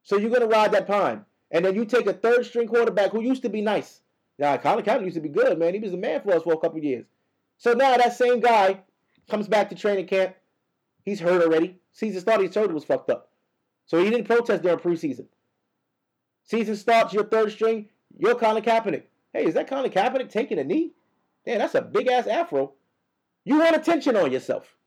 So 0.03 0.17
you're 0.17 0.31
going 0.31 0.41
to 0.41 0.47
ride 0.47 0.73
that 0.73 0.87
pine. 0.87 1.27
And 1.51 1.63
then 1.63 1.75
you 1.75 1.85
take 1.85 2.07
a 2.07 2.15
third 2.15 2.47
string 2.47 2.67
quarterback 2.67 3.11
who 3.11 3.21
used 3.21 3.43
to 3.43 3.51
be 3.51 3.61
nice. 3.61 4.01
Now, 4.39 4.57
Colin 4.57 4.83
Kaepernick 4.83 5.05
used 5.05 5.17
to 5.17 5.21
be 5.21 5.29
good, 5.29 5.59
man. 5.59 5.75
He 5.75 5.81
was 5.81 5.93
a 5.93 5.99
man 5.99 6.23
for 6.23 6.35
us 6.35 6.43
for 6.43 6.55
a 6.55 6.59
couple 6.59 6.79
years. 6.79 7.05
So 7.59 7.75
now 7.75 7.99
that 7.99 8.17
same 8.17 8.41
guy 8.41 8.81
comes 9.29 9.47
back 9.47 9.69
to 9.69 9.75
training 9.75 10.07
camp. 10.07 10.35
He's 11.05 11.21
hurt 11.21 11.43
already. 11.43 11.77
Season 11.93 12.19
started, 12.23 12.45
his 12.45 12.55
shoulder 12.55 12.73
was 12.73 12.85
fucked 12.85 13.11
up. 13.11 13.31
So 13.85 14.03
he 14.03 14.09
didn't 14.09 14.25
protest 14.25 14.63
during 14.63 14.79
preseason. 14.79 15.27
Season 16.45 16.77
starts, 16.77 17.13
your 17.13 17.25
third 17.25 17.53
string, 17.53 17.91
you're 18.17 18.37
Colin 18.37 18.63
Kaepernick. 18.63 19.03
Hey, 19.35 19.45
is 19.45 19.53
that 19.53 19.69
Colin 19.69 19.91
Kaepernick 19.91 20.31
taking 20.31 20.59
a 20.59 20.65
knee? 20.65 20.93
Damn, 21.45 21.59
that's 21.59 21.75
a 21.75 21.83
big 21.83 22.09
ass 22.09 22.27
afro. 22.27 22.73
You 23.45 23.59
want 23.59 23.77
attention 23.77 24.17
on 24.17 24.33
yourself. 24.33 24.78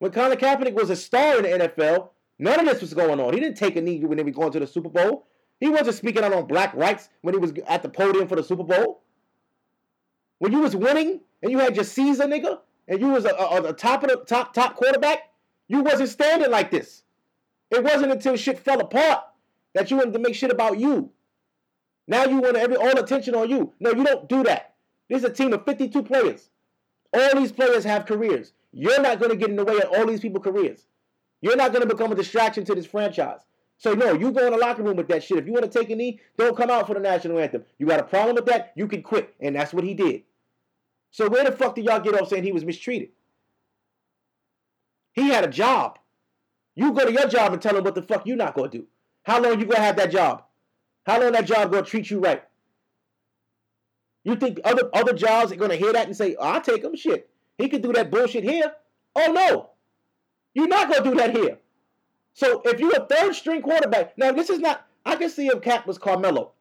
When 0.00 0.10
Colin 0.10 0.36
Kaepernick 0.36 0.74
was 0.74 0.90
a 0.90 0.96
star 0.96 1.38
in 1.38 1.44
the 1.44 1.68
NFL, 1.68 2.08
None 2.40 2.58
of 2.58 2.64
this 2.64 2.80
was 2.80 2.94
going 2.94 3.20
on. 3.20 3.34
He 3.34 3.40
didn't 3.40 3.58
take 3.58 3.76
a 3.76 3.82
knee 3.82 4.02
when 4.02 4.16
they 4.16 4.24
were 4.24 4.30
going 4.30 4.50
to 4.52 4.60
the 4.60 4.66
Super 4.66 4.88
Bowl. 4.88 5.26
He 5.60 5.68
wasn't 5.68 5.94
speaking 5.94 6.24
out 6.24 6.32
on 6.32 6.46
black 6.46 6.74
rights 6.74 7.10
when 7.20 7.34
he 7.34 7.38
was 7.38 7.52
at 7.68 7.82
the 7.82 7.88
podium 7.90 8.26
for 8.26 8.34
the 8.34 8.42
Super 8.42 8.64
Bowl. 8.64 9.02
When 10.38 10.50
you 10.50 10.60
was 10.60 10.74
winning 10.74 11.20
and 11.42 11.52
you 11.52 11.58
had 11.58 11.76
your 11.76 11.84
Caesar 11.84 12.24
nigga 12.24 12.60
and 12.88 12.98
you 12.98 13.08
was 13.08 13.26
a, 13.26 13.34
a, 13.34 13.62
a 13.64 13.72
top 13.74 14.04
of 14.04 14.08
the 14.08 14.16
top 14.24 14.54
top 14.54 14.74
quarterback, 14.76 15.30
you 15.68 15.82
wasn't 15.82 16.08
standing 16.08 16.50
like 16.50 16.70
this. 16.70 17.02
It 17.70 17.84
wasn't 17.84 18.12
until 18.12 18.36
shit 18.36 18.58
fell 18.58 18.80
apart 18.80 19.22
that 19.74 19.90
you 19.90 19.98
wanted 19.98 20.14
to 20.14 20.18
make 20.18 20.34
shit 20.34 20.50
about 20.50 20.80
you. 20.80 21.10
Now 22.08 22.24
you 22.24 22.40
want 22.40 22.56
every 22.56 22.76
all 22.76 22.98
attention 22.98 23.34
on 23.34 23.50
you. 23.50 23.74
No, 23.80 23.90
you 23.90 24.02
don't 24.02 24.30
do 24.30 24.44
that. 24.44 24.76
This 25.10 25.18
is 25.18 25.28
a 25.28 25.32
team 25.32 25.52
of 25.52 25.66
52 25.66 26.02
players. 26.04 26.48
All 27.12 27.36
these 27.36 27.52
players 27.52 27.84
have 27.84 28.06
careers. 28.06 28.54
You're 28.72 29.00
not 29.00 29.18
going 29.18 29.30
to 29.30 29.36
get 29.36 29.50
in 29.50 29.56
the 29.56 29.64
way 29.64 29.76
of 29.76 29.90
all 29.96 30.06
these 30.06 30.20
people's 30.20 30.44
careers. 30.44 30.86
You're 31.40 31.56
not 31.56 31.72
going 31.72 31.86
to 31.86 31.92
become 31.92 32.12
a 32.12 32.14
distraction 32.14 32.64
to 32.64 32.74
this 32.74 32.86
franchise. 32.86 33.40
So 33.78 33.94
no, 33.94 34.12
you 34.12 34.30
go 34.30 34.46
in 34.46 34.52
the 34.52 34.58
locker 34.58 34.82
room 34.82 34.96
with 34.96 35.08
that 35.08 35.24
shit. 35.24 35.38
If 35.38 35.46
you 35.46 35.52
want 35.52 35.70
to 35.70 35.78
take 35.78 35.88
a 35.88 35.96
knee, 35.96 36.20
don't 36.36 36.56
come 36.56 36.68
out 36.68 36.86
for 36.86 36.92
the 36.92 37.00
national 37.00 37.38
anthem. 37.38 37.64
You 37.78 37.86
got 37.86 37.98
a 37.98 38.04
problem 38.04 38.36
with 38.36 38.44
that? 38.46 38.72
You 38.76 38.86
can 38.86 39.02
quit, 39.02 39.34
and 39.40 39.56
that's 39.56 39.72
what 39.72 39.84
he 39.84 39.94
did. 39.94 40.24
So 41.10 41.28
where 41.28 41.44
the 41.44 41.52
fuck 41.52 41.74
did 41.74 41.86
y'all 41.86 41.98
get 41.98 42.20
off 42.20 42.28
saying 42.28 42.44
he 42.44 42.52
was 42.52 42.64
mistreated? 42.64 43.08
He 45.12 45.28
had 45.28 45.44
a 45.44 45.48
job. 45.48 45.98
You 46.74 46.92
go 46.92 47.06
to 47.06 47.12
your 47.12 47.26
job 47.26 47.54
and 47.54 47.60
tell 47.60 47.76
him 47.76 47.84
what 47.84 47.94
the 47.94 48.02
fuck 48.02 48.26
you're 48.26 48.36
not 48.36 48.54
gonna 48.54 48.68
do. 48.68 48.86
How 49.22 49.40
long 49.40 49.58
you 49.58 49.66
gonna 49.66 49.82
have 49.82 49.96
that 49.96 50.12
job? 50.12 50.44
How 51.06 51.20
long 51.20 51.32
that 51.32 51.46
job 51.46 51.72
gonna 51.72 51.84
treat 51.84 52.10
you 52.10 52.20
right? 52.20 52.42
You 54.24 54.36
think 54.36 54.60
other 54.64 54.90
other 54.92 55.14
jobs 55.14 55.52
are 55.52 55.56
gonna 55.56 55.76
hear 55.76 55.92
that 55.92 56.06
and 56.06 56.16
say, 56.16 56.36
oh, 56.38 56.44
"I'll 56.44 56.60
take 56.60 56.84
him"? 56.84 56.94
Shit, 56.94 57.28
he 57.60 57.68
could 57.68 57.82
do 57.82 57.92
that 57.92 58.10
bullshit 58.10 58.44
here. 58.44 58.72
Oh 59.16 59.32
no, 59.32 59.70
you're 60.54 60.68
not 60.68 60.90
gonna 60.90 61.04
do 61.04 61.16
that 61.16 61.36
here. 61.36 61.58
So 62.34 62.62
if 62.64 62.80
you're 62.80 62.96
a 62.96 63.06
third 63.06 63.34
string 63.34 63.62
quarterback, 63.62 64.16
now 64.16 64.32
this 64.32 64.50
is 64.50 64.58
not. 64.58 64.86
I 65.04 65.16
can 65.16 65.30
see 65.30 65.48
if 65.48 65.62
Cap 65.62 65.86
was 65.86 65.98
Carmelo. 65.98 66.52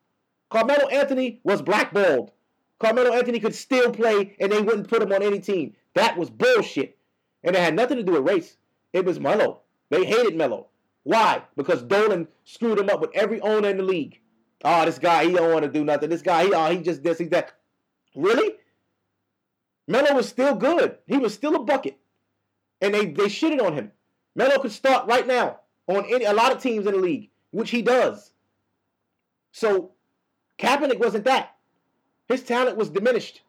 Carmelo 0.49 0.87
Anthony 0.87 1.39
was 1.43 1.61
blackballed. 1.61 2.31
Carmelo 2.79 3.13
Anthony 3.13 3.39
could 3.39 3.53
still 3.53 3.91
play, 3.91 4.35
and 4.39 4.51
they 4.51 4.61
wouldn't 4.61 4.87
put 4.87 5.01
him 5.01 5.11
on 5.11 5.21
any 5.21 5.39
team. 5.39 5.75
That 5.93 6.17
was 6.17 6.29
bullshit, 6.29 6.97
and 7.43 7.55
it 7.55 7.61
had 7.61 7.75
nothing 7.75 7.97
to 7.97 8.03
do 8.03 8.13
with 8.13 8.27
race. 8.27 8.57
It 8.93 9.05
was 9.05 9.19
Melo. 9.19 9.61
They 9.89 10.05
hated 10.05 10.35
Melo. 10.35 10.67
Why? 11.03 11.43
Because 11.55 11.83
Dolan 11.83 12.27
screwed 12.45 12.79
him 12.79 12.89
up 12.89 13.01
with 13.01 13.11
every 13.13 13.41
owner 13.41 13.69
in 13.69 13.77
the 13.77 13.83
league. 13.83 14.19
Oh, 14.63 14.85
this 14.85 14.99
guy, 14.99 15.25
he 15.25 15.33
don't 15.33 15.51
want 15.53 15.63
to 15.63 15.71
do 15.71 15.83
nothing. 15.83 16.09
This 16.09 16.21
guy, 16.21 16.45
he, 16.45 16.53
oh, 16.53 16.69
he 16.71 16.77
just 16.79 17.03
this, 17.03 17.17
he 17.17 17.25
that. 17.25 17.53
Really? 18.15 18.53
Melo 19.89 20.13
was 20.13 20.29
still 20.29 20.53
good. 20.53 20.99
He 21.07 21.17
was 21.17 21.33
still 21.33 21.55
a 21.55 21.63
bucket. 21.63 21.97
And 22.79 22.93
they, 22.93 23.07
they 23.07 23.25
shitted 23.25 23.59
on 23.59 23.73
him. 23.73 23.91
Melo 24.35 24.59
could 24.59 24.71
start 24.71 25.07
right 25.07 25.25
now 25.25 25.61
on 25.87 26.05
any, 26.05 26.25
a 26.25 26.31
lot 26.31 26.51
of 26.51 26.61
teams 26.61 26.85
in 26.85 26.93
the 26.93 26.99
league, 26.99 27.31
which 27.49 27.71
he 27.71 27.81
does. 27.81 28.31
So 29.51 29.93
Kaepernick 30.59 30.99
wasn't 30.99 31.25
that. 31.25 31.55
His 32.27 32.43
talent 32.43 32.77
was 32.77 32.91
diminished. 32.91 33.41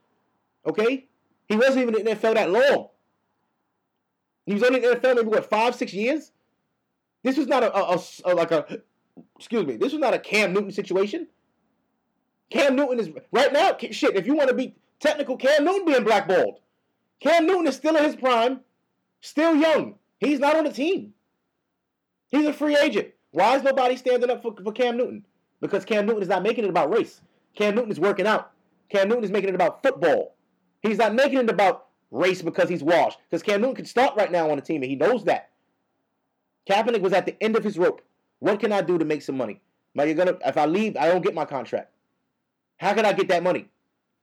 Okay? 0.66 1.07
He 1.46 1.57
wasn't 1.57 1.83
even 1.83 1.98
in 1.98 2.07
the 2.07 2.12
NFL 2.12 2.35
that 2.35 2.50
long. 2.50 2.88
He 4.46 4.55
was 4.55 4.62
only 4.62 4.83
in 4.83 4.90
the 4.90 4.96
NFL 4.96 5.16
maybe 5.16 5.29
what 5.29 5.50
five, 5.50 5.74
six 5.74 5.92
years. 5.92 6.33
This 7.22 7.37
was 7.37 7.48
not 7.48 7.62
a, 7.62 7.76
a, 7.76 7.96
a, 7.96 8.00
a 8.24 8.35
like 8.35 8.50
a 8.50 8.81
excuse 9.37 9.66
me. 9.66 9.76
This 9.76 9.92
was 9.92 10.00
not 10.00 10.14
a 10.14 10.18
Cam 10.18 10.55
Newton 10.55 10.72
situation. 10.72 11.26
Cam 12.48 12.76
Newton 12.76 12.98
is 12.98 13.11
right 13.31 13.53
now. 13.53 13.76
Shit, 13.90 14.16
if 14.16 14.26
you 14.26 14.35
want 14.35 14.48
to 14.48 14.55
be 14.55 14.74
technical, 15.00 15.36
Cam 15.36 15.64
Newton 15.64 15.86
being 15.86 16.04
blackballed. 16.04 16.60
Cam 17.20 17.46
Newton 17.46 17.66
is 17.66 17.76
still 17.76 17.96
in 17.96 18.04
his 18.04 18.16
prime, 18.16 18.60
still 19.20 19.54
young. 19.54 19.96
He's 20.18 20.38
not 20.38 20.56
on 20.56 20.64
the 20.64 20.72
team. 20.72 21.12
He's 22.28 22.46
a 22.46 22.52
free 22.52 22.76
agent. 22.76 23.08
Why 23.32 23.56
is 23.56 23.62
nobody 23.62 23.96
standing 23.96 24.30
up 24.30 24.42
for, 24.42 24.54
for 24.62 24.72
Cam 24.72 24.96
Newton? 24.96 25.24
Because 25.60 25.84
Cam 25.84 26.06
Newton 26.06 26.22
is 26.22 26.28
not 26.28 26.42
making 26.42 26.64
it 26.64 26.70
about 26.70 26.92
race. 26.92 27.20
Cam 27.54 27.74
Newton 27.74 27.90
is 27.90 28.00
working 28.00 28.26
out. 28.26 28.52
Cam 28.88 29.08
Newton 29.08 29.24
is 29.24 29.30
making 29.30 29.50
it 29.50 29.54
about 29.54 29.82
football. 29.82 30.34
He's 30.82 30.98
not 30.98 31.14
making 31.14 31.38
it 31.38 31.50
about 31.50 31.86
race 32.10 32.42
because 32.42 32.68
he's 32.68 32.82
washed. 32.82 33.18
Because 33.28 33.42
Cam 33.42 33.60
Newton 33.60 33.76
can 33.76 33.84
start 33.84 34.16
right 34.16 34.32
now 34.32 34.50
on 34.50 34.56
the 34.56 34.62
team, 34.62 34.82
and 34.82 34.90
he 34.90 34.96
knows 34.96 35.24
that. 35.24 35.50
Kaepernick 36.68 37.00
was 37.00 37.12
at 37.12 37.26
the 37.26 37.40
end 37.42 37.56
of 37.56 37.64
his 37.64 37.78
rope. 37.78 38.02
What 38.38 38.60
can 38.60 38.72
I 38.72 38.80
do 38.80 38.98
to 38.98 39.04
make 39.04 39.22
some 39.22 39.36
money? 39.36 39.60
Now 39.94 40.04
you're 40.04 40.14
gonna 40.14 40.38
if 40.44 40.56
I 40.56 40.66
leave, 40.66 40.96
I 40.96 41.08
don't 41.08 41.22
get 41.22 41.34
my 41.34 41.44
contract. 41.44 41.92
How 42.78 42.94
can 42.94 43.04
I 43.04 43.12
get 43.12 43.28
that 43.28 43.42
money? 43.42 43.68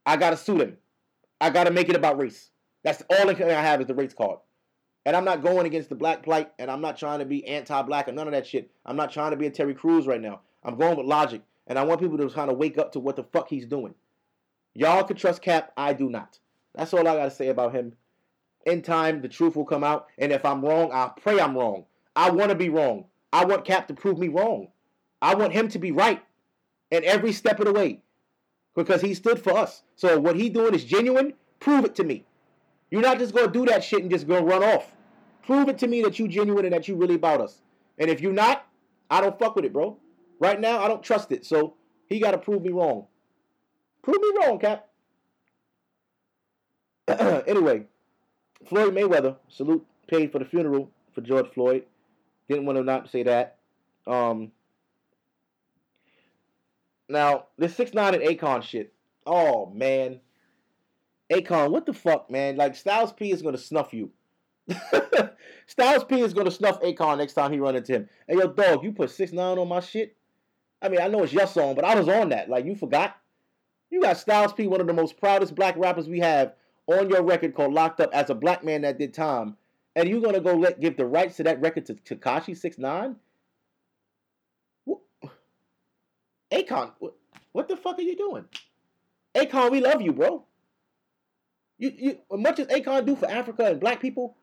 I 0.07 0.15
gotta 0.15 0.37
sue 0.37 0.57
them. 0.57 0.77
I 1.41 1.49
gotta 1.49 1.69
make 1.69 1.89
it 1.89 1.95
about 1.95 2.17
race. 2.17 2.49
That's 2.83 3.03
all 3.09 3.29
I 3.29 3.33
have 3.33 3.81
is 3.81 3.87
the 3.87 3.93
race 3.93 4.13
card. 4.13 4.39
And 5.05 5.17
I'm 5.17 5.25
not 5.25 5.43
going 5.43 5.65
against 5.65 5.89
the 5.89 5.95
black 5.95 6.23
plight, 6.23 6.51
and 6.57 6.71
I'm 6.71 6.79
not 6.79 6.97
trying 6.97 7.19
to 7.19 7.25
be 7.25 7.45
anti-black 7.45 8.07
or 8.07 8.13
none 8.13 8.27
of 8.27 8.33
that 8.33 8.47
shit. 8.47 8.71
I'm 8.85 8.95
not 8.95 9.11
trying 9.11 9.31
to 9.31 9.37
be 9.37 9.47
a 9.47 9.51
Terry 9.51 9.73
Crews 9.73 10.07
right 10.07 10.21
now. 10.21 10.39
I'm 10.63 10.77
going 10.77 10.97
with 10.97 11.05
logic, 11.05 11.41
and 11.67 11.77
I 11.77 11.83
want 11.83 11.99
people 11.99 12.17
to 12.17 12.29
kind 12.29 12.49
of 12.49 12.57
wake 12.57 12.77
up 12.77 12.93
to 12.93 13.01
what 13.01 13.17
the 13.17 13.23
fuck 13.25 13.49
he's 13.49 13.65
doing. 13.65 13.95
Y'all 14.73 15.03
can 15.03 15.17
trust 15.17 15.41
Cap. 15.41 15.73
I 15.75 15.91
do 15.91 16.09
not. 16.09 16.39
That's 16.73 16.93
all 16.93 17.07
I 17.07 17.15
got 17.15 17.25
to 17.25 17.31
say 17.31 17.49
about 17.49 17.75
him. 17.75 17.93
In 18.65 18.81
time, 18.81 19.21
the 19.21 19.27
truth 19.27 19.57
will 19.57 19.65
come 19.65 19.83
out. 19.83 20.07
And 20.17 20.31
if 20.31 20.45
I'm 20.45 20.63
wrong, 20.63 20.91
I 20.93 21.11
pray 21.21 21.39
I'm 21.39 21.57
wrong. 21.57 21.85
I 22.15 22.29
want 22.29 22.49
to 22.49 22.55
be 22.55 22.69
wrong. 22.69 23.05
I 23.33 23.43
want 23.43 23.65
Cap 23.65 23.87
to 23.89 23.93
prove 23.93 24.17
me 24.17 24.29
wrong. 24.29 24.69
I 25.21 25.35
want 25.35 25.53
him 25.53 25.67
to 25.69 25.79
be 25.79 25.91
right 25.91 26.23
and 26.91 27.03
every 27.03 27.33
step 27.33 27.59
of 27.59 27.65
the 27.65 27.73
way 27.73 28.01
because 28.77 29.01
he 29.01 29.15
stood 29.15 29.39
for 29.39 29.57
us. 29.57 29.81
So 29.95 30.19
what 30.19 30.35
he 30.35 30.49
doing 30.49 30.75
is 30.75 30.85
genuine. 30.85 31.33
Prove 31.59 31.83
it 31.83 31.95
to 31.95 32.03
me. 32.03 32.23
You're 32.91 33.01
not 33.01 33.17
just 33.17 33.33
gonna 33.33 33.51
do 33.51 33.65
that 33.65 33.83
shit 33.83 34.03
and 34.03 34.11
just 34.11 34.27
gonna 34.27 34.45
run 34.45 34.63
off. 34.63 34.93
Prove 35.45 35.67
it 35.67 35.79
to 35.79 35.87
me 35.87 36.03
that 36.03 36.19
you 36.19 36.27
genuine 36.27 36.63
and 36.63 36.73
that 36.73 36.87
you 36.87 36.95
really 36.95 37.15
about 37.15 37.41
us. 37.41 37.61
And 37.97 38.09
if 38.09 38.21
you're 38.21 38.31
not, 38.31 38.67
I 39.09 39.19
don't 39.19 39.37
fuck 39.39 39.55
with 39.55 39.65
it, 39.65 39.73
bro. 39.73 39.97
Right 40.39 40.61
now, 40.61 40.79
I 40.79 40.87
don't 40.87 41.01
trust 41.01 41.31
it. 41.31 41.43
So 41.43 41.73
he 42.05 42.19
got 42.19 42.31
to 42.31 42.37
prove 42.37 42.61
me 42.61 42.69
wrong. 42.69 43.07
Prove 44.03 44.21
me 44.21 44.31
wrong, 44.39 44.59
Cap. 44.59 44.87
anyway, 47.47 47.85
Floyd 48.67 48.93
Mayweather, 48.93 49.37
salute 49.49 49.85
paid 50.07 50.31
for 50.31 50.39
the 50.39 50.45
funeral 50.45 50.91
for 51.15 51.21
George 51.21 51.51
Floyd. 51.53 51.83
Didn't 52.47 52.65
want 52.65 52.77
to 52.77 52.83
not 52.83 53.09
say 53.09 53.23
that. 53.23 53.57
Um, 54.05 54.51
now, 57.09 57.45
this 57.57 57.75
6 57.75 57.93
9 57.93 58.15
and 58.15 58.23
Akon 58.23 58.61
shit. 58.61 58.93
Oh, 59.25 59.71
man. 59.73 60.19
Akon, 61.31 61.71
what 61.71 61.85
the 61.85 61.93
fuck, 61.93 62.29
man? 62.29 62.55
Like, 62.55 62.75
Styles 62.75 63.13
P 63.13 63.31
is 63.31 63.41
to 63.41 63.57
snuff 63.57 63.93
you. 63.93 64.11
Styles 65.67 66.03
P 66.03 66.21
is 66.21 66.33
to 66.33 66.51
snuff 66.51 66.81
Akon 66.81 67.17
next 67.17 67.33
time 67.33 67.51
he 67.51 67.59
run 67.59 67.75
into 67.75 67.93
him. 67.93 68.09
Hey, 68.27 68.35
yo, 68.37 68.47
dog, 68.47 68.83
you 68.83 68.91
put 68.91 69.11
6 69.11 69.31
9 69.31 69.57
on 69.57 69.67
my 69.67 69.79
shit? 69.79 70.15
I 70.81 70.89
mean, 70.89 71.01
I 71.01 71.07
know 71.07 71.23
it's 71.23 71.33
your 71.33 71.47
song, 71.47 71.75
but 71.75 71.85
I 71.85 71.95
was 71.95 72.07
on 72.07 72.29
that. 72.29 72.49
Like, 72.49 72.65
you 72.65 72.75
forgot? 72.75 73.17
You 73.89 74.01
got 74.01 74.17
Styles 74.17 74.53
P, 74.53 74.67
one 74.67 74.81
of 74.81 74.87
the 74.87 74.93
most 74.93 75.17
proudest 75.17 75.55
black 75.55 75.75
rappers 75.77 76.07
we 76.07 76.19
have, 76.19 76.53
on 76.87 77.09
your 77.09 77.23
record 77.23 77.55
called 77.55 77.73
Locked 77.73 78.01
Up 78.01 78.13
as 78.13 78.29
a 78.29 78.35
black 78.35 78.63
man 78.63 78.81
that 78.81 78.99
did 78.99 79.13
time. 79.13 79.55
And 79.95 80.07
you're 80.07 80.21
gonna 80.21 80.41
go 80.41 80.53
let 80.53 80.79
give 80.79 80.95
the 80.97 81.05
rights 81.05 81.37
to 81.37 81.43
that 81.43 81.59
record 81.59 81.87
to 81.87 81.95
Tekashi 81.95 82.55
Six 82.55 82.77
Nine? 82.77 83.15
Akon, 86.51 86.91
what, 87.51 87.67
the 87.67 87.75
fuck 87.75 87.99
are 87.99 88.01
you 88.01 88.15
doing? 88.15 88.45
Akon, 89.35 89.71
we 89.71 89.81
love 89.81 90.01
you, 90.01 90.13
bro. 90.13 90.43
You, 91.77 91.93
you, 91.97 92.17
much 92.31 92.59
as 92.59 92.67
Akon 92.67 93.05
do 93.05 93.15
for 93.15 93.29
Africa 93.29 93.65
and 93.65 93.79
black 93.79 94.01
people. 94.01 94.35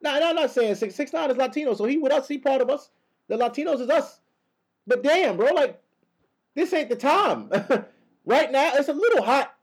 Nah, 0.00 0.18
nah, 0.18 0.30
I'm 0.30 0.36
not 0.36 0.50
saying 0.50 0.76
six 0.76 0.94
six 0.94 1.12
nine 1.12 1.30
is 1.30 1.36
Latino, 1.36 1.74
so 1.74 1.84
he 1.84 1.98
with 1.98 2.12
us, 2.12 2.26
he 2.26 2.38
part 2.38 2.62
of 2.62 2.70
us. 2.70 2.90
The 3.28 3.36
Latinos 3.36 3.80
is 3.80 3.90
us. 3.90 4.20
But 4.86 5.02
damn, 5.02 5.36
bro, 5.36 5.52
like 5.52 5.80
this 6.54 6.72
ain't 6.72 6.88
the 6.88 6.96
time. 6.96 7.50
right 8.24 8.50
now, 8.50 8.72
it's 8.74 8.88
a 8.88 8.94
little 8.94 9.22
hot. 9.22 9.54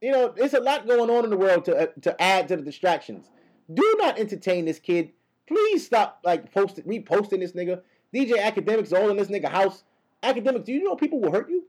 You 0.00 0.12
know, 0.12 0.32
there's 0.36 0.54
a 0.54 0.60
lot 0.60 0.86
going 0.86 1.10
on 1.10 1.24
in 1.24 1.30
the 1.30 1.36
world 1.36 1.64
to 1.64 1.76
uh, 1.76 1.86
to 2.02 2.22
add 2.22 2.48
to 2.48 2.56
the 2.56 2.62
distractions. 2.62 3.28
Do 3.72 3.96
not 3.98 4.18
entertain 4.18 4.64
this 4.64 4.78
kid. 4.78 5.10
Please 5.48 5.84
stop 5.84 6.20
like 6.24 6.52
posting, 6.52 6.84
reposting 6.84 7.40
this 7.40 7.52
nigga. 7.52 7.80
DJ 8.14 8.38
Akademiks 8.38 8.92
all 8.92 9.10
in 9.10 9.16
this 9.16 9.28
nigga 9.28 9.48
house. 9.48 9.82
Akademiks, 10.22 10.64
do 10.64 10.72
you 10.72 10.84
know 10.84 10.96
people 10.96 11.20
will 11.20 11.32
hurt 11.32 11.50
you? 11.50 11.64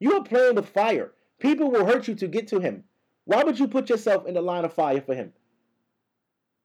You 0.00 0.14
are 0.14 0.22
playing 0.22 0.54
with 0.54 0.68
fire. 0.68 1.12
People 1.38 1.70
will 1.70 1.84
hurt 1.84 2.08
you 2.08 2.14
to 2.16 2.28
get 2.28 2.48
to 2.48 2.60
him. 2.60 2.84
Why 3.24 3.44
would 3.44 3.58
you 3.58 3.68
put 3.68 3.90
yourself 3.90 4.26
in 4.26 4.34
the 4.34 4.40
line 4.40 4.64
of 4.64 4.72
fire 4.72 5.00
for 5.00 5.14
him? 5.14 5.32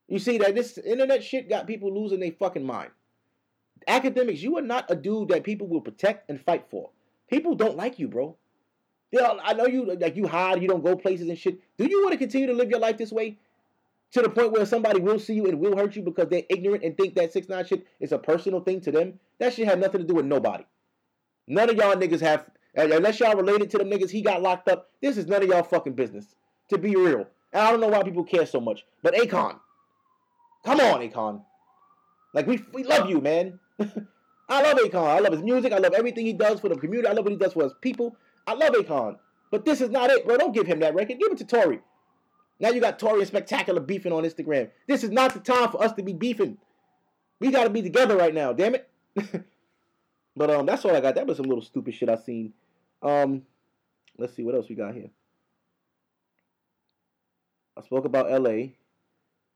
You 0.08 0.20
see 0.20 0.38
that 0.38 0.56
this 0.56 0.78
internet 0.78 1.24
shit 1.24 1.50
got 1.50 1.68
people 1.68 1.94
losing 1.94 2.20
their 2.20 2.32
fucking 2.32 2.66
mind. 2.66 2.92
Akademiks, 3.88 4.40
you 4.40 4.58
are 4.58 4.62
not 4.62 4.90
a 4.90 4.96
dude 4.96 5.30
that 5.30 5.44
people 5.44 5.68
will 5.68 5.82
protect 5.82 6.30
and 6.30 6.40
fight 6.40 6.66
for. 6.70 6.90
People 7.30 7.56
don't 7.56 7.76
like 7.76 8.00
you, 8.00 8.08
bro. 8.08 8.38
Yeah, 9.12 9.34
I 9.44 9.54
know 9.54 9.68
you 9.68 9.86
like 9.96 10.16
you 10.16 10.28
hide, 10.28 10.62
you 10.62 10.68
don't 10.68 10.84
go 10.84 10.96
places 10.96 11.30
and 11.30 11.38
shit. 11.38 11.60
Do 11.78 11.86
you 11.86 12.02
want 12.02 12.14
to 12.14 12.18
continue 12.18 12.48
to 12.48 12.54
live 12.54 12.70
your 12.70 12.80
life 12.80 12.98
this 12.98 13.12
way? 13.12 13.38
To 14.14 14.22
the 14.22 14.30
point 14.30 14.52
where 14.52 14.66
somebody 14.66 15.00
will 15.00 15.18
see 15.18 15.34
you 15.34 15.48
and 15.48 15.60
will 15.60 15.76
hurt 15.76 15.96
you 15.96 16.04
because 16.04 16.28
they're 16.30 16.44
ignorant 16.50 16.84
and 16.84 16.96
think 16.96 17.16
that 17.16 17.34
six 17.34 17.50
nine 17.50 17.66
shit 17.66 17.86
is 18.00 18.12
a 18.12 18.20
personal 18.20 18.62
thing 18.62 18.80
to 18.82 18.92
them. 18.92 19.20
That 19.40 19.54
shit 19.54 19.68
had 19.68 19.80
nothing 19.80 20.02
to 20.02 20.08
do 20.08 20.14
with 20.14 20.26
nobody. 20.26 20.66
None 21.48 21.70
of 21.70 21.76
y'all 21.76 21.96
niggas 21.96 22.22
have 22.22 22.46
unless 22.76 23.20
y'all 23.20 23.36
related 23.36 23.72
to 23.72 23.80
them 23.80 23.90
niggas 23.90 24.12
he 24.12 24.22
got 24.22 24.42
locked 24.42 24.70
up. 24.70 24.92
This 25.02 25.18
is 25.18 25.26
none 25.26 25.42
of 25.42 25.50
y'all 25.50 25.64
fucking 25.64 25.94
business. 25.94 26.36
To 26.70 26.78
be 26.78 26.96
real. 26.96 27.26
And 27.52 27.62
I 27.62 27.72
don't 27.72 27.82
know 27.82 27.88
why 27.88 28.04
people 28.04 28.24
care 28.24 28.46
so 28.46 28.60
much. 28.60 28.86
But 29.02 29.16
Akon. 29.16 29.60
Come 30.64 30.80
on, 30.80 31.08
Akon. 31.08 31.44
Like 32.36 32.46
we 32.46 32.64
we 32.72 32.84
love 32.84 33.10
you, 33.10 33.20
man. 33.20 33.60
I 33.80 34.62
love 34.62 34.78
Akon. 34.78 35.08
I 35.08 35.20
love 35.20 35.34
his 35.34 35.42
music. 35.42 35.74
I 35.74 35.80
love 35.80 35.94
everything 35.94 36.28
he 36.28 36.34
does 36.34 36.60
for 36.60 36.70
the 36.70 36.76
community. 36.76 37.08
I 37.08 37.14
love 37.14 37.26
what 37.26 37.32
he 37.32 37.38
does 37.38 37.54
for 37.54 37.64
his 37.64 37.74
people. 37.82 38.16
I 38.46 38.54
love 38.54 38.74
Akon. 38.74 39.18
But 39.50 39.66
this 39.66 39.82
is 39.82 39.90
not 39.90 40.12
it, 40.12 40.26
bro. 40.28 40.38
Don't 40.38 40.54
give 40.54 40.68
him 40.68 40.80
that 40.82 40.94
record. 40.94 41.18
Give 41.20 41.32
it 41.32 41.38
to 41.40 41.46
Tory. 41.46 41.80
Now 42.60 42.70
you 42.70 42.80
got 42.80 43.00
Tory 43.00 43.20
and 43.20 43.28
Spectacular 43.28 43.82
beefing 43.82 44.12
on 44.12 44.24
Instagram. 44.24 44.70
This 44.88 45.04
is 45.04 45.10
not 45.10 45.34
the 45.34 45.40
time 45.40 45.70
for 45.70 45.84
us 45.84 45.94
to 45.94 46.04
be 46.04 46.14
beefing. 46.14 46.58
We 47.40 47.52
got 47.52 47.66
to 47.66 47.70
be 47.70 47.82
together 47.82 48.16
right 48.16 48.34
now. 48.34 48.54
Damn 48.54 48.76
it. 48.76 48.90
but 50.36 50.50
um, 50.50 50.66
that's 50.66 50.86
all 50.86 50.96
I 50.96 51.02
got. 51.02 51.16
That 51.16 51.28
was 51.28 51.38
some 51.38 51.46
little 51.46 51.64
stupid 51.64 51.94
shit 51.94 52.10
I 52.10 52.16
seen. 52.16 52.54
Um, 53.02 53.44
let's 54.18 54.34
see 54.34 54.44
what 54.44 54.56
else 54.56 54.70
we 54.70 54.76
got 54.76 54.94
here. 54.94 55.10
I 57.76 57.82
spoke 57.82 58.06
about 58.06 58.32
L.A. 58.32 58.76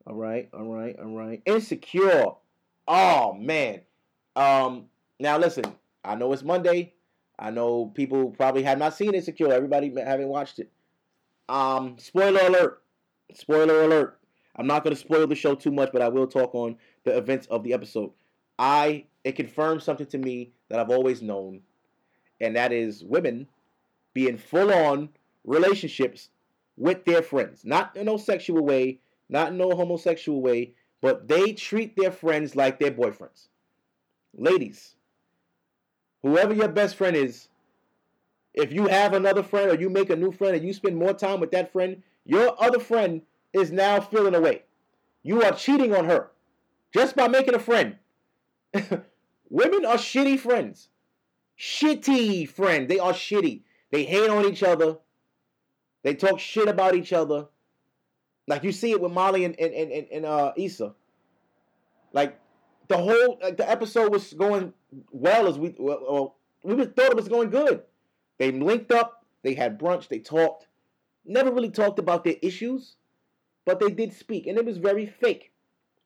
All 0.05 0.15
right, 0.15 0.49
all 0.53 0.65
right, 0.65 0.97
all 0.99 1.15
right. 1.15 1.41
Insecure. 1.45 2.25
Oh 2.87 3.33
man. 3.33 3.81
Um. 4.35 4.85
Now 5.19 5.37
listen. 5.37 5.65
I 6.03 6.15
know 6.15 6.31
it's 6.33 6.43
Monday. 6.43 6.93
I 7.37 7.51
know 7.51 7.87
people 7.87 8.31
probably 8.31 8.63
have 8.63 8.79
not 8.79 8.95
seen 8.95 9.13
Insecure. 9.13 9.51
Everybody 9.51 9.93
haven't 9.97 10.29
watched 10.29 10.59
it. 10.59 10.71
Um. 11.47 11.97
Spoiler 11.99 12.41
alert. 12.41 12.81
Spoiler 13.33 13.83
alert. 13.83 14.19
I'm 14.55 14.67
not 14.67 14.83
going 14.83 14.95
to 14.95 14.99
spoil 14.99 15.27
the 15.27 15.35
show 15.35 15.55
too 15.55 15.71
much, 15.71 15.89
but 15.93 16.01
I 16.01 16.09
will 16.09 16.27
talk 16.27 16.55
on 16.55 16.77
the 17.03 17.15
events 17.15 17.47
of 17.47 17.63
the 17.63 17.73
episode. 17.73 18.11
I 18.57 19.05
it 19.23 19.35
confirms 19.35 19.83
something 19.83 20.07
to 20.07 20.17
me 20.17 20.53
that 20.69 20.79
I've 20.79 20.89
always 20.89 21.21
known, 21.21 21.61
and 22.39 22.55
that 22.55 22.71
is 22.71 23.03
women 23.03 23.47
being 24.13 24.37
full 24.37 24.73
on 24.73 25.09
relationships 25.43 26.29
with 26.77 27.05
their 27.05 27.21
friends, 27.21 27.63
not 27.65 27.95
in 27.95 28.05
no 28.05 28.17
sexual 28.17 28.63
way, 28.63 28.99
not 29.29 29.49
in 29.49 29.57
no 29.57 29.71
homosexual 29.71 30.41
way, 30.41 30.73
but 31.01 31.27
they 31.27 31.53
treat 31.53 31.95
their 31.95 32.11
friends 32.11 32.55
like 32.55 32.79
their 32.79 32.91
boyfriends. 32.91 33.47
Ladies, 34.35 34.95
whoever 36.23 36.53
your 36.53 36.67
best 36.67 36.95
friend 36.95 37.15
is, 37.15 37.49
if 38.53 38.71
you 38.71 38.87
have 38.87 39.13
another 39.13 39.43
friend 39.43 39.69
or 39.69 39.75
you 39.75 39.89
make 39.89 40.09
a 40.09 40.15
new 40.15 40.31
friend 40.31 40.55
and 40.55 40.65
you 40.65 40.73
spend 40.73 40.97
more 40.97 41.13
time 41.13 41.39
with 41.39 41.51
that 41.51 41.71
friend, 41.71 42.01
your 42.27 42.61
other 42.61 42.79
friend 42.79 43.21
is 43.53 43.71
now 43.71 44.01
feeling 44.01 44.35
away. 44.35 44.63
You 45.23 45.41
are 45.43 45.53
cheating 45.53 45.95
on 45.95 46.05
her 46.05 46.29
just 46.93 47.15
by 47.15 47.27
making 47.27 47.55
a 47.55 47.59
friend. 47.59 47.95
Women 49.49 49.85
are 49.85 49.95
shitty 49.95 50.37
friends. 50.37 50.89
Shitty 51.57 52.47
friends. 52.49 52.89
They 52.89 52.99
are 52.99 53.13
shitty. 53.13 53.61
They 53.91 54.03
hate 54.03 54.29
on 54.29 54.45
each 54.45 54.61
other. 54.61 54.97
They 56.03 56.13
talk 56.15 56.39
shit 56.39 56.67
about 56.67 56.95
each 56.95 57.13
other. 57.13 57.47
Like 58.45 58.63
you 58.63 58.71
see 58.71 58.91
it 58.91 59.01
with 59.01 59.11
Molly 59.11 59.45
and 59.45 59.57
and 59.59 59.73
and, 59.73 60.07
and 60.11 60.25
uh, 60.25 60.51
Issa. 60.57 60.93
Like 62.13 62.39
the 62.89 62.97
whole 62.97 63.39
like 63.41 63.57
the 63.57 63.69
episode 63.69 64.11
was 64.11 64.33
going 64.33 64.73
well 65.11 65.47
as 65.47 65.57
we 65.57 65.75
well, 65.77 66.35
we 66.63 66.75
thought 66.85 67.11
it 67.11 67.15
was 67.15 67.29
going 67.29 67.49
good. 67.49 67.83
They 68.37 68.51
linked 68.51 68.91
up. 68.91 69.25
They 69.43 69.53
had 69.53 69.79
brunch. 69.79 70.07
They 70.09 70.19
talked. 70.19 70.66
Never 71.27 71.51
really 71.51 71.69
talked 71.69 71.99
about 71.99 72.23
their 72.23 72.35
issues, 72.41 72.95
but 73.65 73.79
they 73.79 73.89
did 73.89 74.13
speak, 74.13 74.47
and 74.47 74.57
it 74.57 74.65
was 74.65 74.77
very 74.77 75.05
fake, 75.05 75.51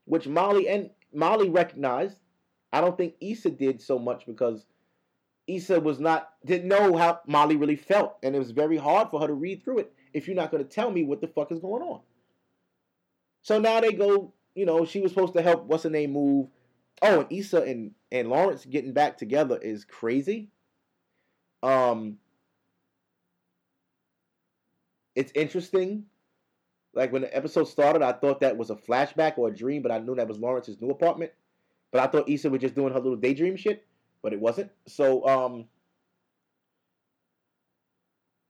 which 0.05 0.27
Molly 0.27 0.67
and 0.67 0.89
Molly 1.13 1.49
recognized. 1.49 2.17
I 2.73 2.81
don't 2.81 2.97
think 2.97 3.15
Issa 3.21 3.51
did 3.51 3.81
so 3.81 3.99
much 3.99 4.25
because 4.25 4.65
Issa 5.47 5.79
was 5.79 5.99
not 5.99 6.29
didn't 6.45 6.69
know 6.69 6.97
how 6.97 7.19
Molly 7.27 7.55
really 7.55 7.75
felt, 7.75 8.17
and 8.23 8.35
it 8.35 8.39
was 8.39 8.51
very 8.51 8.77
hard 8.77 9.09
for 9.09 9.19
her 9.19 9.27
to 9.27 9.33
read 9.33 9.63
through 9.63 9.79
it 9.79 9.93
if 10.13 10.27
you're 10.27 10.35
not 10.35 10.51
going 10.51 10.63
to 10.63 10.69
tell 10.69 10.91
me 10.91 11.03
what 11.03 11.21
the 11.21 11.27
fuck 11.27 11.51
is 11.51 11.59
going 11.59 11.83
on. 11.83 12.01
So 13.41 13.59
now 13.59 13.79
they 13.79 13.93
go, 13.93 14.33
you 14.55 14.65
know, 14.65 14.85
she 14.85 15.01
was 15.01 15.11
supposed 15.11 15.33
to 15.33 15.41
help 15.41 15.65
what's 15.65 15.83
her 15.83 15.89
name 15.89 16.13
move. 16.13 16.47
Oh, 17.01 17.21
and 17.21 17.31
Issa 17.31 17.61
and 17.63 17.91
and 18.11 18.29
Lawrence 18.29 18.65
getting 18.65 18.93
back 18.93 19.17
together 19.17 19.57
is 19.57 19.85
crazy. 19.85 20.49
Um, 21.63 22.17
it's 25.15 25.31
interesting. 25.35 26.05
Like 26.93 27.11
when 27.11 27.21
the 27.21 27.35
episode 27.35 27.65
started, 27.65 28.01
I 28.01 28.11
thought 28.11 28.41
that 28.41 28.57
was 28.57 28.69
a 28.69 28.75
flashback 28.75 29.37
or 29.37 29.47
a 29.47 29.55
dream, 29.55 29.81
but 29.81 29.91
I 29.91 29.99
knew 29.99 30.15
that 30.15 30.27
was 30.27 30.39
Lawrence's 30.39 30.81
new 30.81 30.89
apartment. 30.89 31.31
But 31.91 32.01
I 32.01 32.07
thought 32.07 32.29
Issa 32.29 32.49
was 32.49 32.61
just 32.61 32.75
doing 32.75 32.93
her 32.93 32.99
little 32.99 33.17
daydream 33.17 33.55
shit 33.55 33.85
but 34.21 34.33
it 34.33 34.39
wasn't. 34.39 34.71
So 34.87 35.25
um, 35.27 35.65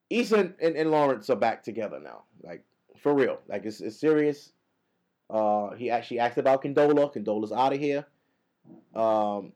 Issa 0.10 0.54
and, 0.62 0.76
and, 0.76 0.92
Lawrence 0.92 1.30
are 1.30 1.36
back 1.36 1.64
together 1.64 2.00
now, 2.00 2.24
like 2.44 2.64
for 3.02 3.14
real. 3.14 3.40
Like 3.48 3.66
it's, 3.66 3.82
it's 3.82 4.00
serious. 4.00 4.52
Uh, 5.30 5.72
he 5.72 5.90
actually 5.90 6.20
asked 6.20 6.38
about 6.38 6.64
Condola. 6.64 7.14
Condola's 7.14 7.52
out 7.52 7.74
of 7.74 7.80
here. 7.80 8.06
Um, 8.94 9.54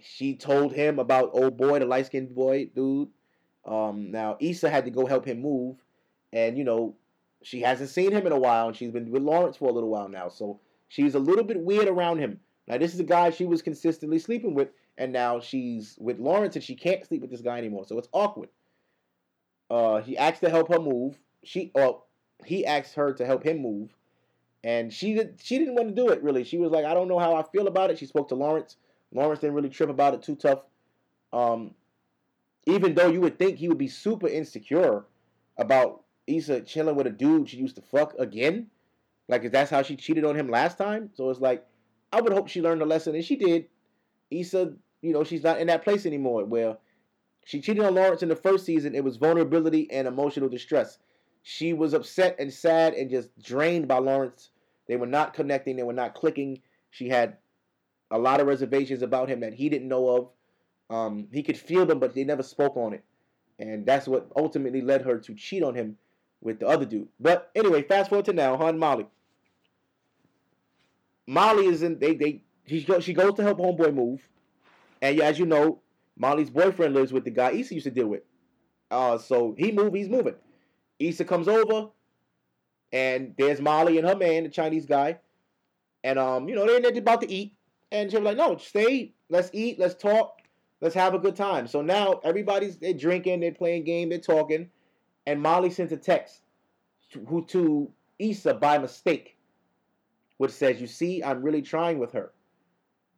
she 0.00 0.34
told 0.34 0.72
him 0.72 0.98
about 0.98 1.30
old 1.32 1.56
boy, 1.56 1.78
the 1.78 1.86
light 1.86 2.06
skinned 2.06 2.34
boy 2.34 2.70
dude. 2.74 3.08
Um, 3.64 4.10
now 4.10 4.36
Issa 4.40 4.70
had 4.70 4.84
to 4.86 4.90
go 4.90 5.06
help 5.06 5.24
him 5.24 5.42
move, 5.42 5.76
and 6.32 6.58
you 6.58 6.64
know 6.64 6.94
she 7.42 7.60
hasn't 7.60 7.90
seen 7.90 8.12
him 8.12 8.26
in 8.26 8.32
a 8.32 8.38
while, 8.38 8.68
and 8.68 8.76
she's 8.76 8.90
been 8.90 9.10
with 9.10 9.22
Lawrence 9.22 9.56
for 9.56 9.68
a 9.68 9.72
little 9.72 9.90
while 9.90 10.08
now, 10.08 10.28
so 10.28 10.60
she's 10.88 11.14
a 11.14 11.20
little 11.20 11.44
bit 11.44 11.60
weird 11.60 11.88
around 11.88 12.18
him. 12.18 12.40
Now 12.66 12.78
this 12.78 12.94
is 12.94 13.00
a 13.00 13.04
guy 13.04 13.30
she 13.30 13.46
was 13.46 13.62
consistently 13.62 14.18
sleeping 14.18 14.54
with, 14.54 14.68
and 14.96 15.12
now 15.12 15.40
she's 15.40 15.96
with 16.00 16.18
Lawrence 16.18 16.56
and 16.56 16.64
she 16.64 16.74
can't 16.74 17.06
sleep 17.06 17.22
with 17.22 17.30
this 17.30 17.40
guy 17.40 17.58
anymore. 17.58 17.84
So 17.86 17.98
it's 17.98 18.08
awkward. 18.12 18.48
Uh, 19.70 20.00
he 20.00 20.16
asked 20.16 20.40
to 20.40 20.50
help 20.50 20.68
her 20.72 20.80
move. 20.80 21.18
She, 21.44 21.70
well, 21.74 22.06
he 22.44 22.66
asked 22.66 22.94
her 22.94 23.12
to 23.12 23.24
help 23.24 23.44
him 23.44 23.58
move, 23.58 23.90
and 24.64 24.92
she 24.92 25.14
did. 25.14 25.40
She 25.42 25.58
didn't 25.58 25.74
want 25.74 25.88
to 25.88 25.94
do 25.94 26.08
it 26.08 26.22
really. 26.22 26.44
She 26.44 26.58
was 26.58 26.70
like, 26.70 26.84
I 26.84 26.94
don't 26.94 27.08
know 27.08 27.18
how 27.18 27.34
I 27.34 27.42
feel 27.42 27.68
about 27.68 27.90
it. 27.90 27.98
She 27.98 28.06
spoke 28.06 28.28
to 28.28 28.34
Lawrence. 28.34 28.76
Lawrence 29.12 29.40
didn't 29.40 29.54
really 29.54 29.70
trip 29.70 29.88
about 29.88 30.14
it 30.14 30.22
too 30.22 30.36
tough. 30.36 30.60
Um, 31.32 31.74
even 32.66 32.94
though 32.94 33.10
you 33.10 33.20
would 33.20 33.38
think 33.38 33.58
he 33.58 33.68
would 33.68 33.78
be 33.78 33.88
super 33.88 34.28
insecure 34.28 35.04
about 35.56 36.02
Issa 36.28 36.60
chilling 36.62 36.96
with 36.96 37.06
a 37.06 37.10
dude 37.10 37.48
she 37.48 37.56
used 37.56 37.76
to 37.76 37.82
fuck 37.82 38.14
again, 38.18 38.68
like 39.28 39.44
is 39.44 39.50
that's 39.50 39.70
how 39.70 39.82
she 39.82 39.96
cheated 39.96 40.24
on 40.24 40.36
him 40.36 40.48
last 40.48 40.78
time. 40.78 41.10
So 41.14 41.30
it's 41.30 41.40
like, 41.40 41.66
I 42.12 42.20
would 42.20 42.32
hope 42.32 42.48
she 42.48 42.62
learned 42.62 42.82
a 42.82 42.86
lesson, 42.86 43.14
and 43.14 43.24
she 43.24 43.36
did. 43.36 43.66
Issa 44.30 44.74
you 45.00 45.12
know, 45.12 45.24
she's 45.24 45.42
not 45.42 45.60
in 45.60 45.66
that 45.68 45.84
place 45.84 46.06
anymore 46.06 46.44
where 46.44 46.76
she 47.44 47.60
cheated 47.60 47.84
on 47.84 47.94
Lawrence 47.94 48.22
in 48.22 48.28
the 48.28 48.36
first 48.36 48.66
season. 48.66 48.94
It 48.94 49.04
was 49.04 49.16
vulnerability 49.16 49.90
and 49.90 50.08
emotional 50.08 50.48
distress. 50.48 50.98
She 51.42 51.72
was 51.72 51.94
upset 51.94 52.36
and 52.38 52.52
sad 52.52 52.94
and 52.94 53.10
just 53.10 53.30
drained 53.40 53.88
by 53.88 53.98
Lawrence. 53.98 54.50
They 54.86 54.96
were 54.96 55.06
not 55.06 55.34
connecting, 55.34 55.76
they 55.76 55.82
were 55.82 55.92
not 55.92 56.14
clicking. 56.14 56.60
She 56.90 57.08
had 57.08 57.36
a 58.10 58.18
lot 58.18 58.40
of 58.40 58.46
reservations 58.46 59.02
about 59.02 59.28
him 59.28 59.40
that 59.40 59.54
he 59.54 59.68
didn't 59.68 59.88
know 59.88 60.08
of. 60.08 60.28
Um, 60.90 61.28
he 61.32 61.42
could 61.42 61.58
feel 61.58 61.84
them, 61.86 61.98
but 61.98 62.14
they 62.14 62.24
never 62.24 62.42
spoke 62.42 62.76
on 62.76 62.94
it. 62.94 63.04
And 63.58 63.84
that's 63.84 64.08
what 64.08 64.30
ultimately 64.36 64.80
led 64.80 65.02
her 65.02 65.18
to 65.18 65.34
cheat 65.34 65.62
on 65.62 65.74
him 65.74 65.96
with 66.40 66.60
the 66.60 66.66
other 66.66 66.84
dude. 66.84 67.08
But 67.20 67.50
anyway, 67.54 67.82
fast 67.82 68.10
forward 68.10 68.26
to 68.26 68.32
now, 68.32 68.56
Han 68.56 68.78
Molly. 68.78 69.06
Molly 71.26 71.66
is 71.66 71.82
in 71.82 71.98
they 71.98 72.14
they 72.14 72.42
she 72.66 72.82
goes 72.84 73.04
she 73.04 73.12
goes 73.12 73.34
to 73.34 73.42
help 73.42 73.58
homeboy 73.58 73.94
move. 73.94 74.26
And 75.02 75.20
as 75.20 75.38
you 75.38 75.46
know, 75.46 75.80
Molly's 76.16 76.50
boyfriend 76.50 76.94
lives 76.94 77.12
with 77.12 77.24
the 77.24 77.30
guy 77.30 77.52
Issa 77.52 77.74
used 77.74 77.84
to 77.84 77.90
deal 77.90 78.08
with. 78.08 78.22
Uh, 78.90 79.18
so 79.18 79.54
he 79.58 79.70
move, 79.70 79.94
he's 79.94 80.08
moving. 80.08 80.34
Issa 80.98 81.24
comes 81.24 81.46
over, 81.46 81.90
and 82.92 83.34
there's 83.38 83.60
Molly 83.60 83.98
and 83.98 84.08
her 84.08 84.16
man, 84.16 84.44
the 84.44 84.48
Chinese 84.48 84.86
guy. 84.86 85.18
And 86.02 86.18
um, 86.18 86.48
you 86.48 86.54
know, 86.54 86.66
they're, 86.66 86.80
they're 86.80 86.98
about 86.98 87.20
to 87.20 87.30
eat. 87.30 87.54
And 87.90 88.10
she 88.10 88.16
was 88.16 88.24
like, 88.24 88.36
no, 88.36 88.56
stay, 88.56 89.14
let's 89.30 89.50
eat, 89.52 89.78
let's 89.78 89.94
talk, 89.94 90.40
let's 90.80 90.94
have 90.94 91.14
a 91.14 91.18
good 91.18 91.36
time. 91.36 91.66
So 91.66 91.80
now 91.80 92.20
everybody's 92.24 92.76
they're 92.76 92.92
drinking, 92.92 93.40
they're 93.40 93.52
playing 93.52 93.84
game, 93.84 94.08
they're 94.10 94.18
talking, 94.18 94.68
and 95.28 95.42
Molly 95.42 95.68
sends 95.68 95.92
a 95.92 95.96
text 95.98 96.40
to, 97.12 97.22
who 97.26 97.44
to 97.46 97.92
Issa 98.18 98.54
by 98.54 98.78
mistake, 98.78 99.36
which 100.38 100.52
says, 100.52 100.80
You 100.80 100.86
see, 100.86 101.22
I'm 101.22 101.42
really 101.42 101.60
trying 101.60 101.98
with 101.98 102.12
her. 102.12 102.32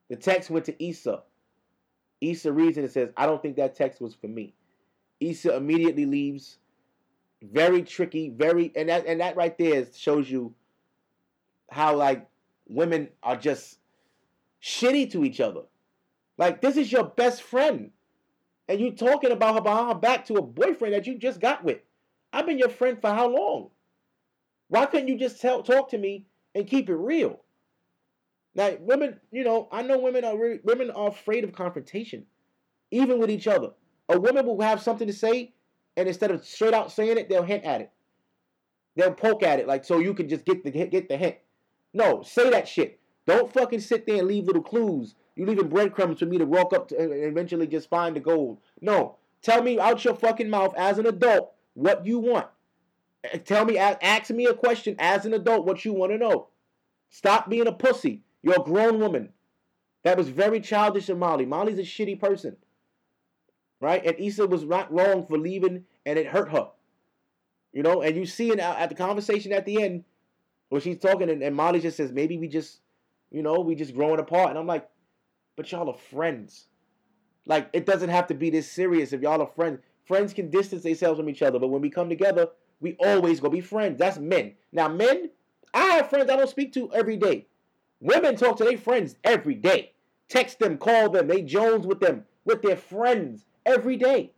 The 0.09 0.17
text 0.17 0.51
went 0.51 0.65
to 0.65 0.85
Issa. 0.85 1.23
Issa 2.21 2.53
reads 2.53 2.79
it 2.79 2.83
and 2.83 2.91
says, 2.91 3.11
I 3.17 3.27
don't 3.27 3.41
think 3.41 3.57
that 3.57 3.77
text 3.77 4.01
was 4.01 4.13
for 4.13 4.27
me. 4.27 4.55
Issa 5.21 5.55
immediately 5.55 6.05
leaves. 6.05 6.59
Very 7.43 7.83
tricky, 7.83 8.29
very 8.29 8.73
and 8.75 8.89
that 8.89 9.07
and 9.07 9.21
that 9.21 9.37
right 9.37 9.57
there 9.57 9.87
shows 9.97 10.29
you 10.29 10.53
how 11.71 11.95
like 11.95 12.29
women 12.69 13.09
are 13.23 13.37
just 13.37 13.79
shitty 14.63 15.13
to 15.13 15.25
each 15.25 15.41
other. 15.41 15.63
Like 16.37 16.61
this 16.61 16.77
is 16.77 16.91
your 16.91 17.05
best 17.05 17.43
friend. 17.43 17.93
And 18.69 18.81
you're 18.81 18.93
talking 18.93 19.31
about 19.31 19.55
her 19.55 19.61
behind 19.61 19.89
her 19.89 19.95
back 19.95 20.27
to 20.27 20.35
a 20.35 20.43
boyfriend 20.43 20.93
that 20.95 21.07
you 21.07 21.17
just 21.17 21.41
got 21.41 21.65
with. 21.65 21.79
I've 22.33 22.47
been 22.47 22.59
your 22.59 22.68
friend 22.68 22.99
for 23.01 23.11
how 23.11 23.28
long? 23.28 23.70
Why 24.68 24.87
couldn't 24.87 25.09
you 25.09 25.18
just 25.18 25.41
tell, 25.41 25.62
talk 25.62 25.91
to 25.91 25.99
me 25.99 26.26
and 26.55 26.66
keep 26.66 26.89
it 26.89 26.95
real? 26.95 27.41
Now, 28.55 28.76
women, 28.81 29.20
you 29.31 29.45
know, 29.45 29.68
I 29.70 29.83
know 29.83 29.99
women 29.99 30.24
are 30.24 30.39
really, 30.39 30.61
women 30.64 30.91
are 30.91 31.09
afraid 31.09 31.45
of 31.45 31.53
confrontation, 31.53 32.26
even 32.91 33.18
with 33.18 33.31
each 33.31 33.47
other. 33.47 33.70
A 34.09 34.18
woman 34.18 34.47
will 34.47 34.61
have 34.61 34.83
something 34.83 35.07
to 35.07 35.12
say, 35.12 35.53
and 35.97 36.09
instead 36.09 36.31
of 36.31 36.45
straight 36.45 36.74
out 36.74 36.91
saying 36.93 37.18
it, 37.18 37.28
they'll 37.28 37.43
hint 37.43 37.64
at 37.64 37.81
it. 37.81 37.91
They'll 38.97 39.12
poke 39.12 39.43
at 39.45 39.61
it, 39.61 39.68
like 39.68 39.85
so 39.85 39.99
you 39.99 40.14
can 40.14 40.28
just 40.28 40.45
get 40.45 40.64
the 40.64 40.70
get 40.70 41.09
the 41.09 41.16
hint. 41.16 41.37
No, 41.95 42.22
say 42.22 42.51
that 42.51 42.66
shit. 42.66 42.99
Don't 43.26 43.53
fucking 43.53 43.81
sit 43.81 44.07
there 44.07 44.16
and 44.16 44.26
leave 44.26 44.47
little 44.47 44.62
clues. 44.62 45.14
You're 45.37 45.47
leaving 45.47 45.68
breadcrumbs 45.68 46.18
for 46.18 46.26
me 46.26 46.39
to 46.39 46.45
walk 46.45 46.72
up 46.72 46.89
to 46.89 46.99
and 46.99 47.12
eventually 47.12 47.66
just 47.66 47.89
find 47.89 48.16
the 48.16 48.20
gold. 48.20 48.59
No. 48.81 49.16
Tell 49.43 49.62
me 49.62 49.78
out 49.78 50.05
your 50.05 50.14
fucking 50.14 50.51
mouth 50.51 50.74
as 50.76 50.99
an 50.99 51.07
adult 51.07 51.53
what 51.75 52.07
you 52.07 52.18
want. 52.18 52.47
Tell 53.45 53.64
me, 53.64 53.77
ask 53.79 54.31
me 54.31 54.47
a 54.47 54.55
question 54.55 54.97
as 54.99 55.27
an 55.27 55.35
adult 55.35 55.66
what 55.66 55.85
you 55.85 55.93
want 55.93 56.12
to 56.12 56.18
know. 56.18 56.49
Stop 57.11 57.51
being 57.51 57.66
a 57.66 57.73
pussy. 57.73 58.23
You're 58.43 58.61
a 58.61 58.64
grown 58.64 58.99
woman. 58.99 59.31
That 60.05 60.16
was 60.16 60.29
very 60.29 60.61
childish 60.61 61.09
of 61.09 61.18
Molly. 61.18 61.45
Molly's 61.45 61.79
a 61.79 61.83
shitty 61.83 62.18
person. 62.18 62.57
Right? 63.81 64.05
And 64.05 64.18
Issa 64.18 64.47
was 64.47 64.64
not 64.64 64.93
wrong 64.93 65.27
for 65.27 65.39
leaving 65.39 65.85
and 66.07 66.18
it 66.18 66.27
hurt 66.27 66.51
her. 66.51 66.71
You 67.73 67.83
know, 67.83 68.03
and 68.03 68.16
you 68.16 68.27
see 68.27 68.51
it 68.51 68.61
uh, 68.61 68.75
at 68.79 68.89
the 68.89 68.95
conversation 68.95 69.53
at 69.53 69.64
the 69.64 69.83
end 69.83 70.05
where 70.71 70.81
she's 70.81 70.99
talking 70.99 71.31
and, 71.31 71.43
and 71.43 71.55
Molly 71.55 71.81
just 71.81 71.97
says, 71.97 72.12
maybe 72.12 72.39
we 72.39 72.49
just, 72.49 72.81
you 73.31 73.43
know, 73.43 73.61
we 73.61 73.75
just 73.75 73.95
growing 73.95 74.18
apart. 74.18 74.51
And 74.51 74.59
I'm 74.59 74.66
like, 74.66 74.89
but 75.57 75.71
y'all 75.71 75.91
are 75.91 75.95
friends. 75.95 76.66
Like, 77.47 77.71
it 77.73 77.87
doesn't 77.87 78.11
have 78.11 78.29
to 78.29 78.35
be 78.35 78.51
this 78.51 78.71
serious 78.71 79.12
if 79.12 79.21
y'all 79.21 79.43
are 79.43 79.51
friends. 79.55 79.81
Friends 80.11 80.35
can 80.35 80.51
distance 80.51 80.83
themselves 80.83 81.21
from 81.21 81.29
each 81.29 81.41
other, 81.41 81.61
but 81.61 81.69
when 81.69 81.83
we 81.83 81.89
come 81.89 82.09
together, 82.09 82.49
we 82.81 82.97
always 82.99 83.39
gonna 83.39 83.53
be 83.53 83.61
friends. 83.61 83.97
That's 83.97 84.19
men. 84.19 84.55
Now, 84.73 84.89
men, 84.89 85.31
I 85.73 85.85
have 85.85 86.11
friends 86.11 86.29
I 86.29 86.35
don't 86.35 86.51
speak 86.51 86.73
to 86.73 86.93
every 86.93 87.17
day. 87.17 87.47
Women 88.01 88.35
talk 88.35 88.57
to 88.57 88.65
their 88.65 88.77
friends 88.77 89.15
every 89.23 89.55
day. 89.55 89.93
Text 90.29 90.59
them, 90.59 90.79
call 90.79 91.11
them, 91.11 91.29
they 91.29 91.43
Jones 91.43 91.87
with 91.87 92.01
them, 92.01 92.25
with 92.45 92.61
their 92.61 92.77
friends 92.77 93.45
every 93.65 93.97
day. 93.97 94.33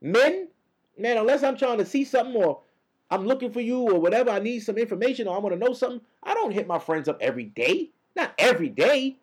Men, 0.00 0.48
man, 0.96 1.18
unless 1.18 1.42
I'm 1.42 1.58
trying 1.58 1.76
to 1.76 1.84
see 1.84 2.04
something 2.04 2.34
or 2.34 2.62
I'm 3.10 3.26
looking 3.26 3.52
for 3.52 3.60
you 3.60 3.80
or 3.80 4.00
whatever, 4.00 4.30
I 4.30 4.38
need 4.38 4.60
some 4.60 4.78
information 4.78 5.28
or 5.28 5.36
I 5.36 5.40
want 5.40 5.54
to 5.54 5.62
know 5.62 5.74
something, 5.74 6.00
I 6.22 6.32
don't 6.32 6.52
hit 6.52 6.66
my 6.66 6.78
friends 6.78 7.06
up 7.06 7.18
every 7.20 7.44
day. 7.44 7.90
Not 8.16 8.32
every 8.38 8.70
day. 8.70 9.18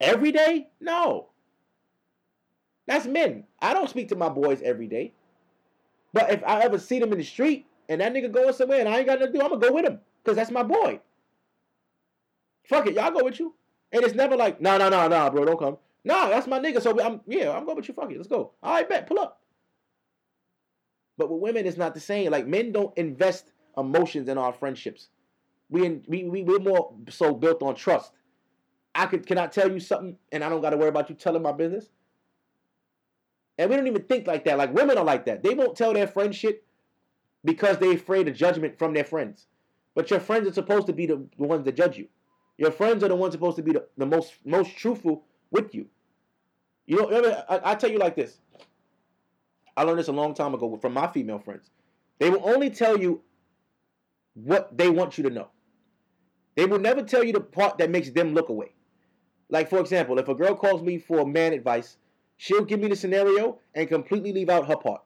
Every 0.00 0.30
day? 0.30 0.68
No. 0.80 1.30
That's 2.86 3.06
men. 3.06 3.44
I 3.60 3.74
don't 3.74 3.90
speak 3.90 4.08
to 4.10 4.16
my 4.16 4.28
boys 4.28 4.62
every 4.62 4.86
day. 4.86 5.12
But 6.12 6.30
if 6.30 6.44
I 6.44 6.60
ever 6.60 6.78
see 6.78 6.98
them 6.98 7.12
in 7.12 7.18
the 7.18 7.24
street 7.24 7.66
and 7.88 8.00
that 8.00 8.12
nigga 8.12 8.32
going 8.32 8.52
somewhere 8.52 8.80
and 8.80 8.88
I 8.88 8.98
ain't 8.98 9.06
got 9.06 9.18
nothing 9.18 9.34
to 9.34 9.38
do, 9.38 9.44
I'm 9.44 9.50
gonna 9.50 9.68
go 9.68 9.74
with 9.74 9.84
him. 9.84 10.00
Because 10.22 10.36
that's 10.36 10.50
my 10.50 10.62
boy. 10.62 11.00
Fuck 12.68 12.86
it, 12.86 12.94
y'all 12.94 13.10
go 13.10 13.24
with 13.24 13.38
you. 13.38 13.54
And 13.92 14.02
it's 14.02 14.14
never 14.14 14.36
like, 14.36 14.60
no, 14.60 14.76
no, 14.78 14.88
no, 14.88 15.08
no, 15.08 15.30
bro, 15.30 15.44
don't 15.44 15.58
come. 15.58 15.78
Nah, 16.04 16.28
that's 16.28 16.46
my 16.46 16.58
nigga. 16.58 16.80
So 16.80 16.98
I'm 17.00 17.20
yeah, 17.26 17.50
I'm 17.50 17.64
going 17.64 17.76
with 17.76 17.88
you. 17.88 17.94
Fuck 17.94 18.10
it, 18.10 18.16
let's 18.16 18.28
go. 18.28 18.52
All 18.62 18.74
right, 18.74 18.88
bet, 18.88 19.06
pull 19.06 19.18
up. 19.18 19.40
But 21.18 21.30
with 21.30 21.40
women, 21.40 21.66
it's 21.66 21.76
not 21.76 21.94
the 21.94 22.00
same. 22.00 22.30
Like 22.30 22.46
men 22.46 22.72
don't 22.72 22.96
invest 22.96 23.52
emotions 23.76 24.28
in 24.28 24.38
our 24.38 24.52
friendships. 24.52 25.08
We 25.68 26.00
we 26.06 26.24
we 26.24 26.42
we're 26.42 26.60
more 26.60 26.94
so 27.08 27.34
built 27.34 27.62
on 27.62 27.74
trust. 27.74 28.12
I 28.94 29.06
could 29.06 29.26
can 29.26 29.38
I 29.38 29.46
tell 29.46 29.70
you 29.70 29.80
something 29.80 30.16
and 30.32 30.44
I 30.44 30.48
don't 30.48 30.60
got 30.60 30.70
to 30.70 30.76
worry 30.76 30.88
about 30.88 31.10
you 31.10 31.16
telling 31.16 31.42
my 31.42 31.52
business. 31.52 31.88
And 33.58 33.70
we 33.70 33.76
don't 33.76 33.86
even 33.86 34.02
think 34.02 34.26
like 34.26 34.44
that. 34.44 34.58
Like 34.58 34.74
women 34.74 34.98
are 34.98 35.04
like 35.04 35.24
that. 35.26 35.42
They 35.42 35.54
won't 35.54 35.76
tell 35.76 35.92
their 35.92 36.06
friend 36.06 36.34
shit 36.34 36.64
because 37.44 37.78
they're 37.78 37.92
afraid 37.94 38.28
of 38.28 38.34
judgment 38.34 38.78
from 38.78 38.92
their 38.92 39.04
friends. 39.04 39.46
But 39.94 40.10
your 40.10 40.20
friends 40.20 40.46
are 40.46 40.52
supposed 40.52 40.86
to 40.88 40.92
be 40.92 41.06
the, 41.06 41.26
the 41.38 41.44
ones 41.44 41.64
that 41.64 41.76
judge 41.76 41.96
you. 41.96 42.08
Your 42.58 42.70
friends 42.70 43.02
are 43.02 43.08
the 43.08 43.16
ones 43.16 43.32
supposed 43.32 43.56
to 43.56 43.62
be 43.62 43.72
the, 43.72 43.86
the 43.96 44.06
most 44.06 44.34
most 44.44 44.76
truthful 44.76 45.24
with 45.50 45.74
you. 45.74 45.86
You 46.86 46.96
know, 46.96 47.44
I, 47.48 47.72
I 47.72 47.74
tell 47.74 47.90
you 47.90 47.98
like 47.98 48.16
this. 48.16 48.38
I 49.76 49.82
learned 49.82 49.98
this 49.98 50.08
a 50.08 50.12
long 50.12 50.34
time 50.34 50.54
ago 50.54 50.78
from 50.80 50.94
my 50.94 51.06
female 51.06 51.38
friends. 51.38 51.70
They 52.18 52.30
will 52.30 52.48
only 52.48 52.70
tell 52.70 52.98
you 52.98 53.22
what 54.34 54.76
they 54.76 54.88
want 54.88 55.18
you 55.18 55.24
to 55.24 55.30
know. 55.30 55.48
They 56.54 56.64
will 56.64 56.78
never 56.78 57.02
tell 57.02 57.22
you 57.22 57.32
the 57.32 57.40
part 57.40 57.78
that 57.78 57.90
makes 57.90 58.10
them 58.10 58.32
look 58.32 58.48
away. 58.48 58.72
Like, 59.50 59.68
for 59.68 59.78
example, 59.78 60.18
if 60.18 60.28
a 60.28 60.34
girl 60.34 60.54
calls 60.54 60.82
me 60.82 60.98
for 60.98 61.26
man 61.26 61.52
advice, 61.52 61.98
she'll 62.36 62.64
give 62.64 62.80
me 62.80 62.88
the 62.88 62.96
scenario 62.96 63.58
and 63.74 63.88
completely 63.88 64.32
leave 64.32 64.50
out 64.50 64.66
her 64.66 64.76
part. 64.76 65.02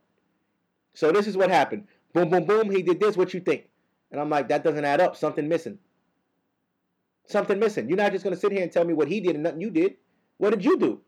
So 0.94 1.12
this 1.12 1.26
is 1.26 1.36
what 1.36 1.50
happened. 1.50 1.86
Boom, 2.12 2.30
boom, 2.30 2.44
boom. 2.44 2.70
He 2.70 2.82
did 2.82 3.00
this. 3.00 3.16
What 3.16 3.32
you 3.32 3.40
think? 3.40 3.68
And 4.10 4.20
I'm 4.20 4.28
like, 4.28 4.48
that 4.48 4.64
doesn't 4.64 4.84
add 4.84 5.00
up. 5.00 5.16
Something 5.16 5.48
missing. 5.48 5.78
Something 7.26 7.58
missing. 7.60 7.88
You're 7.88 7.96
not 7.96 8.12
just 8.12 8.24
gonna 8.24 8.36
sit 8.36 8.52
here 8.52 8.62
and 8.62 8.72
tell 8.72 8.84
me 8.84 8.94
what 8.94 9.08
he 9.08 9.20
did 9.20 9.34
and 9.34 9.44
nothing 9.44 9.60
you 9.60 9.70
did. 9.70 9.96
What 10.38 10.50
did 10.50 10.64
you 10.64 10.78
do? 10.78 11.00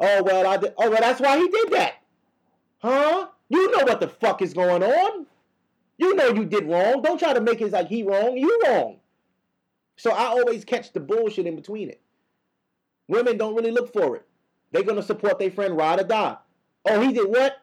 Oh 0.00 0.22
well, 0.24 0.46
I 0.46 0.56
did. 0.56 0.74
Oh 0.76 0.90
well, 0.90 1.00
that's 1.00 1.20
why 1.20 1.38
he 1.38 1.48
did 1.48 1.70
that. 1.72 1.94
Huh? 2.78 3.28
You 3.48 3.70
know 3.70 3.84
what 3.84 4.00
the 4.00 4.08
fuck 4.08 4.42
is 4.42 4.54
going 4.54 4.82
on. 4.82 5.26
You 5.96 6.14
know 6.14 6.28
you 6.28 6.44
did 6.44 6.64
wrong. 6.64 7.02
Don't 7.02 7.18
try 7.18 7.32
to 7.32 7.40
make 7.40 7.60
it 7.60 7.72
like 7.72 7.88
he 7.88 8.02
wrong. 8.02 8.36
You 8.36 8.60
wrong. 8.66 8.98
So 9.96 10.12
I 10.12 10.26
always 10.26 10.64
catch 10.64 10.92
the 10.92 11.00
bullshit 11.00 11.46
in 11.46 11.56
between 11.56 11.90
it. 11.90 12.00
Women 13.08 13.36
don't 13.36 13.54
really 13.56 13.72
look 13.72 13.92
for 13.92 14.16
it. 14.16 14.27
They're 14.72 14.82
gonna 14.82 15.02
support 15.02 15.38
their 15.38 15.50
friend 15.50 15.76
ride 15.76 16.00
or 16.00 16.04
die. 16.04 16.36
Oh, 16.84 17.00
he 17.00 17.12
did 17.12 17.28
what? 17.28 17.56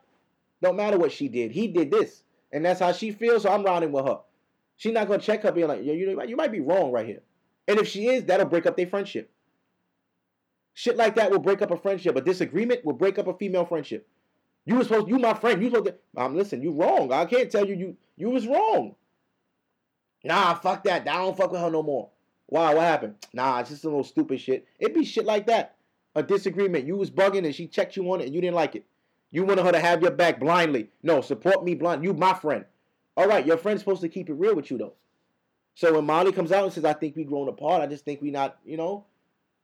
Don't 0.62 0.76
matter 0.76 0.98
what 0.98 1.12
she 1.12 1.28
did. 1.28 1.52
He 1.52 1.68
did 1.68 1.92
this, 1.92 2.24
and 2.52 2.66
that's 2.66 2.80
how 2.80 2.92
she 2.92 3.12
feels. 3.12 3.44
So 3.44 3.52
I'm 3.52 3.64
riding 3.64 3.92
with 3.92 4.06
her. 4.06 4.20
She's 4.78 4.94
not 4.94 5.08
gonna 5.08 5.22
check 5.22 5.44
her, 5.44 5.52
being 5.52 5.68
like, 5.68 5.84
"Yeah, 5.84 5.94
you 5.94 6.22
you 6.28 6.36
might 6.36 6.52
be 6.52 6.60
wrong 6.60 6.92
right 6.92 7.06
here." 7.06 7.22
And 7.68 7.80
if 7.80 7.88
she 7.88 8.08
is, 8.08 8.26
that'll 8.26 8.46
break 8.48 8.66
up 8.66 8.78
their 8.78 8.88
friendship. 8.88 9.30
Shit 10.74 10.98
like 10.98 11.16
that 11.16 11.32
will 11.32 11.40
break 11.40 11.62
up 11.62 11.72
a 11.72 11.78
friendship. 11.78 12.16
A 12.16 12.22
disagreement 12.22 12.84
will 12.84 12.94
break 12.94 13.18
up 13.18 13.28
a 13.28 13.34
female 13.34 13.66
friendship. 13.66 14.08
You 14.66 14.76
were 14.76 14.84
supposed, 14.84 15.08
you 15.08 15.18
my 15.20 15.34
friend. 15.34 15.62
You 15.62 15.70
supposed 15.70 15.86
to. 15.86 16.22
Um, 16.22 16.36
listen, 16.36 16.62
you 16.62 16.72
wrong. 16.72 17.12
I 17.14 17.26
can't 17.26 17.52
tell 17.52 17.66
you 17.66 17.76
you 17.76 17.98
you 18.18 18.30
was 18.30 18.48
wrong. 18.48 18.96
Nah, 20.24 20.56
fuck 20.56 20.84
that. 20.84 21.08
I 21.08 21.18
don't 21.18 21.38
fuck 21.38 21.52
with 21.52 21.62
her 21.62 21.70
no 21.70 21.84
more. 21.84 22.10
Why? 22.48 22.74
What 22.74 22.84
happened? 22.84 23.16
Nah, 23.34 23.60
it's 23.60 23.70
just 23.70 23.86
a 23.86 23.88
little 23.88 24.04
stupid 24.04 24.42
shit. 24.42 24.68
It 24.80 24.94
be 24.94 25.06
shit 25.06 25.26
like 25.26 25.48
that. 25.48 25.75
A 26.16 26.24
disagreement. 26.24 26.86
You 26.86 26.96
was 26.96 27.12
bugging 27.12 27.46
and 27.46 27.54
she 27.54 27.68
checked 27.68 27.96
you 27.96 28.12
on 28.12 28.22
it 28.22 28.26
and 28.26 28.36
you 28.36 28.42
didn't 28.42 28.56
like 28.56 28.76
it. 28.76 28.86
You 29.32 29.44
wanted 29.44 29.66
her 29.66 29.72
to 29.72 29.80
have 29.80 30.02
your 30.02 30.12
back 30.12 30.40
blindly. 30.40 30.90
No, 31.04 31.22
support 31.22 31.64
me 31.64 31.76
blind. 31.76 32.04
You 32.04 32.14
my 32.14 32.34
friend. 32.34 32.66
All 33.18 33.28
right, 33.28 33.46
your 33.46 33.58
friend's 33.58 33.82
supposed 33.82 34.02
to 34.02 34.10
keep 34.10 34.30
it 34.30 34.34
real 34.34 34.56
with 34.56 34.72
you 34.72 34.78
though. 34.78 34.94
So 35.74 35.94
when 35.94 36.06
Molly 36.06 36.32
comes 36.32 36.54
out 36.54 36.64
and 36.64 36.72
says, 36.72 36.86
"I 36.86 36.94
think 36.94 37.16
we've 37.16 37.28
grown 37.28 37.50
apart," 37.50 37.82
I 37.82 37.88
just 37.88 38.06
think 38.06 38.22
we 38.22 38.32
not, 38.32 38.58
you 38.66 38.78
know, 38.78 39.06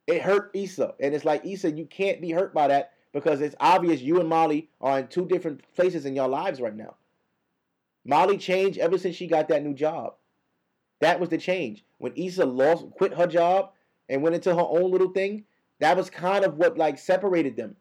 it 0.07 0.21
hurt 0.21 0.51
Issa, 0.53 0.95
and 0.99 1.15
it's 1.15 1.23
like 1.23 1.45
Issa, 1.45 1.71
you 1.71 1.85
can't 1.85 2.19
be 2.19 2.31
hurt 2.31 2.53
by 2.53 2.67
that 2.67 2.93
because 3.13 3.39
it's 3.39 3.55
obvious 3.59 4.01
you 4.01 4.19
and 4.19 4.27
Molly 4.27 4.69
are 4.81 4.99
in 4.99 5.07
two 5.07 5.25
different 5.25 5.61
places 5.73 6.05
in 6.05 6.15
your 6.15 6.27
lives 6.27 6.59
right 6.59 6.75
now. 6.75 6.95
Molly 8.03 8.37
changed 8.37 8.79
ever 8.79 8.97
since 8.97 9.15
she 9.15 9.27
got 9.27 9.47
that 9.47 9.63
new 9.63 9.73
job. 9.73 10.15
That 10.99 11.19
was 11.19 11.29
the 11.29 11.37
change. 11.37 11.85
When 11.97 12.13
Issa 12.15 12.45
lost, 12.45 12.91
quit 12.91 13.13
her 13.13 13.27
job 13.27 13.71
and 14.09 14.21
went 14.21 14.35
into 14.35 14.53
her 14.53 14.61
own 14.67 14.91
little 14.91 15.09
thing, 15.09 15.45
that 15.81 15.97
was 15.97 16.09
kind 16.09 16.45
of 16.45 16.55
what 16.55 16.77
like 16.77 16.97
separated 16.97 17.57
them, 17.57 17.75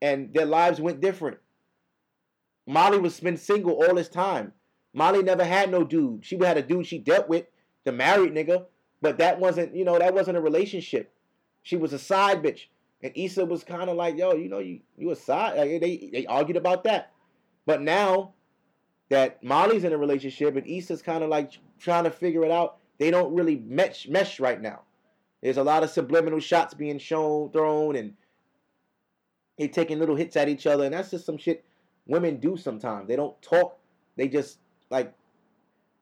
and 0.00 0.32
their 0.32 0.46
lives 0.46 0.80
went 0.80 1.00
different. 1.00 1.38
Molly 2.66 2.98
was 2.98 3.18
been 3.18 3.36
single 3.36 3.82
all 3.82 3.94
this 3.94 4.08
time. 4.08 4.52
Molly 4.92 5.22
never 5.22 5.44
had 5.44 5.70
no 5.70 5.82
dude. 5.82 6.24
She 6.24 6.36
had 6.38 6.56
a 6.56 6.62
dude 6.62 6.86
she 6.86 6.98
dealt 6.98 7.28
with, 7.28 7.46
the 7.84 7.92
married 7.92 8.34
nigga, 8.34 8.66
but 9.00 9.18
that 9.18 9.40
wasn't, 9.40 9.74
you 9.74 9.84
know, 9.84 9.98
that 9.98 10.14
wasn't 10.14 10.36
a 10.36 10.40
relationship. 10.40 11.12
She 11.62 11.76
was 11.76 11.92
a 11.92 11.98
side 11.98 12.42
bitch. 12.42 12.66
And 13.02 13.12
Issa 13.16 13.46
was 13.46 13.64
kind 13.64 13.88
of 13.88 13.96
like, 13.96 14.18
yo, 14.18 14.34
you 14.34 14.48
know, 14.48 14.58
you 14.58 14.80
you 14.98 15.10
a 15.10 15.16
side. 15.16 15.56
Like, 15.56 15.80
they 15.80 16.10
they 16.12 16.26
argued 16.26 16.58
about 16.58 16.84
that. 16.84 17.12
But 17.64 17.80
now 17.80 18.34
that 19.08 19.42
Molly's 19.42 19.84
in 19.84 19.92
a 19.92 19.98
relationship 19.98 20.56
and 20.56 20.66
Issa's 20.66 21.00
kind 21.00 21.24
of 21.24 21.30
like 21.30 21.52
trying 21.78 22.04
to 22.04 22.10
figure 22.10 22.44
it 22.44 22.50
out, 22.50 22.76
they 22.98 23.10
don't 23.10 23.34
really 23.34 23.56
mesh 23.56 24.06
mesh 24.06 24.38
right 24.38 24.60
now. 24.60 24.82
There's 25.42 25.56
a 25.56 25.64
lot 25.64 25.82
of 25.82 25.90
subliminal 25.90 26.40
shots 26.40 26.74
being 26.74 26.98
shown, 26.98 27.50
thrown, 27.50 27.96
and 27.96 28.14
they 29.58 29.68
taking 29.68 29.98
little 29.98 30.16
hits 30.16 30.36
at 30.36 30.48
each 30.48 30.66
other, 30.66 30.84
and 30.84 30.94
that's 30.94 31.10
just 31.10 31.26
some 31.26 31.38
shit 31.38 31.64
women 32.06 32.36
do 32.38 32.56
sometimes. 32.56 33.08
They 33.08 33.16
don't 33.16 33.40
talk, 33.42 33.78
they 34.16 34.28
just 34.28 34.58
like 34.90 35.14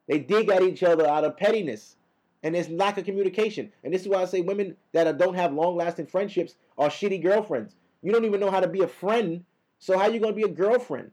they 0.07 0.18
dig 0.18 0.49
at 0.49 0.62
each 0.62 0.82
other 0.82 1.07
out 1.07 1.24
of 1.24 1.36
pettiness 1.36 1.97
and 2.43 2.55
there's 2.55 2.68
lack 2.68 2.99
of 2.99 3.05
communication. 3.05 3.70
And 3.84 3.93
this 3.93 4.03
is 4.03 4.09
why 4.09 4.22
I 4.22 4.24
say 4.24 4.41
women 4.41 4.76
that 4.93 5.18
don't 5.18 5.34
have 5.34 5.53
long 5.53 5.76
lasting 5.76 6.07
friendships 6.07 6.55
are 6.76 6.89
shitty 6.89 7.22
girlfriends. 7.22 7.74
You 8.03 8.12
don't 8.12 8.24
even 8.24 8.41
know 8.41 8.51
how 8.51 8.61
to 8.61 8.68
be 8.68 8.82
a 8.82 8.89
friend, 8.89 9.45
so 9.78 9.99
how 9.99 10.07
you 10.07 10.20
gonna 10.20 10.32
be 10.32 10.45
a 10.45 10.49
girlfriend? 10.49 11.11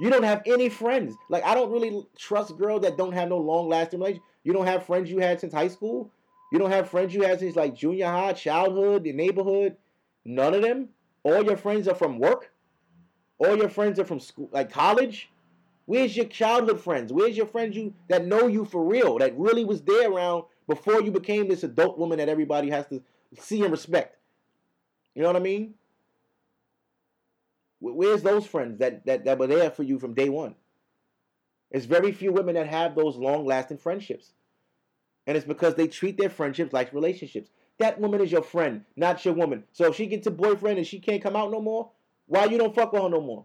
You 0.00 0.10
don't 0.10 0.24
have 0.24 0.42
any 0.46 0.68
friends. 0.68 1.14
Like 1.30 1.44
I 1.44 1.54
don't 1.54 1.70
really 1.70 2.06
trust 2.18 2.56
girls 2.56 2.82
that 2.82 2.96
don't 2.96 3.12
have 3.12 3.28
no 3.28 3.38
long 3.38 3.68
lasting 3.68 4.00
relationship. 4.00 4.24
You 4.42 4.52
don't 4.52 4.66
have 4.66 4.86
friends 4.86 5.10
you 5.10 5.18
had 5.18 5.40
since 5.40 5.52
high 5.52 5.68
school. 5.68 6.10
You 6.56 6.60
don't 6.60 6.70
have 6.70 6.88
friends 6.88 7.12
you 7.12 7.20
had 7.20 7.38
since 7.38 7.54
like 7.54 7.74
junior 7.74 8.06
high, 8.06 8.32
childhood, 8.32 9.04
the 9.04 9.12
neighborhood. 9.12 9.76
None 10.24 10.54
of 10.54 10.62
them. 10.62 10.88
All 11.22 11.44
your 11.44 11.58
friends 11.58 11.86
are 11.86 11.94
from 11.94 12.18
work. 12.18 12.50
All 13.36 13.58
your 13.58 13.68
friends 13.68 14.00
are 14.00 14.06
from 14.06 14.20
school, 14.20 14.48
like 14.50 14.72
college. 14.72 15.28
Where's 15.84 16.16
your 16.16 16.24
childhood 16.24 16.80
friends? 16.80 17.12
Where's 17.12 17.36
your 17.36 17.44
friends 17.44 17.76
you 17.76 17.92
that 18.08 18.24
know 18.24 18.46
you 18.46 18.64
for 18.64 18.82
real, 18.82 19.18
that 19.18 19.38
really 19.38 19.66
was 19.66 19.82
there 19.82 20.10
around 20.10 20.44
before 20.66 21.02
you 21.02 21.10
became 21.10 21.46
this 21.46 21.62
adult 21.62 21.98
woman 21.98 22.16
that 22.16 22.30
everybody 22.30 22.70
has 22.70 22.86
to 22.86 23.02
see 23.38 23.60
and 23.60 23.70
respect? 23.70 24.16
You 25.14 25.20
know 25.20 25.28
what 25.28 25.36
I 25.36 25.40
mean? 25.40 25.74
Where's 27.80 28.22
those 28.22 28.46
friends 28.46 28.78
that, 28.78 29.04
that, 29.04 29.26
that 29.26 29.38
were 29.38 29.46
there 29.46 29.70
for 29.70 29.82
you 29.82 29.98
from 29.98 30.14
day 30.14 30.30
one? 30.30 30.54
There's 31.70 31.84
very 31.84 32.12
few 32.12 32.32
women 32.32 32.54
that 32.54 32.68
have 32.68 32.94
those 32.94 33.16
long 33.16 33.44
lasting 33.44 33.76
friendships. 33.76 34.32
And 35.26 35.36
it's 35.36 35.46
because 35.46 35.74
they 35.74 35.88
treat 35.88 36.16
their 36.16 36.30
friendships 36.30 36.72
like 36.72 36.92
relationships. 36.92 37.50
That 37.78 38.00
woman 38.00 38.20
is 38.20 38.32
your 38.32 38.42
friend, 38.42 38.84
not 38.96 39.24
your 39.24 39.34
woman. 39.34 39.64
So 39.72 39.86
if 39.86 39.96
she 39.96 40.06
gets 40.06 40.26
a 40.26 40.30
boyfriend 40.30 40.78
and 40.78 40.86
she 40.86 41.00
can't 41.00 41.22
come 41.22 41.36
out 41.36 41.50
no 41.50 41.60
more, 41.60 41.90
why 42.26 42.44
you 42.44 42.58
don't 42.58 42.74
fuck 42.74 42.92
with 42.92 43.02
her 43.02 43.08
no 43.08 43.20
more? 43.20 43.44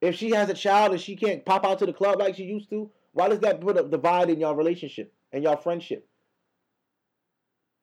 If 0.00 0.16
she 0.16 0.30
has 0.30 0.48
a 0.48 0.54
child 0.54 0.92
and 0.92 1.00
she 1.00 1.14
can't 1.14 1.44
pop 1.44 1.64
out 1.64 1.78
to 1.80 1.86
the 1.86 1.92
club 1.92 2.18
like 2.18 2.36
she 2.36 2.44
used 2.44 2.70
to, 2.70 2.90
why 3.12 3.28
does 3.28 3.40
that 3.40 3.60
put 3.60 3.78
a 3.78 3.82
divide 3.82 4.30
in 4.30 4.40
your 4.40 4.54
relationship 4.54 5.12
and 5.32 5.42
your 5.42 5.56
friendship? 5.56 6.08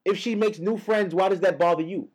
If 0.04 0.18
she 0.18 0.36
makes 0.36 0.58
new 0.58 0.78
friends, 0.78 1.14
why 1.14 1.30
does 1.30 1.41
that 1.41 1.60
bother 1.60 1.84
you? 1.84 2.10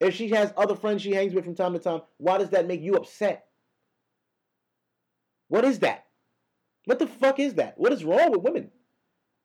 If 0.00 0.14
she 0.14 0.28
has 0.30 0.52
other 0.56 0.74
friends 0.74 1.02
she 1.02 1.12
hangs 1.12 1.32
with 1.32 1.44
from 1.44 1.54
time 1.54 1.72
to 1.74 1.78
time, 1.78 2.02
why 2.18 2.38
does 2.38 2.50
that 2.50 2.66
make 2.66 2.82
you 2.82 2.96
upset? 2.96 3.46
What 5.48 5.64
is 5.64 5.78
that? 5.80 6.06
What 6.84 6.98
the 6.98 7.06
fuck 7.06 7.38
is 7.38 7.54
that? 7.54 7.78
What 7.78 7.92
is 7.92 8.04
wrong 8.04 8.32
with 8.32 8.42
women? 8.42 8.70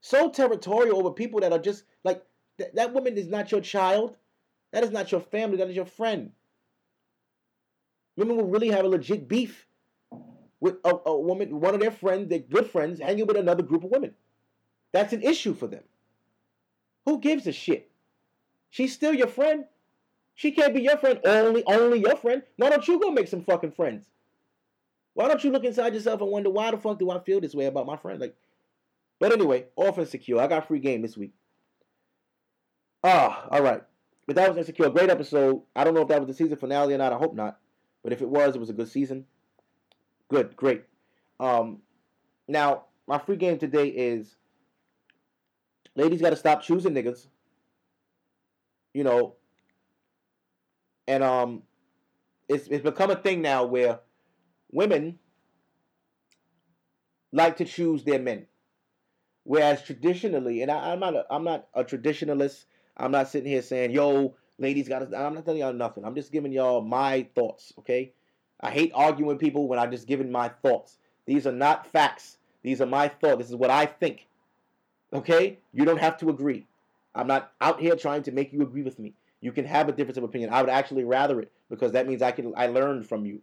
So 0.01 0.29
territorial 0.29 0.97
over 0.97 1.11
people 1.11 1.39
that 1.41 1.53
are 1.53 1.59
just 1.59 1.83
like 2.03 2.23
th- 2.57 2.71
that 2.73 2.93
woman 2.93 3.17
is 3.17 3.27
not 3.27 3.51
your 3.51 3.61
child. 3.61 4.15
That 4.71 4.83
is 4.83 4.91
not 4.91 5.11
your 5.11 5.21
family. 5.21 5.57
That 5.57 5.69
is 5.69 5.75
your 5.75 5.85
friend. 5.85 6.31
Women 8.17 8.37
will 8.37 8.47
really 8.47 8.69
have 8.69 8.85
a 8.85 8.89
legit 8.89 9.27
beef 9.27 9.67
with 10.59 10.75
a, 10.83 10.95
a 11.05 11.19
woman, 11.19 11.59
one 11.59 11.73
of 11.73 11.79
their 11.79 11.91
friends, 11.91 12.29
their 12.29 12.39
good 12.39 12.69
friends, 12.69 12.99
hanging 12.99 13.25
with 13.25 13.37
another 13.37 13.63
group 13.63 13.83
of 13.83 13.91
women. 13.91 14.13
That's 14.91 15.13
an 15.13 15.23
issue 15.23 15.53
for 15.53 15.67
them. 15.67 15.83
Who 17.05 17.19
gives 17.19 17.47
a 17.47 17.51
shit? 17.51 17.89
She's 18.69 18.93
still 18.93 19.13
your 19.13 19.27
friend. 19.27 19.65
She 20.35 20.51
can't 20.51 20.73
be 20.73 20.81
your 20.81 20.97
friend, 20.97 21.19
only 21.25 21.63
only 21.65 21.99
your 21.99 22.15
friend. 22.15 22.41
Why 22.57 22.69
don't 22.69 22.87
you 22.87 22.99
go 22.99 23.11
make 23.11 23.27
some 23.27 23.43
fucking 23.43 23.71
friends? 23.71 24.05
Why 25.13 25.27
don't 25.27 25.43
you 25.43 25.51
look 25.51 25.65
inside 25.65 25.93
yourself 25.93 26.21
and 26.21 26.31
wonder 26.31 26.49
why 26.49 26.71
the 26.71 26.77
fuck 26.77 26.97
do 26.97 27.11
I 27.11 27.19
feel 27.19 27.41
this 27.41 27.53
way 27.53 27.65
about 27.65 27.85
my 27.85 27.97
friend? 27.97 28.19
Like, 28.19 28.35
but 29.21 29.31
anyway, 29.31 29.67
off 29.75 30.05
secure. 30.09 30.41
I 30.41 30.47
got 30.47 30.67
free 30.67 30.79
game 30.79 31.03
this 31.03 31.15
week. 31.15 31.33
Ah, 33.03 33.47
all 33.51 33.61
right. 33.61 33.83
But 34.25 34.35
that 34.35 34.49
was 34.49 34.57
insecure. 34.57 34.89
Great 34.89 35.11
episode. 35.11 35.61
I 35.75 35.83
don't 35.83 35.93
know 35.93 36.01
if 36.01 36.07
that 36.07 36.19
was 36.19 36.27
the 36.27 36.33
season 36.33 36.57
finale 36.57 36.95
or 36.95 36.97
not. 36.97 37.13
I 37.13 37.17
hope 37.17 37.35
not. 37.35 37.59
But 38.03 38.13
if 38.13 38.21
it 38.23 38.29
was, 38.29 38.55
it 38.55 38.59
was 38.59 38.71
a 38.71 38.73
good 38.73 38.89
season. 38.89 39.25
Good, 40.27 40.55
great. 40.55 40.85
Um, 41.39 41.81
now 42.47 42.85
my 43.07 43.19
free 43.19 43.35
game 43.35 43.59
today 43.59 43.89
is 43.89 44.37
ladies 45.95 46.21
got 46.21 46.31
to 46.31 46.35
stop 46.35 46.63
choosing 46.63 46.93
niggas. 46.93 47.27
You 48.95 49.03
know, 49.03 49.35
and 51.07 51.23
um, 51.23 51.61
it's 52.49 52.67
it's 52.67 52.83
become 52.83 53.11
a 53.11 53.15
thing 53.15 53.43
now 53.43 53.65
where 53.65 53.99
women 54.71 55.19
like 57.31 57.57
to 57.57 57.65
choose 57.65 58.03
their 58.03 58.19
men, 58.19 58.47
whereas 59.43 59.83
traditionally, 59.83 60.61
and 60.61 60.71
I, 60.71 60.91
I'm 60.91 60.99
not 60.99 61.15
a, 61.15 61.25
I'm 61.29 61.43
not 61.43 61.67
a 61.73 61.83
traditionalist. 61.83 62.65
I'm 62.97 63.11
not 63.11 63.29
sitting 63.29 63.49
here 63.51 63.61
saying, 63.61 63.91
"Yo, 63.91 64.35
ladies 64.57 64.87
got 64.87 64.99
to." 64.99 65.17
I'm 65.17 65.33
not 65.33 65.45
telling 65.45 65.61
y'all 65.61 65.73
nothing. 65.73 66.05
I'm 66.05 66.15
just 66.15 66.31
giving 66.31 66.51
y'all 66.51 66.81
my 66.81 67.27
thoughts. 67.35 67.73
Okay, 67.79 68.13
I 68.59 68.71
hate 68.71 68.91
arguing 68.93 69.37
people 69.37 69.67
when 69.67 69.79
I 69.79 69.87
just 69.87 70.07
giving 70.07 70.31
my 70.31 70.49
thoughts. 70.49 70.97
These 71.25 71.47
are 71.47 71.51
not 71.51 71.87
facts. 71.87 72.37
These 72.63 72.81
are 72.81 72.85
my 72.85 73.07
thoughts. 73.07 73.37
This 73.39 73.49
is 73.49 73.55
what 73.55 73.69
I 73.69 73.85
think. 73.85 74.27
Okay, 75.13 75.59
you 75.73 75.85
don't 75.85 75.99
have 75.99 76.17
to 76.19 76.29
agree. 76.29 76.65
I'm 77.13 77.27
not 77.27 77.51
out 77.59 77.81
here 77.81 77.95
trying 77.95 78.23
to 78.23 78.31
make 78.31 78.53
you 78.53 78.61
agree 78.61 78.83
with 78.83 78.97
me. 78.99 79.13
You 79.41 79.51
can 79.51 79.65
have 79.65 79.89
a 79.89 79.91
difference 79.91 80.17
of 80.17 80.23
opinion. 80.23 80.53
I 80.53 80.61
would 80.61 80.69
actually 80.69 81.03
rather 81.03 81.41
it 81.41 81.51
because 81.69 81.91
that 81.93 82.07
means 82.07 82.21
I 82.21 82.31
can 82.31 82.53
I 82.55 82.67
learned 82.67 83.07
from 83.07 83.25
you. 83.25 83.41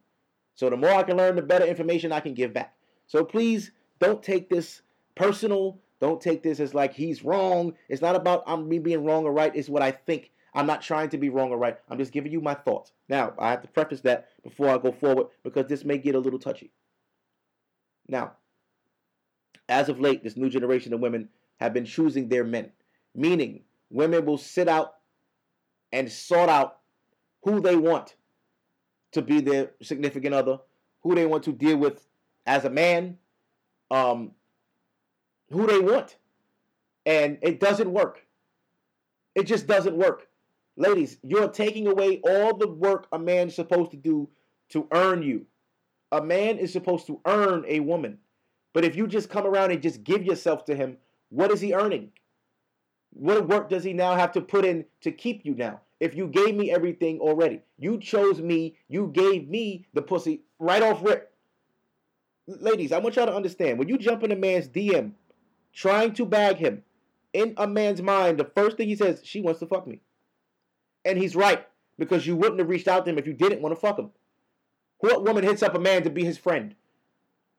So 0.54 0.70
the 0.70 0.76
more 0.76 0.92
I 0.92 1.02
can 1.02 1.16
learn, 1.16 1.36
the 1.36 1.42
better 1.42 1.66
information 1.66 2.12
I 2.12 2.20
can 2.20 2.34
give 2.34 2.52
back. 2.52 2.74
So 3.06 3.24
please 3.24 3.72
don't 3.98 4.22
take 4.22 4.48
this 4.48 4.82
personal. 5.14 5.78
Don't 6.00 6.20
take 6.20 6.42
this 6.42 6.60
as 6.60 6.74
like 6.74 6.94
he's 6.94 7.24
wrong. 7.24 7.74
It's 7.88 8.02
not 8.02 8.16
about 8.16 8.44
I'm 8.46 8.68
me 8.68 8.78
being 8.78 9.04
wrong 9.04 9.24
or 9.24 9.32
right. 9.32 9.54
It's 9.54 9.68
what 9.68 9.82
I 9.82 9.90
think. 9.90 10.30
I'm 10.54 10.66
not 10.66 10.82
trying 10.82 11.10
to 11.10 11.18
be 11.18 11.28
wrong 11.28 11.50
or 11.50 11.58
right. 11.58 11.76
I'm 11.88 11.98
just 11.98 12.12
giving 12.12 12.32
you 12.32 12.40
my 12.40 12.54
thoughts. 12.54 12.92
Now, 13.08 13.34
I 13.38 13.50
have 13.50 13.62
to 13.62 13.68
preface 13.68 14.00
that 14.02 14.28
before 14.42 14.68
I 14.68 14.78
go 14.78 14.92
forward 14.92 15.28
because 15.42 15.66
this 15.66 15.84
may 15.84 15.98
get 15.98 16.14
a 16.14 16.18
little 16.18 16.38
touchy. 16.38 16.72
Now, 18.08 18.32
as 19.68 19.88
of 19.88 20.00
late, 20.00 20.24
this 20.24 20.36
new 20.36 20.48
generation 20.48 20.92
of 20.92 21.00
women 21.00 21.28
have 21.60 21.74
been 21.74 21.84
choosing 21.84 22.28
their 22.28 22.44
men, 22.44 22.72
meaning 23.14 23.62
women 23.90 24.24
will 24.24 24.38
sit 24.38 24.68
out 24.68 24.94
and 25.92 26.10
sort 26.10 26.48
out 26.48 26.78
who 27.42 27.60
they 27.60 27.76
want 27.76 28.14
to 29.12 29.22
be 29.22 29.40
their 29.40 29.72
significant 29.82 30.34
other, 30.34 30.58
who 31.02 31.14
they 31.14 31.26
want 31.26 31.44
to 31.44 31.52
deal 31.52 31.76
with 31.76 32.06
as 32.46 32.64
a 32.64 32.70
man, 32.70 33.18
um, 33.90 34.32
who 35.50 35.66
they 35.66 35.78
want. 35.78 36.16
And 37.06 37.38
it 37.42 37.60
doesn't 37.60 37.90
work. 37.90 38.26
It 39.34 39.44
just 39.44 39.66
doesn't 39.66 39.96
work. 39.96 40.28
Ladies, 40.76 41.18
you're 41.22 41.48
taking 41.48 41.86
away 41.86 42.20
all 42.22 42.56
the 42.56 42.68
work 42.68 43.06
a 43.12 43.18
man's 43.18 43.54
supposed 43.54 43.90
to 43.92 43.96
do 43.96 44.28
to 44.70 44.86
earn 44.92 45.22
you. 45.22 45.46
A 46.12 46.22
man 46.22 46.58
is 46.58 46.72
supposed 46.72 47.06
to 47.06 47.20
earn 47.26 47.64
a 47.66 47.80
woman. 47.80 48.18
But 48.72 48.84
if 48.84 48.96
you 48.96 49.06
just 49.06 49.30
come 49.30 49.46
around 49.46 49.72
and 49.72 49.82
just 49.82 50.04
give 50.04 50.24
yourself 50.24 50.64
to 50.66 50.76
him, 50.76 50.98
what 51.30 51.50
is 51.50 51.60
he 51.60 51.74
earning? 51.74 52.12
What 53.10 53.48
work 53.48 53.68
does 53.68 53.84
he 53.84 53.92
now 53.92 54.14
have 54.14 54.32
to 54.32 54.40
put 54.40 54.64
in 54.64 54.84
to 55.00 55.10
keep 55.10 55.44
you 55.44 55.54
now? 55.54 55.80
If 56.00 56.14
you 56.14 56.28
gave 56.28 56.54
me 56.54 56.70
everything 56.70 57.18
already, 57.18 57.62
you 57.76 57.98
chose 57.98 58.40
me, 58.40 58.76
you 58.88 59.10
gave 59.12 59.48
me 59.48 59.86
the 59.94 60.02
pussy 60.02 60.42
right 60.58 60.82
off 60.82 61.02
rip. 61.02 61.32
Ladies, 62.46 62.92
I 62.92 62.98
want 62.98 63.16
y'all 63.16 63.26
to 63.26 63.34
understand 63.34 63.78
when 63.78 63.88
you 63.88 63.98
jump 63.98 64.22
in 64.22 64.32
a 64.32 64.36
man's 64.36 64.68
DM 64.68 65.12
trying 65.72 66.12
to 66.14 66.24
bag 66.24 66.56
him, 66.56 66.82
in 67.32 67.54
a 67.56 67.66
man's 67.66 68.02
mind, 68.02 68.38
the 68.38 68.44
first 68.44 68.76
thing 68.76 68.88
he 68.88 68.96
says, 68.96 69.20
she 69.22 69.40
wants 69.40 69.60
to 69.60 69.66
fuck 69.66 69.86
me. 69.86 70.00
And 71.04 71.18
he's 71.18 71.36
right, 71.36 71.66
because 71.98 72.26
you 72.26 72.36
wouldn't 72.36 72.58
have 72.58 72.68
reached 72.68 72.88
out 72.88 73.04
to 73.04 73.10
him 73.10 73.18
if 73.18 73.26
you 73.26 73.32
didn't 73.32 73.60
want 73.60 73.74
to 73.74 73.80
fuck 73.80 73.98
him. 73.98 74.10
What 74.98 75.24
woman 75.24 75.44
hits 75.44 75.62
up 75.62 75.74
a 75.74 75.78
man 75.78 76.02
to 76.02 76.10
be 76.10 76.24
his 76.24 76.38
friend? 76.38 76.74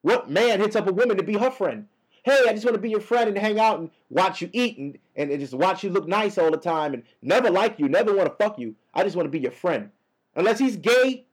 What 0.02 0.30
man 0.30 0.60
hits 0.60 0.76
up 0.76 0.88
a 0.88 0.94
woman 0.94 1.18
to 1.18 1.24
be 1.24 1.38
her 1.38 1.52
friend? 1.52 1.88
Hey, 2.24 2.46
I 2.48 2.54
just 2.54 2.66
want 2.66 2.76
to 2.76 2.82
be 2.82 2.90
your 2.90 3.00
friend 3.00 3.30
and 3.30 3.38
hang 3.38 3.60
out 3.60 3.80
and 3.80 3.90
watch 4.10 4.42
you 4.42 4.50
eat 4.52 4.78
and, 4.78 4.98
and 5.16 5.40
just 5.40 5.54
watch 5.54 5.84
you 5.84 5.90
look 5.90 6.08
nice 6.08 6.38
all 6.38 6.52
the 6.52 6.58
time 6.58 6.94
and 6.94 7.04
never 7.22 7.50
like 7.50 7.80
you, 7.80 7.88
never 7.88 8.14
want 8.14 8.28
to 8.28 8.44
fuck 8.44 8.60
you. 8.60 8.76
I 8.94 9.04
just 9.04 9.16
want 9.16 9.26
to 9.26 9.32
be 9.32 9.40
your 9.40 9.52
friend. 9.52 9.90
Unless 10.36 10.60
he's 10.60 10.76
gay, 10.76 11.26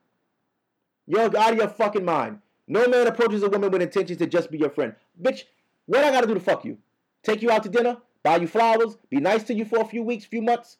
you're 1.07 1.22
out 1.22 1.53
of 1.53 1.57
your 1.57 1.68
fucking 1.68 2.05
mind. 2.05 2.39
No 2.68 2.87
man 2.87 3.07
approaches 3.07 3.43
a 3.43 3.49
woman 3.49 3.70
with 3.70 3.83
intentions 3.83 4.18
to 4.18 4.27
just 4.27 4.51
be 4.51 4.59
your 4.59 4.70
friend. 4.70 4.95
Bitch, 5.20 5.45
what 5.87 6.05
I 6.05 6.11
gotta 6.11 6.26
do 6.26 6.34
to 6.34 6.41
fuck 6.41 6.64
you? 6.64 6.78
Take 7.22 7.43
you 7.43 7.51
out 7.51 7.62
to 7.62 7.68
dinner, 7.68 7.97
buy 8.22 8.37
you 8.37 8.47
flowers, 8.47 8.97
be 9.11 9.18
nice 9.18 9.45
to 9.45 9.55
you 9.55 9.64
for 9.64 9.80
a 9.80 9.84
few 9.84 10.03
weeks, 10.03 10.24
few 10.24 10.43
months, 10.43 10.78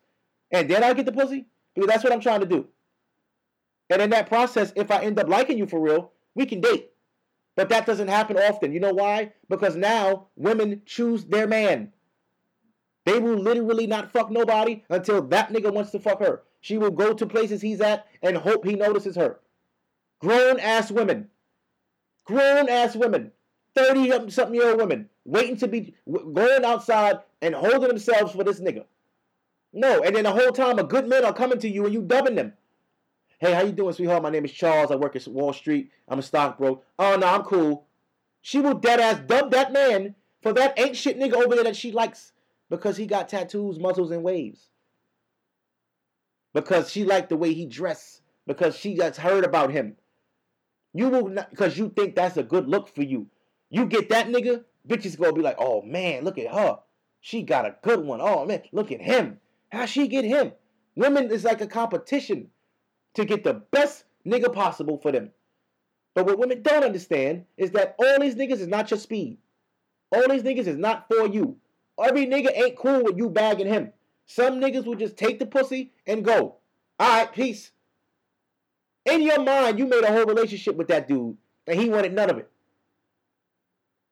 and 0.51 0.69
then 0.71 0.85
I 0.85 0.93
get 0.93 1.07
the 1.07 1.13
pussy? 1.13 1.47
Because 1.75 1.89
that's 1.89 2.05
what 2.05 2.13
I'm 2.13 2.21
trying 2.21 2.41
to 2.41 2.47
do. 2.47 2.69
And 3.91 4.03
in 4.03 4.11
that 4.11 4.29
process, 4.29 4.73
if 4.77 4.91
I 4.91 5.03
end 5.03 5.19
up 5.19 5.29
liking 5.29 5.59
you 5.59 5.67
for 5.67 5.81
real, 5.81 6.13
we 6.35 6.47
can 6.47 6.61
date. 6.61 6.91
But 7.55 7.69
that 7.71 7.87
doesn't 7.87 8.09
happen 8.09 8.37
often. 8.37 8.73
You 8.73 8.81
know 8.81 8.93
why? 8.93 9.33
Because 9.49 9.77
now 9.77 10.29
women 10.37 10.83
choose 10.85 11.25
their 11.25 11.47
man. 11.47 11.93
They 13.05 13.19
will 13.19 13.39
literally 13.39 13.87
not 13.87 14.11
fuck 14.13 14.31
nobody 14.31 14.83
until 14.91 15.23
that 15.29 15.51
nigga 15.51 15.73
wants 15.73 15.93
to 15.93 16.01
fuck 16.01 16.21
her. 16.21 16.43
She 16.61 16.77
will 16.77 16.91
go 16.91 17.15
to 17.15 17.27
places 17.27 17.63
he's 17.63 17.81
at 17.81 18.07
and 18.23 18.37
hope 18.37 18.65
he 18.65 18.75
notices 18.75 19.17
her. 19.17 19.39
Grown 20.21 20.59
ass 20.59 20.91
women. 20.91 21.29
Grown 22.25 22.69
ass 22.69 22.97
women. 22.97 23.31
30 23.77 24.31
something 24.31 24.55
year 24.55 24.70
old 24.70 24.79
women 24.79 25.09
waiting 25.24 25.57
to 25.59 25.68
be 25.68 25.95
going 26.11 26.64
outside 26.64 27.18
and 27.43 27.55
holding 27.55 27.89
themselves 27.89 28.33
for 28.33 28.43
this 28.45 28.61
nigga. 28.61 28.85
No, 29.72 30.03
and 30.03 30.16
then 30.16 30.24
the 30.24 30.33
whole 30.33 30.53
time 30.53 30.79
a 30.79 30.85
good 30.85 31.07
men 31.07 31.24
are 31.24 31.33
coming 31.33 31.59
to 31.59 31.68
you 31.68 31.85
and 31.85 31.93
you 31.93 32.03
dubbing 32.03 32.35
them. 32.35 32.55
Hey, 33.39 33.53
how 33.53 33.62
you 33.62 33.72
doing, 33.72 33.93
sweetheart? 33.93 34.22
My 34.22 34.31
name 34.31 34.47
is 34.47 34.53
Charles. 34.53 34.91
I 34.91 34.97
work 34.97 35.14
at 35.14 35.29
Wall 35.29 35.53
Street. 35.53 35.91
I'm 36.09 36.18
a 36.18 36.22
stockbroker. 36.22 36.81
Oh 36.99 37.16
no, 37.16 37.27
I'm 37.27 37.43
cool. 37.43 37.87
She 38.41 38.61
will 38.61 38.74
dead 38.74 39.01
ass 39.01 39.20
dub 39.27 39.51
that 39.51 39.72
man 39.72 40.14
for 40.41 40.53
that 40.55 40.79
ain't 40.79 40.97
shit 40.97 41.18
nigga 41.18 41.35
over 41.35 41.55
there 41.55 41.64
that 41.64 41.77
she 41.77 41.93
likes 41.93 42.33
because 42.70 42.97
he 42.97 43.07
got 43.07 43.29
tattoos, 43.29 43.79
muscles, 43.79 44.11
and 44.11 44.22
waves. 44.22 44.68
Because 46.55 46.91
she 46.91 47.05
liked 47.05 47.29
the 47.29 47.37
way 47.37 47.53
he 47.53 47.66
dressed. 47.66 48.22
Because 48.47 48.77
she 48.77 48.95
just 48.95 49.18
heard 49.18 49.45
about 49.45 49.72
him. 49.72 49.97
You 50.95 51.09
will 51.09 51.29
not 51.29 51.51
because 51.51 51.77
you 51.77 51.91
think 51.91 52.14
that's 52.14 52.39
a 52.39 52.43
good 52.43 52.68
look 52.68 52.89
for 52.95 53.03
you. 53.03 53.27
You 53.77 53.85
get 53.85 54.09
that 54.09 54.29
nigga, 54.29 54.64
bitches 54.89 55.18
gonna 55.18 55.35
be 55.35 55.43
like, 55.43 55.57
oh 55.59 55.83
man, 55.83 56.24
look 56.24 56.39
at 56.39 56.51
her. 56.51 56.79
She 57.20 57.43
got 57.43 57.66
a 57.66 57.77
good 57.83 58.01
one. 58.01 58.22
Oh 58.22 58.47
man, 58.47 58.62
look 58.72 58.91
at 58.91 59.03
him. 59.03 59.39
How 59.70 59.85
she 59.85 60.09
get 60.09 60.24
him? 60.24 60.53
Women 60.95 61.31
is 61.31 61.45
like 61.45 61.61
a 61.61 61.66
competition 61.66 62.49
to 63.12 63.27
get 63.27 63.45
the 63.45 63.53
best 63.53 64.05
nigga 64.27 64.51
possible 64.51 64.97
for 64.97 65.12
them. 65.12 65.31
But 66.14 66.24
what 66.24 66.39
women 66.39 66.62
don't 66.62 66.85
understand 66.85 67.45
is 67.59 67.72
that 67.72 67.97
all 67.99 68.18
these 68.18 68.35
niggas 68.35 68.61
is 68.61 68.66
not 68.66 68.91
your 68.91 68.99
speed. 68.99 69.37
All 70.11 70.27
these 70.27 70.43
niggas 70.43 70.68
is 70.68 70.79
not 70.79 71.07
for 71.07 71.27
you. 71.27 71.59
Every 72.03 72.24
nigga 72.24 72.57
ain't 72.57 72.79
cool 72.79 73.05
with 73.05 73.18
you 73.18 73.29
bagging 73.29 73.66
him. 73.66 73.93
Some 74.24 74.59
niggas 74.59 74.87
will 74.87 74.95
just 74.95 75.18
take 75.18 75.39
the 75.39 75.45
pussy 75.45 75.93
and 76.07 76.24
go. 76.24 76.57
All 76.99 77.18
right, 77.18 77.31
peace. 77.31 77.72
In 79.05 79.20
your 79.20 79.45
mind, 79.45 79.79
you 79.79 79.85
made 79.85 80.03
a 80.03 80.12
whole 80.12 80.24
relationship 80.24 80.77
with 80.77 80.89
that 80.89 81.09
dude, 81.09 81.37
and 81.66 81.79
he 81.79 81.91
wanted 81.91 82.14
none 82.14 82.31
of 82.31 82.39
it. 82.39 82.51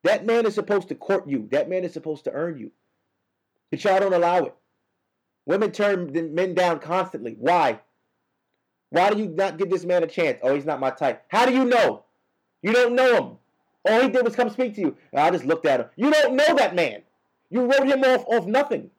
That 0.05 0.25
man 0.25 0.47
is 0.47 0.55
supposed 0.55 0.89
to 0.89 0.95
court 0.95 1.29
you. 1.29 1.49
That 1.51 1.69
man 1.69 1.85
is 1.85 1.93
supposed 1.93 2.25
to 2.25 2.33
earn 2.33 2.59
you. 2.59 2.71
But 3.71 3.83
y'all 3.83 4.01
don't 4.01 4.15
allow 4.15 4.45
it. 4.45 4.55
Women 5.47 5.73
turn 5.73 6.13
men 6.35 6.55
down 6.55 6.79
constantly. 6.79 7.37
Why? 7.39 7.81
Why 8.91 9.11
do 9.11 9.19
you 9.19 9.29
not 9.29 9.59
give 9.59 9.71
this 9.71 9.85
man 9.85 10.05
a 10.05 10.07
chance? 10.07 10.39
Oh, 10.43 10.55
he's 10.55 10.65
not 10.67 10.81
my 10.81 10.91
type. 10.91 11.25
How 11.29 11.47
do 11.47 11.53
you 11.53 11.65
know? 11.65 12.05
You 12.63 12.73
don't 12.73 12.95
know 12.95 13.17
him. 13.17 13.39
All 13.87 14.01
he 14.03 14.09
did 14.09 14.25
was 14.25 14.37
come 14.37 14.51
speak 14.51 14.75
to 14.77 14.81
you. 14.81 14.97
I 15.15 15.31
just 15.31 15.45
looked 15.45 15.67
at 15.67 15.81
him. 15.81 15.87
You 15.97 16.11
don't 16.11 16.37
know 16.37 16.55
that 16.55 16.75
man. 16.75 17.03
You 17.51 17.63
wrote 17.63 17.87
him 17.87 18.05
off 18.05 18.25
off 18.27 18.47
nothing. 18.47 18.91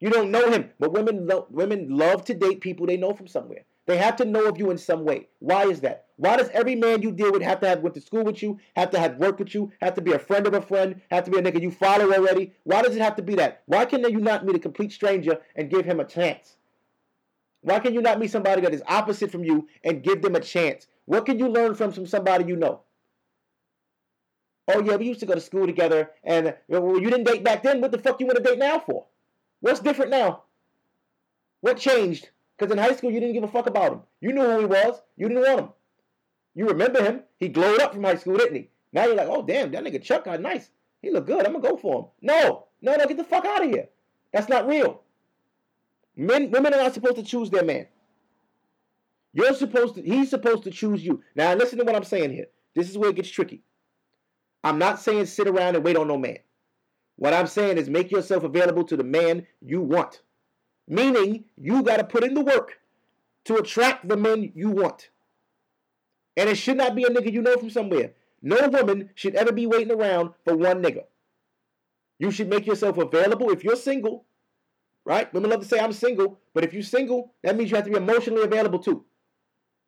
You 0.00 0.10
don't 0.10 0.30
know 0.30 0.50
him. 0.50 0.70
But 0.78 0.92
women 0.92 1.26
lo- 1.26 1.46
women 1.50 1.96
love 1.96 2.24
to 2.26 2.34
date 2.34 2.60
people 2.60 2.86
they 2.86 2.96
know 2.96 3.14
from 3.14 3.26
somewhere. 3.28 3.64
They 3.88 3.96
have 3.96 4.16
to 4.16 4.26
know 4.26 4.44
of 4.44 4.58
you 4.58 4.70
in 4.70 4.76
some 4.76 5.06
way. 5.06 5.28
Why 5.38 5.64
is 5.64 5.80
that? 5.80 6.08
Why 6.16 6.36
does 6.36 6.50
every 6.50 6.74
man 6.74 7.00
you 7.00 7.10
deal 7.10 7.32
with 7.32 7.40
have 7.40 7.58
to 7.60 7.68
have 7.68 7.80
went 7.80 7.94
to 7.94 8.02
school 8.02 8.22
with 8.22 8.42
you, 8.42 8.58
have 8.76 8.90
to 8.90 8.98
have 8.98 9.16
worked 9.16 9.38
with 9.38 9.54
you, 9.54 9.72
have 9.80 9.94
to 9.94 10.02
be 10.02 10.12
a 10.12 10.18
friend 10.18 10.46
of 10.46 10.52
a 10.52 10.60
friend, 10.60 11.00
have 11.10 11.24
to 11.24 11.30
be 11.30 11.38
a 11.38 11.42
nigga 11.42 11.62
you 11.62 11.70
follow 11.70 12.12
already? 12.12 12.52
Why 12.64 12.82
does 12.82 12.94
it 12.94 13.00
have 13.00 13.16
to 13.16 13.22
be 13.22 13.34
that? 13.36 13.62
Why 13.64 13.86
can 13.86 14.02
you 14.02 14.20
not 14.20 14.44
meet 14.44 14.56
a 14.56 14.58
complete 14.58 14.92
stranger 14.92 15.40
and 15.56 15.70
give 15.70 15.86
him 15.86 16.00
a 16.00 16.04
chance? 16.04 16.58
Why 17.62 17.78
can 17.78 17.94
you 17.94 18.02
not 18.02 18.18
meet 18.18 18.30
somebody 18.30 18.60
that 18.60 18.74
is 18.74 18.82
opposite 18.86 19.32
from 19.32 19.42
you 19.42 19.66
and 19.82 20.02
give 20.02 20.20
them 20.20 20.34
a 20.34 20.40
chance? 20.40 20.86
What 21.06 21.24
can 21.24 21.38
you 21.38 21.48
learn 21.48 21.74
from, 21.74 21.90
from 21.90 22.06
somebody 22.06 22.44
you 22.44 22.56
know? 22.56 22.82
Oh 24.68 24.82
yeah, 24.82 24.96
we 24.96 25.06
used 25.06 25.20
to 25.20 25.26
go 25.26 25.34
to 25.34 25.40
school 25.40 25.64
together, 25.66 26.10
and 26.24 26.54
well, 26.68 27.00
you 27.00 27.08
didn't 27.08 27.24
date 27.24 27.42
back 27.42 27.62
then. 27.62 27.80
What 27.80 27.92
the 27.92 27.98
fuck 27.98 28.20
you 28.20 28.26
want 28.26 28.36
to 28.36 28.44
date 28.44 28.58
now 28.58 28.80
for? 28.80 29.06
What's 29.60 29.80
different 29.80 30.10
now? 30.10 30.42
What 31.62 31.78
changed? 31.78 32.28
Because 32.58 32.72
in 32.72 32.78
high 32.78 32.94
school 32.94 33.10
you 33.10 33.20
didn't 33.20 33.34
give 33.34 33.44
a 33.44 33.48
fuck 33.48 33.66
about 33.66 33.92
him. 33.92 34.00
You 34.20 34.32
knew 34.32 34.42
who 34.42 34.60
he 34.60 34.64
was. 34.66 35.00
You 35.16 35.28
didn't 35.28 35.44
want 35.44 35.60
him. 35.60 35.68
You 36.54 36.66
remember 36.66 37.02
him. 37.02 37.22
He 37.38 37.48
glowed 37.48 37.80
up 37.80 37.94
from 37.94 38.02
high 38.02 38.16
school, 38.16 38.36
didn't 38.36 38.56
he? 38.56 38.70
Now 38.92 39.04
you're 39.06 39.14
like, 39.14 39.28
oh 39.28 39.42
damn, 39.42 39.70
that 39.72 39.84
nigga 39.84 40.02
Chuck 40.02 40.24
got 40.24 40.40
nice. 40.40 40.70
He 41.00 41.10
look 41.10 41.26
good. 41.26 41.46
I'm 41.46 41.52
gonna 41.52 41.68
go 41.68 41.76
for 41.76 42.00
him. 42.00 42.04
No, 42.22 42.66
no, 42.82 42.96
no, 42.96 43.06
get 43.06 43.16
the 43.16 43.24
fuck 43.24 43.44
out 43.44 43.64
of 43.64 43.70
here. 43.70 43.88
That's 44.32 44.48
not 44.48 44.66
real. 44.66 45.02
Men, 46.16 46.50
women 46.50 46.74
are 46.74 46.82
not 46.82 46.94
supposed 46.94 47.16
to 47.16 47.22
choose 47.22 47.48
their 47.48 47.64
man. 47.64 47.86
You're 49.32 49.54
supposed 49.54 49.94
to. 49.94 50.02
He's 50.02 50.30
supposed 50.30 50.64
to 50.64 50.70
choose 50.70 51.04
you. 51.04 51.22
Now 51.36 51.54
listen 51.54 51.78
to 51.78 51.84
what 51.84 51.94
I'm 51.94 52.04
saying 52.04 52.32
here. 52.32 52.46
This 52.74 52.90
is 52.90 52.98
where 52.98 53.10
it 53.10 53.16
gets 53.16 53.30
tricky. 53.30 53.62
I'm 54.64 54.78
not 54.78 55.00
saying 55.00 55.26
sit 55.26 55.46
around 55.46 55.76
and 55.76 55.84
wait 55.84 55.96
on 55.96 56.08
no 56.08 56.18
man. 56.18 56.38
What 57.16 57.34
I'm 57.34 57.46
saying 57.46 57.78
is 57.78 57.88
make 57.88 58.10
yourself 58.10 58.42
available 58.42 58.84
to 58.84 58.96
the 58.96 59.04
man 59.04 59.46
you 59.60 59.80
want. 59.80 60.22
Meaning 60.88 61.44
you 61.56 61.82
got 61.82 61.98
to 61.98 62.04
put 62.04 62.24
in 62.24 62.34
the 62.34 62.40
work 62.40 62.80
to 63.44 63.56
attract 63.56 64.08
the 64.08 64.16
men 64.16 64.52
you 64.54 64.70
want. 64.70 65.10
And 66.36 66.48
it 66.48 66.56
should 66.56 66.76
not 66.76 66.94
be 66.94 67.04
a 67.04 67.08
nigga 67.08 67.32
you 67.32 67.42
know 67.42 67.56
from 67.56 67.70
somewhere. 67.70 68.12
No 68.40 68.68
woman 68.68 69.10
should 69.14 69.34
ever 69.34 69.52
be 69.52 69.66
waiting 69.66 69.92
around 69.92 70.30
for 70.44 70.56
one 70.56 70.82
nigga. 70.82 71.04
You 72.18 72.30
should 72.30 72.48
make 72.48 72.66
yourself 72.66 72.96
available 72.96 73.50
if 73.50 73.64
you're 73.64 73.76
single, 73.76 74.24
right? 75.04 75.32
Women 75.34 75.50
love 75.50 75.60
to 75.60 75.66
say 75.66 75.78
I'm 75.78 75.92
single, 75.92 76.38
but 76.54 76.64
if 76.64 76.72
you're 76.72 76.82
single, 76.82 77.32
that 77.42 77.56
means 77.56 77.70
you 77.70 77.76
have 77.76 77.84
to 77.84 77.90
be 77.90 77.96
emotionally 77.96 78.42
available 78.42 78.78
too. 78.78 79.04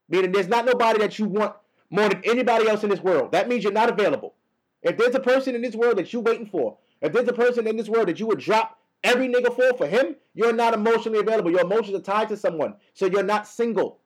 Meaning 0.08 0.32
there's 0.32 0.48
not 0.48 0.64
nobody 0.64 0.98
that 0.98 1.18
you 1.18 1.26
want 1.26 1.54
more 1.88 2.08
than 2.08 2.22
anybody 2.24 2.68
else 2.68 2.82
in 2.82 2.90
this 2.90 3.00
world. 3.00 3.32
That 3.32 3.48
means 3.48 3.64
you're 3.64 3.72
not 3.72 3.90
available. 3.90 4.34
If 4.82 4.96
there's 4.96 5.14
a 5.14 5.20
person 5.20 5.54
in 5.54 5.62
this 5.62 5.74
world 5.74 5.98
that 5.98 6.12
you're 6.12 6.22
waiting 6.22 6.46
for, 6.46 6.78
if 7.00 7.12
there's 7.12 7.28
a 7.28 7.32
person 7.32 7.66
in 7.66 7.76
this 7.76 7.88
world 7.88 8.08
that 8.08 8.18
you 8.18 8.26
would 8.26 8.40
drop 8.40 8.79
every 9.02 9.28
nigga 9.28 9.54
for 9.54 9.76
for 9.76 9.86
him, 9.86 10.16
you're 10.34 10.52
not 10.52 10.74
emotionally 10.74 11.18
available. 11.18 11.50
Your 11.50 11.62
emotions 11.62 11.96
are 11.96 12.02
tied 12.02 12.28
to 12.28 12.36
someone. 12.36 12.74
So 12.94 13.06
you're 13.06 13.22
not 13.22 13.46
single. 13.46 14.00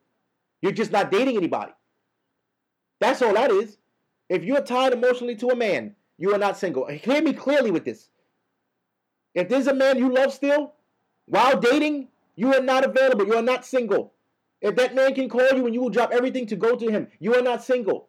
You're 0.62 0.72
just 0.72 0.92
not 0.92 1.10
dating 1.10 1.36
anybody. 1.36 1.72
That's 3.00 3.22
all 3.22 3.34
that 3.34 3.50
is. 3.50 3.78
If 4.28 4.44
you're 4.44 4.62
tied 4.62 4.92
emotionally 4.92 5.36
to 5.36 5.48
a 5.48 5.56
man, 5.56 5.94
you 6.16 6.34
are 6.34 6.38
not 6.38 6.56
single. 6.56 6.86
Hear 6.86 7.22
me 7.22 7.32
clearly 7.32 7.70
with 7.70 7.84
this. 7.84 8.08
If 9.34 9.48
there's 9.48 9.66
a 9.66 9.74
man 9.74 9.98
you 9.98 10.12
love 10.12 10.32
still, 10.32 10.74
while 11.26 11.58
dating, 11.58 12.08
you 12.36 12.54
are 12.54 12.62
not 12.62 12.84
available. 12.84 13.26
You 13.26 13.34
are 13.34 13.42
not 13.42 13.66
single. 13.66 14.12
If 14.60 14.76
that 14.76 14.94
man 14.94 15.14
can 15.14 15.28
call 15.28 15.48
you 15.54 15.66
and 15.66 15.74
you 15.74 15.82
will 15.82 15.90
drop 15.90 16.12
everything 16.12 16.46
to 16.46 16.56
go 16.56 16.76
to 16.76 16.88
him, 16.88 17.08
you 17.18 17.34
are 17.34 17.42
not 17.42 17.62
single. 17.62 18.08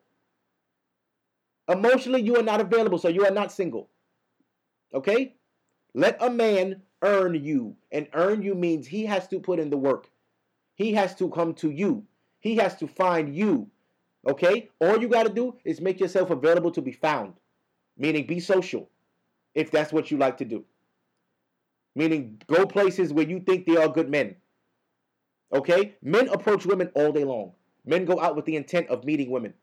Emotionally, 1.67 2.21
you 2.21 2.37
are 2.37 2.43
not 2.43 2.61
available, 2.61 2.97
so 2.97 3.09
you 3.09 3.25
are 3.25 3.31
not 3.31 3.51
single. 3.51 3.89
Okay? 4.93 5.35
Let 5.95 6.21
a 6.21 6.29
man 6.29 6.81
earn 7.01 7.41
you. 7.41 7.77
And 7.91 8.07
earn 8.13 8.41
you 8.41 8.53
means 8.53 8.85
he 8.85 9.05
has 9.05 9.29
to 9.29 9.39
put 9.39 9.59
in 9.59 9.69
the 9.69 9.77
work. 9.77 10.09
He 10.75 10.93
has 10.93 11.15
to 11.15 11.29
come 11.29 11.53
to 11.55 11.71
you. 11.71 12.03
He 12.41 12.57
has 12.57 12.75
to 12.75 12.87
find 12.87 13.33
you. 13.33 13.69
Okay? 14.27 14.69
All 14.81 14.99
you 14.99 15.07
got 15.07 15.23
to 15.23 15.33
do 15.33 15.55
is 15.63 15.79
make 15.79 16.01
yourself 16.01 16.29
available 16.31 16.71
to 16.71 16.81
be 16.81 16.91
found. 16.91 17.33
Meaning 17.97 18.27
be 18.27 18.41
social 18.41 18.89
if 19.53 19.71
that's 19.71 19.93
what 19.93 20.11
you 20.11 20.17
like 20.17 20.37
to 20.39 20.45
do. 20.45 20.65
Meaning 21.95 22.41
go 22.47 22.65
places 22.65 23.13
where 23.13 23.27
you 23.27 23.39
think 23.39 23.65
they 23.65 23.77
are 23.77 23.87
good 23.87 24.09
men. 24.09 24.35
Okay? 25.53 25.95
Men 26.01 26.27
approach 26.27 26.65
women 26.65 26.91
all 26.93 27.13
day 27.13 27.23
long. 27.23 27.53
Men 27.85 28.03
go 28.03 28.19
out 28.19 28.35
with 28.35 28.43
the 28.43 28.57
intent 28.57 28.89
of 28.89 29.05
meeting 29.05 29.31
women. 29.31 29.53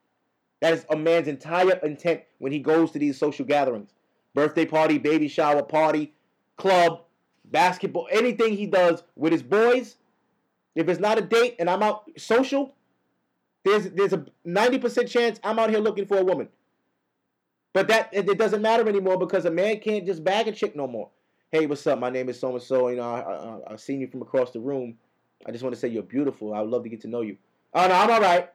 That 0.62 0.72
is 0.72 0.86
a 0.88 0.96
man's 0.96 1.28
entire 1.28 1.76
intent 1.82 2.22
when 2.38 2.52
he 2.52 2.58
goes 2.58 2.90
to 2.92 2.98
these 2.98 3.18
social 3.18 3.44
gatherings 3.44 3.90
birthday 4.34 4.64
party, 4.64 4.96
baby 4.96 5.28
shower 5.28 5.62
party, 5.62 6.14
club, 6.56 7.02
basketball, 7.44 8.08
anything 8.10 8.56
he 8.56 8.66
does 8.66 9.02
with 9.16 9.32
his 9.32 9.42
boys. 9.42 9.96
If 10.74 10.88
it's 10.88 11.00
not 11.00 11.18
a 11.18 11.22
date 11.22 11.56
and 11.58 11.68
I'm 11.68 11.82
out 11.82 12.10
social, 12.16 12.74
there's 13.64 13.90
there's 13.90 14.12
a 14.12 14.24
90% 14.46 15.08
chance 15.08 15.38
I'm 15.44 15.58
out 15.58 15.70
here 15.70 15.80
looking 15.80 16.06
for 16.06 16.18
a 16.18 16.24
woman. 16.24 16.48
But 17.72 17.88
that 17.88 18.10
it 18.12 18.38
doesn't 18.38 18.62
matter 18.62 18.88
anymore 18.88 19.18
because 19.18 19.44
a 19.44 19.50
man 19.50 19.80
can't 19.80 20.06
just 20.06 20.24
bag 20.24 20.48
a 20.48 20.52
chick 20.52 20.76
no 20.76 20.86
more. 20.86 21.10
Hey, 21.50 21.66
what's 21.66 21.86
up? 21.86 21.98
My 21.98 22.10
name 22.10 22.28
is 22.28 22.40
so 22.40 22.52
and 22.52 22.62
so. 22.62 22.88
You 22.88 22.96
know, 22.96 23.02
I, 23.02 23.20
I, 23.20 23.72
I've 23.72 23.80
seen 23.80 24.00
you 24.00 24.06
from 24.06 24.22
across 24.22 24.50
the 24.50 24.60
room. 24.60 24.96
I 25.46 25.52
just 25.52 25.62
want 25.62 25.74
to 25.74 25.80
say 25.80 25.88
you're 25.88 26.02
beautiful. 26.02 26.54
I 26.54 26.60
would 26.60 26.70
love 26.70 26.82
to 26.84 26.88
get 26.88 27.00
to 27.02 27.08
know 27.08 27.20
you. 27.20 27.36
Oh 27.74 27.86
no, 27.86 27.94
I'm 27.94 28.10
all 28.10 28.20
right. 28.20 28.50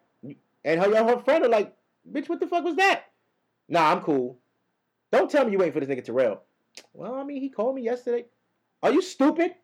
And 0.64 0.82
her, 0.82 1.04
her 1.04 1.20
friend 1.20 1.46
are 1.46 1.50
like, 1.50 1.76
Bitch, 2.12 2.30
what 2.30 2.40
the 2.40 2.48
fuck 2.48 2.64
was 2.64 2.76
that? 2.76 3.06
Nah, 3.68 3.92
I'm 3.92 4.02
cool. 4.02 4.38
Don't 5.12 5.30
tell 5.30 5.46
me 5.46 5.52
you 5.52 5.58
waiting 5.58 5.74
for 5.74 5.80
this 5.80 5.90
nigga 5.90 6.04
Terrell. 6.04 6.42
Well, 6.94 7.16
I 7.16 7.24
mean, 7.24 7.42
he 7.42 7.50
called 7.50 7.76
me 7.76 7.84
yesterday. 7.84 8.26
Are 8.84 8.92
you 8.92 9.02
stupid? 9.02 9.56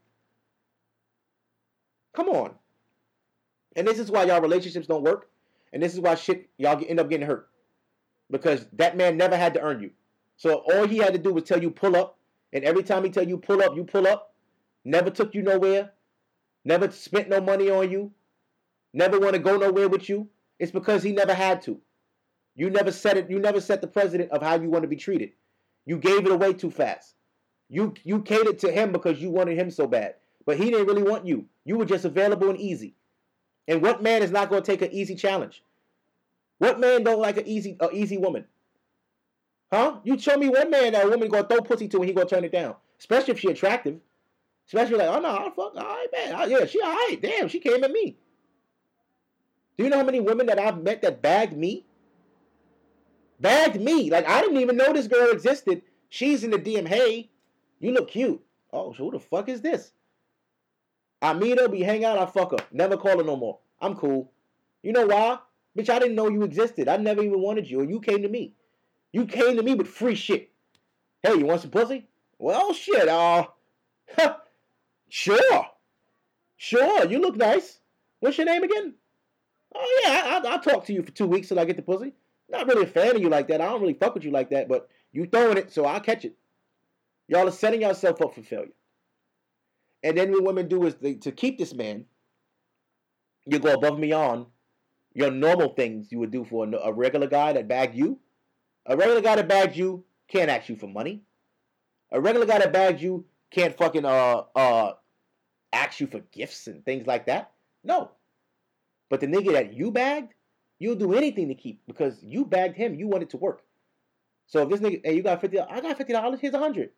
Come 2.13 2.29
on. 2.29 2.53
And 3.75 3.87
this 3.87 3.99
is 3.99 4.11
why 4.11 4.23
y'all 4.23 4.41
relationships 4.41 4.87
don't 4.87 5.03
work. 5.03 5.29
And 5.71 5.81
this 5.81 5.93
is 5.93 5.99
why 5.99 6.15
shit 6.15 6.49
y'all 6.57 6.81
end 6.87 6.99
up 6.99 7.09
getting 7.09 7.25
hurt. 7.25 7.47
Because 8.29 8.67
that 8.73 8.95
man 8.95 9.17
never 9.17 9.35
had 9.35 9.53
to 9.55 9.61
earn 9.61 9.81
you. 9.81 9.91
So 10.37 10.63
all 10.71 10.87
he 10.87 10.97
had 10.97 11.13
to 11.13 11.19
do 11.19 11.33
was 11.33 11.43
tell 11.43 11.61
you 11.61 11.71
pull 11.71 11.95
up. 11.95 12.17
And 12.53 12.63
every 12.63 12.83
time 12.83 13.03
he 13.03 13.09
tell 13.09 13.27
you 13.27 13.37
pull 13.37 13.61
up, 13.61 13.75
you 13.75 13.83
pull 13.83 14.07
up. 14.07 14.33
Never 14.85 15.09
took 15.09 15.33
you 15.33 15.41
nowhere. 15.41 15.91
Never 16.65 16.91
spent 16.91 17.29
no 17.29 17.41
money 17.41 17.69
on 17.69 17.89
you. 17.89 18.11
Never 18.93 19.19
want 19.19 19.33
to 19.33 19.39
go 19.39 19.57
nowhere 19.57 19.89
with 19.89 20.07
you. 20.07 20.27
It's 20.59 20.71
because 20.71 21.01
he 21.01 21.11
never 21.11 21.33
had 21.33 21.61
to. 21.63 21.79
You 22.55 22.69
never 22.69 22.91
set 22.91 23.17
it. 23.17 23.29
You 23.29 23.39
never 23.39 23.59
set 23.59 23.81
the 23.81 23.87
precedent 23.87 24.31
of 24.31 24.41
how 24.41 24.55
you 24.55 24.69
want 24.69 24.83
to 24.83 24.87
be 24.87 24.95
treated. 24.95 25.31
You 25.85 25.97
gave 25.97 26.25
it 26.25 26.31
away 26.31 26.53
too 26.53 26.71
fast. 26.71 27.15
You 27.69 27.93
you 28.03 28.21
catered 28.21 28.59
to 28.59 28.71
him 28.71 28.91
because 28.91 29.21
you 29.21 29.29
wanted 29.29 29.57
him 29.57 29.71
so 29.71 29.87
bad, 29.87 30.15
but 30.45 30.57
he 30.57 30.69
didn't 30.69 30.87
really 30.87 31.03
want 31.03 31.25
you. 31.25 31.45
You 31.65 31.77
were 31.77 31.85
just 31.85 32.05
available 32.05 32.49
and 32.49 32.59
easy. 32.59 32.95
And 33.67 33.81
what 33.81 34.03
man 34.03 34.21
is 34.21 34.31
not 34.31 34.49
going 34.49 34.61
to 34.61 34.71
take 34.71 34.81
an 34.81 34.91
easy 34.91 35.15
challenge? 35.15 35.63
What 36.57 36.79
man 36.79 37.03
don't 37.03 37.19
like 37.19 37.37
an 37.37 37.47
easy 37.47 37.77
a 37.79 37.89
easy 37.91 38.17
woman? 38.17 38.45
Huh? 39.71 39.99
You 40.03 40.19
show 40.19 40.37
me 40.37 40.49
one 40.49 40.69
man 40.69 40.93
that 40.93 41.05
a 41.05 41.09
woman 41.09 41.29
gonna 41.29 41.47
throw 41.47 41.61
pussy 41.61 41.87
to 41.87 41.97
and 41.97 42.05
he 42.05 42.13
gonna 42.13 42.29
turn 42.29 42.43
it 42.43 42.51
down, 42.51 42.75
especially 42.99 43.33
if 43.33 43.39
she 43.39 43.49
attractive. 43.49 43.99
Especially 44.67 44.97
like, 44.97 45.09
oh 45.09 45.19
no, 45.19 45.29
I'll 45.29 45.51
fuck, 45.51 45.75
all 45.75 45.83
right, 45.83 46.07
man, 46.13 46.35
oh, 46.37 46.45
yeah, 46.45 46.65
she 46.65 46.79
all 46.79 46.91
right. 46.91 47.17
Damn, 47.21 47.47
she 47.47 47.59
came 47.59 47.83
at 47.83 47.91
me. 47.91 48.15
Do 49.77 49.83
you 49.83 49.89
know 49.89 49.97
how 49.97 50.03
many 50.03 50.19
women 50.19 50.45
that 50.45 50.59
I've 50.59 50.81
met 50.81 51.01
that 51.01 51.21
bagged 51.21 51.57
me? 51.57 51.85
Bagged 53.43 53.81
me. 53.81 54.09
Like 54.09 54.25
I 54.25 54.39
didn't 54.39 54.57
even 54.57 54.77
know 54.77 54.93
this 54.93 55.07
girl 55.07 55.29
existed. 55.29 55.81
She's 56.07 56.45
in 56.45 56.51
the 56.51 56.57
DM. 56.57 56.87
Hey, 56.87 57.29
you 57.81 57.91
look 57.91 58.09
cute. 58.09 58.41
Oh, 58.71 58.93
so 58.93 59.03
who 59.03 59.11
the 59.11 59.19
fuck 59.19 59.49
is 59.49 59.59
this? 59.59 59.91
I 61.21 61.33
meet 61.33 61.59
her, 61.59 61.67
we 61.67 61.81
hang 61.81 62.05
out, 62.05 62.17
I 62.17 62.25
fuck 62.25 62.51
her. 62.51 62.65
Never 62.71 62.95
call 62.95 63.17
her 63.17 63.23
no 63.23 63.35
more. 63.35 63.59
I'm 63.81 63.95
cool. 63.95 64.31
You 64.81 64.93
know 64.93 65.07
why? 65.07 65.39
Bitch, 65.77 65.89
I 65.89 65.99
didn't 65.99 66.15
know 66.15 66.29
you 66.29 66.43
existed. 66.43 66.87
I 66.87 66.95
never 66.95 67.21
even 67.21 67.41
wanted 67.41 67.69
you, 67.69 67.81
and 67.81 67.89
you 67.89 67.99
came 67.99 68.21
to 68.21 68.29
me. 68.29 68.53
You 69.11 69.25
came 69.25 69.57
to 69.57 69.63
me 69.63 69.75
with 69.75 69.87
free 69.87 70.15
shit. 70.15 70.49
Hey, 71.21 71.35
you 71.35 71.45
want 71.45 71.61
some 71.61 71.71
pussy? 71.71 72.07
Well, 72.39 72.73
shit. 72.73 73.09
Uh, 73.09 73.47
sure, 75.09 75.65
sure. 76.55 77.05
You 77.09 77.19
look 77.19 77.35
nice. 77.35 77.79
What's 78.21 78.37
your 78.37 78.45
name 78.45 78.63
again? 78.63 78.93
Oh 79.75 80.01
yeah, 80.05 80.39
I, 80.45 80.55
will 80.55 80.61
talk 80.61 80.85
to 80.85 80.93
you 80.93 81.03
for 81.03 81.11
two 81.11 81.27
weeks 81.27 81.49
till 81.49 81.59
I 81.59 81.65
get 81.65 81.75
the 81.75 81.81
pussy. 81.81 82.13
Not 82.53 82.67
really 82.67 82.83
a 82.83 82.87
fan 82.87 83.15
of 83.15 83.21
you 83.21 83.29
like 83.29 83.47
that. 83.47 83.61
I 83.61 83.65
don't 83.65 83.81
really 83.81 83.95
fuck 83.95 84.13
with 84.13 84.23
you 84.23 84.31
like 84.31 84.51
that, 84.51 84.69
but 84.69 84.87
you 85.11 85.25
throwing 85.25 85.57
it, 85.57 85.73
so 85.73 85.85
I'll 85.85 85.99
catch 85.99 86.23
it. 86.23 86.35
Y'all 87.27 87.47
are 87.47 87.51
setting 87.51 87.81
yourself 87.81 88.21
up 88.21 88.35
for 88.35 88.43
failure. 88.43 88.71
And 90.03 90.15
then 90.15 90.31
what 90.31 90.43
women 90.43 90.67
do 90.67 90.85
is 90.85 90.95
they, 90.95 91.15
to 91.15 91.31
keep 91.31 91.57
this 91.57 91.73
man, 91.73 92.05
you 93.47 93.57
go 93.57 93.73
above 93.73 93.93
and 93.93 94.01
beyond 94.01 94.45
your 95.13 95.31
normal 95.31 95.69
things 95.69 96.11
you 96.11 96.19
would 96.19 96.31
do 96.31 96.43
for 96.43 96.67
a, 96.67 96.71
a 96.77 96.93
regular 96.93 97.27
guy 97.27 97.53
that 97.53 97.67
bagged 97.67 97.95
you. 97.95 98.19
A 98.85 98.95
regular 98.95 99.21
guy 99.21 99.35
that 99.37 99.47
bagged 99.47 99.75
you 99.75 100.03
can't 100.27 100.49
ask 100.49 100.69
you 100.69 100.75
for 100.75 100.87
money. 100.87 101.23
A 102.11 102.21
regular 102.21 102.45
guy 102.45 102.59
that 102.59 102.71
bagged 102.71 103.01
you 103.01 103.25
can't 103.49 103.75
fucking 103.75 104.05
uh 104.05 104.43
uh 104.55 104.93
ask 105.71 105.99
you 105.99 106.07
for 106.07 106.19
gifts 106.31 106.67
and 106.67 106.85
things 106.85 107.07
like 107.07 107.25
that. 107.25 107.51
No. 107.83 108.11
But 109.09 109.21
the 109.21 109.27
nigga 109.27 109.53
that 109.53 109.73
you 109.73 109.89
bagged, 109.91 110.33
you'll 110.79 110.95
do 110.95 111.13
anything 111.13 111.47
to 111.49 111.55
keep 111.55 111.81
because 111.87 112.19
you 112.23 112.45
bagged 112.45 112.75
him. 112.75 112.95
You 112.95 113.07
wanted 113.07 113.29
to 113.31 113.37
work. 113.37 113.61
So 114.47 114.61
if 114.63 114.69
this 114.69 114.79
nigga, 114.79 115.01
hey, 115.03 115.15
you 115.15 115.23
got 115.23 115.41
fifty, 115.41 115.59
I 115.59 115.79
got 115.81 115.97
fifty 115.97 116.13
dollars. 116.13 116.39
Here's 116.39 116.53
a 116.53 116.59
hundred. 116.59 116.91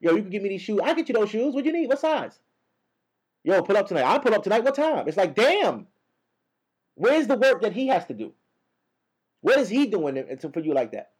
Yo, 0.00 0.14
you 0.14 0.22
can 0.22 0.30
give 0.30 0.42
me 0.42 0.50
these 0.50 0.62
shoes. 0.62 0.80
I 0.82 0.94
get 0.94 1.08
you 1.08 1.14
those 1.14 1.30
shoes. 1.30 1.54
What 1.54 1.64
you 1.64 1.72
need? 1.72 1.88
What 1.88 2.00
size? 2.00 2.38
Yo, 3.44 3.62
pull 3.62 3.76
up 3.76 3.86
tonight. 3.88 4.04
I'll 4.04 4.20
pull 4.20 4.34
up 4.34 4.42
tonight. 4.42 4.64
What 4.64 4.74
time? 4.74 5.08
It's 5.08 5.16
like, 5.16 5.34
damn. 5.34 5.86
Where's 6.94 7.26
the 7.26 7.36
work 7.36 7.62
that 7.62 7.72
he 7.72 7.88
has 7.88 8.04
to 8.06 8.14
do? 8.14 8.32
What 9.40 9.58
is 9.58 9.68
he 9.68 9.86
doing 9.86 10.38
for 10.52 10.60
you 10.60 10.74
like 10.74 10.92
that? 10.92 11.12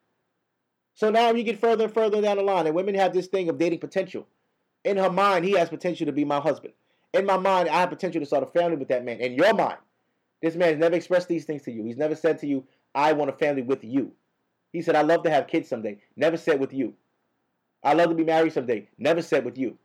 So 0.94 1.10
now 1.10 1.30
you 1.30 1.44
get 1.44 1.60
further 1.60 1.84
and 1.84 1.92
further 1.92 2.20
down 2.22 2.38
the 2.38 2.42
line, 2.42 2.66
and 2.66 2.74
women 2.74 2.94
have 2.94 3.12
this 3.12 3.26
thing 3.26 3.48
of 3.48 3.58
dating 3.58 3.80
potential. 3.80 4.26
In 4.84 4.96
her 4.96 5.10
mind, 5.10 5.44
he 5.44 5.52
has 5.52 5.68
potential 5.68 6.06
to 6.06 6.12
be 6.12 6.24
my 6.24 6.40
husband. 6.40 6.72
In 7.12 7.26
my 7.26 7.36
mind, 7.36 7.68
I 7.68 7.80
have 7.80 7.90
potential 7.90 8.20
to 8.20 8.26
start 8.26 8.42
a 8.42 8.46
family 8.46 8.76
with 8.76 8.88
that 8.88 9.04
man. 9.04 9.20
In 9.20 9.34
your 9.34 9.52
mind, 9.54 9.78
this 10.42 10.54
man 10.54 10.68
has 10.68 10.78
never 10.78 10.94
expressed 10.94 11.28
these 11.28 11.44
things 11.44 11.62
to 11.62 11.72
you. 11.72 11.84
He's 11.84 11.96
never 11.96 12.14
said 12.14 12.38
to 12.40 12.46
you, 12.46 12.64
I 12.94 13.12
want 13.12 13.30
a 13.30 13.34
family 13.34 13.62
with 13.62 13.84
you. 13.84 14.12
He 14.72 14.82
said, 14.82 14.96
I 14.96 15.02
love 15.02 15.22
to 15.22 15.30
have 15.30 15.46
kids 15.46 15.68
someday. 15.68 15.98
Never 16.16 16.36
said 16.36 16.60
with 16.60 16.72
you. 16.72 16.94
I 17.82 17.94
love 17.94 18.10
to 18.10 18.14
be 18.14 18.24
married 18.24 18.52
someday. 18.52 18.88
Never 18.98 19.22
said 19.22 19.44
with 19.44 19.56
you. 19.56 19.78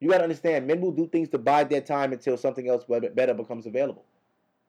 You 0.00 0.10
got 0.10 0.18
to 0.18 0.24
understand, 0.24 0.66
men 0.66 0.80
will 0.80 0.92
do 0.92 1.06
things 1.06 1.28
to 1.28 1.38
bide 1.38 1.70
their 1.70 1.80
time 1.80 2.12
until 2.12 2.36
something 2.36 2.68
else 2.68 2.84
better 2.88 3.34
becomes 3.34 3.66
available. 3.66 4.04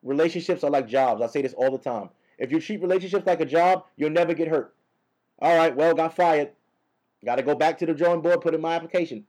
Relationships 0.04 0.64
are 0.64 0.70
like 0.70 0.88
jobs. 0.88 1.22
I 1.22 1.28
say 1.28 1.42
this 1.42 1.54
all 1.54 1.72
the 1.72 1.78
time. 1.78 2.10
If 2.38 2.52
you 2.52 2.60
treat 2.60 2.82
relationships 2.82 3.26
like 3.26 3.42
a 3.42 3.46
job, 3.46 3.86
you'll 3.96 4.10
never 4.10 4.34
get 4.34 4.48
hurt. 4.48 4.76
All 5.40 5.56
right, 5.56 5.76
well, 5.76 5.94
got 5.94 6.16
fired. 6.16 6.52
Got 7.26 7.38
to 7.38 7.44
go 7.44 7.56
back 7.56 7.78
to 7.80 7.86
the 7.86 7.94
drawing 7.94 8.22
board, 8.22 8.42
put 8.42 8.54
in 8.54 8.62
my 8.62 8.76
application. 8.76 9.26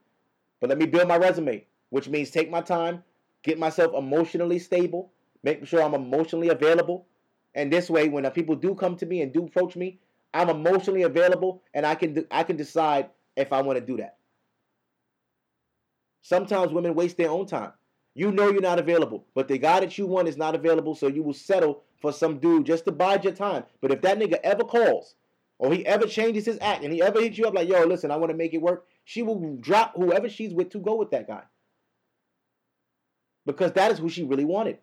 But 0.60 0.68
let 0.68 0.78
me 0.78 0.86
build 0.86 1.08
my 1.08 1.16
resume, 1.16 1.64
which 1.90 2.08
means 2.08 2.30
take 2.30 2.50
my 2.50 2.60
time, 2.60 3.02
get 3.44 3.58
myself 3.58 3.94
emotionally 3.94 4.58
stable, 4.58 5.12
make 5.44 5.64
sure 5.66 5.82
I'm 5.82 5.94
emotionally 5.94 6.48
available. 6.48 7.06
And 7.54 7.72
this 7.72 7.88
way, 7.88 8.08
when 8.08 8.28
people 8.32 8.56
do 8.56 8.74
come 8.74 8.96
to 8.96 9.06
me 9.06 9.22
and 9.22 9.32
do 9.32 9.44
approach 9.44 9.76
me, 9.76 10.00
I'm 10.32 10.48
emotionally 10.48 11.02
available 11.02 11.62
and 11.72 11.86
I 11.86 11.94
can 11.94 12.26
I 12.32 12.42
can 12.42 12.56
decide 12.56 13.10
if 13.36 13.52
I 13.52 13.62
want 13.62 13.78
to 13.78 13.84
do 13.84 13.98
that. 13.98 14.16
Sometimes 16.22 16.72
women 16.72 16.94
waste 16.94 17.16
their 17.16 17.30
own 17.30 17.46
time. 17.46 17.72
You 18.14 18.32
know 18.32 18.48
you're 18.48 18.60
not 18.60 18.78
available, 18.78 19.26
but 19.34 19.46
the 19.46 19.58
guy 19.58 19.80
that 19.80 19.98
you 19.98 20.06
want 20.06 20.28
is 20.28 20.36
not 20.36 20.54
available, 20.54 20.94
so 20.94 21.08
you 21.08 21.22
will 21.22 21.34
settle 21.34 21.82
for 22.00 22.12
some 22.12 22.38
dude 22.38 22.66
just 22.66 22.84
to 22.86 22.92
bide 22.92 23.24
your 23.24 23.32
time. 23.32 23.64
But 23.80 23.92
if 23.92 24.00
that 24.02 24.18
nigga 24.18 24.38
ever 24.42 24.64
calls 24.64 25.16
or 25.58 25.72
he 25.72 25.84
ever 25.86 26.06
changes 26.06 26.46
his 26.46 26.58
act 26.60 26.84
and 26.84 26.92
he 26.92 27.02
ever 27.02 27.20
hits 27.20 27.38
you 27.38 27.46
up 27.46 27.54
like, 27.54 27.68
yo, 27.68 27.84
listen, 27.84 28.10
I 28.10 28.16
want 28.16 28.30
to 28.30 28.36
make 28.36 28.54
it 28.54 28.62
work, 28.62 28.86
she 29.04 29.22
will 29.22 29.56
drop 29.60 29.94
whoever 29.96 30.28
she's 30.28 30.54
with 30.54 30.70
to 30.70 30.78
go 30.78 30.94
with 30.94 31.10
that 31.10 31.26
guy. 31.26 31.42
Because 33.46 33.72
that 33.72 33.92
is 33.92 33.98
who 33.98 34.08
she 34.08 34.24
really 34.24 34.44
wanted. 34.44 34.78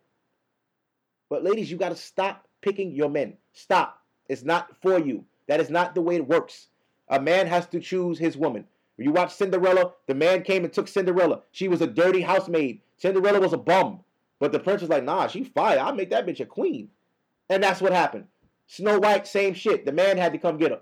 But 1.30 1.44
ladies, 1.44 1.72
you 1.72 1.78
got 1.78 1.90
to 1.90 1.96
stop 1.96 2.48
picking 2.62 2.92
your 2.92 3.10
men. 3.10 3.38
Stop. 3.54 4.02
It's 4.30 4.44
not 4.44 4.70
for 4.82 5.00
you. 5.00 5.26
That 5.48 5.60
is 5.60 5.70
not 5.70 5.96
the 5.96 6.02
way 6.02 6.16
it 6.16 6.28
works. 6.28 6.68
A 7.10 7.20
man 7.20 7.48
has 7.48 7.68
to 7.68 7.80
choose 7.80 8.20
his 8.20 8.38
woman. 8.38 8.66
When 8.96 9.08
you 9.08 9.14
watch 9.14 9.34
Cinderella, 9.34 9.94
the 10.08 10.16
man 10.16 10.44
came 10.44 10.64
and 10.64 10.72
took 10.72 10.88
Cinderella. 10.88 11.42
She 11.52 11.68
was 11.68 11.82
a 11.82 11.88
dirty 11.88 12.22
housemaid. 12.22 12.82
Cinderella 12.98 13.40
was 13.40 13.54
a 13.54 13.58
bum. 13.58 14.02
But 14.40 14.52
the 14.52 14.60
prince 14.60 14.82
was 14.82 14.90
like, 14.90 15.04
nah, 15.04 15.28
she 15.28 15.44
fire. 15.44 15.80
I'll 15.80 15.96
make 15.96 16.10
that 16.12 16.26
bitch 16.26 16.40
a 16.40 16.46
queen. 16.46 16.90
And 17.50 17.64
that's 17.64 17.82
what 17.82 17.94
happened. 17.94 18.26
Snow 18.68 19.00
White, 19.00 19.28
same 19.28 19.54
shit. 19.54 19.86
The 19.86 19.92
man 19.92 20.18
had 20.18 20.32
to 20.34 20.38
come 20.38 20.58
get 20.58 20.72
her. 20.72 20.82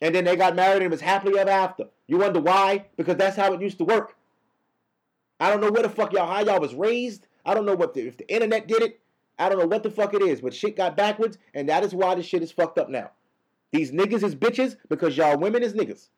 And 0.00 0.14
then 0.14 0.24
they 0.24 0.34
got 0.34 0.56
married 0.56 0.82
and 0.82 0.90
was 0.90 1.00
happily 1.00 1.38
ever 1.38 1.50
after. 1.50 1.84
You 2.08 2.18
wonder 2.18 2.40
why? 2.40 2.86
Because 2.96 3.16
that's 3.16 3.36
how 3.36 3.52
it 3.52 3.62
used 3.62 3.78
to 3.78 3.84
work. 3.84 4.16
I 5.42 5.50
don't 5.50 5.60
know 5.60 5.72
where 5.72 5.82
the 5.82 5.88
fuck 5.88 6.12
y'all, 6.12 6.32
how 6.32 6.38
y'all 6.44 6.60
was 6.60 6.72
raised. 6.72 7.26
I 7.44 7.52
don't 7.52 7.66
know 7.66 7.74
what 7.74 7.94
the, 7.94 8.06
if 8.06 8.16
the 8.16 8.32
internet 8.32 8.68
did 8.68 8.80
it. 8.80 9.00
I 9.40 9.48
don't 9.48 9.58
know 9.58 9.66
what 9.66 9.82
the 9.82 9.90
fuck 9.90 10.14
it 10.14 10.22
is, 10.22 10.40
but 10.40 10.54
shit 10.54 10.76
got 10.76 10.96
backwards, 10.96 11.36
and 11.52 11.68
that 11.68 11.82
is 11.82 11.92
why 11.92 12.14
this 12.14 12.26
shit 12.26 12.44
is 12.44 12.52
fucked 12.52 12.78
up 12.78 12.88
now. 12.88 13.10
These 13.72 13.90
niggas 13.90 14.22
is 14.22 14.36
bitches 14.36 14.76
because 14.88 15.16
y'all 15.16 15.36
women 15.36 15.64
is 15.64 15.72
niggas. 15.72 16.10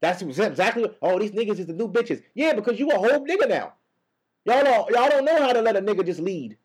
That's 0.00 0.22
exactly. 0.22 0.88
Oh, 1.02 1.18
these 1.18 1.32
niggas 1.32 1.58
is 1.58 1.66
the 1.66 1.72
new 1.72 1.88
bitches. 1.88 2.22
Yeah, 2.32 2.52
because 2.52 2.78
you 2.78 2.90
a 2.92 2.94
whole 2.96 3.26
nigga 3.26 3.48
now. 3.48 3.72
Y'all 4.44 4.62
don't, 4.62 4.90
y'all 4.90 5.10
don't 5.10 5.24
know 5.24 5.38
how 5.38 5.52
to 5.52 5.60
let 5.60 5.74
a 5.74 5.82
nigga 5.82 6.06
just 6.06 6.20
lead. 6.20 6.56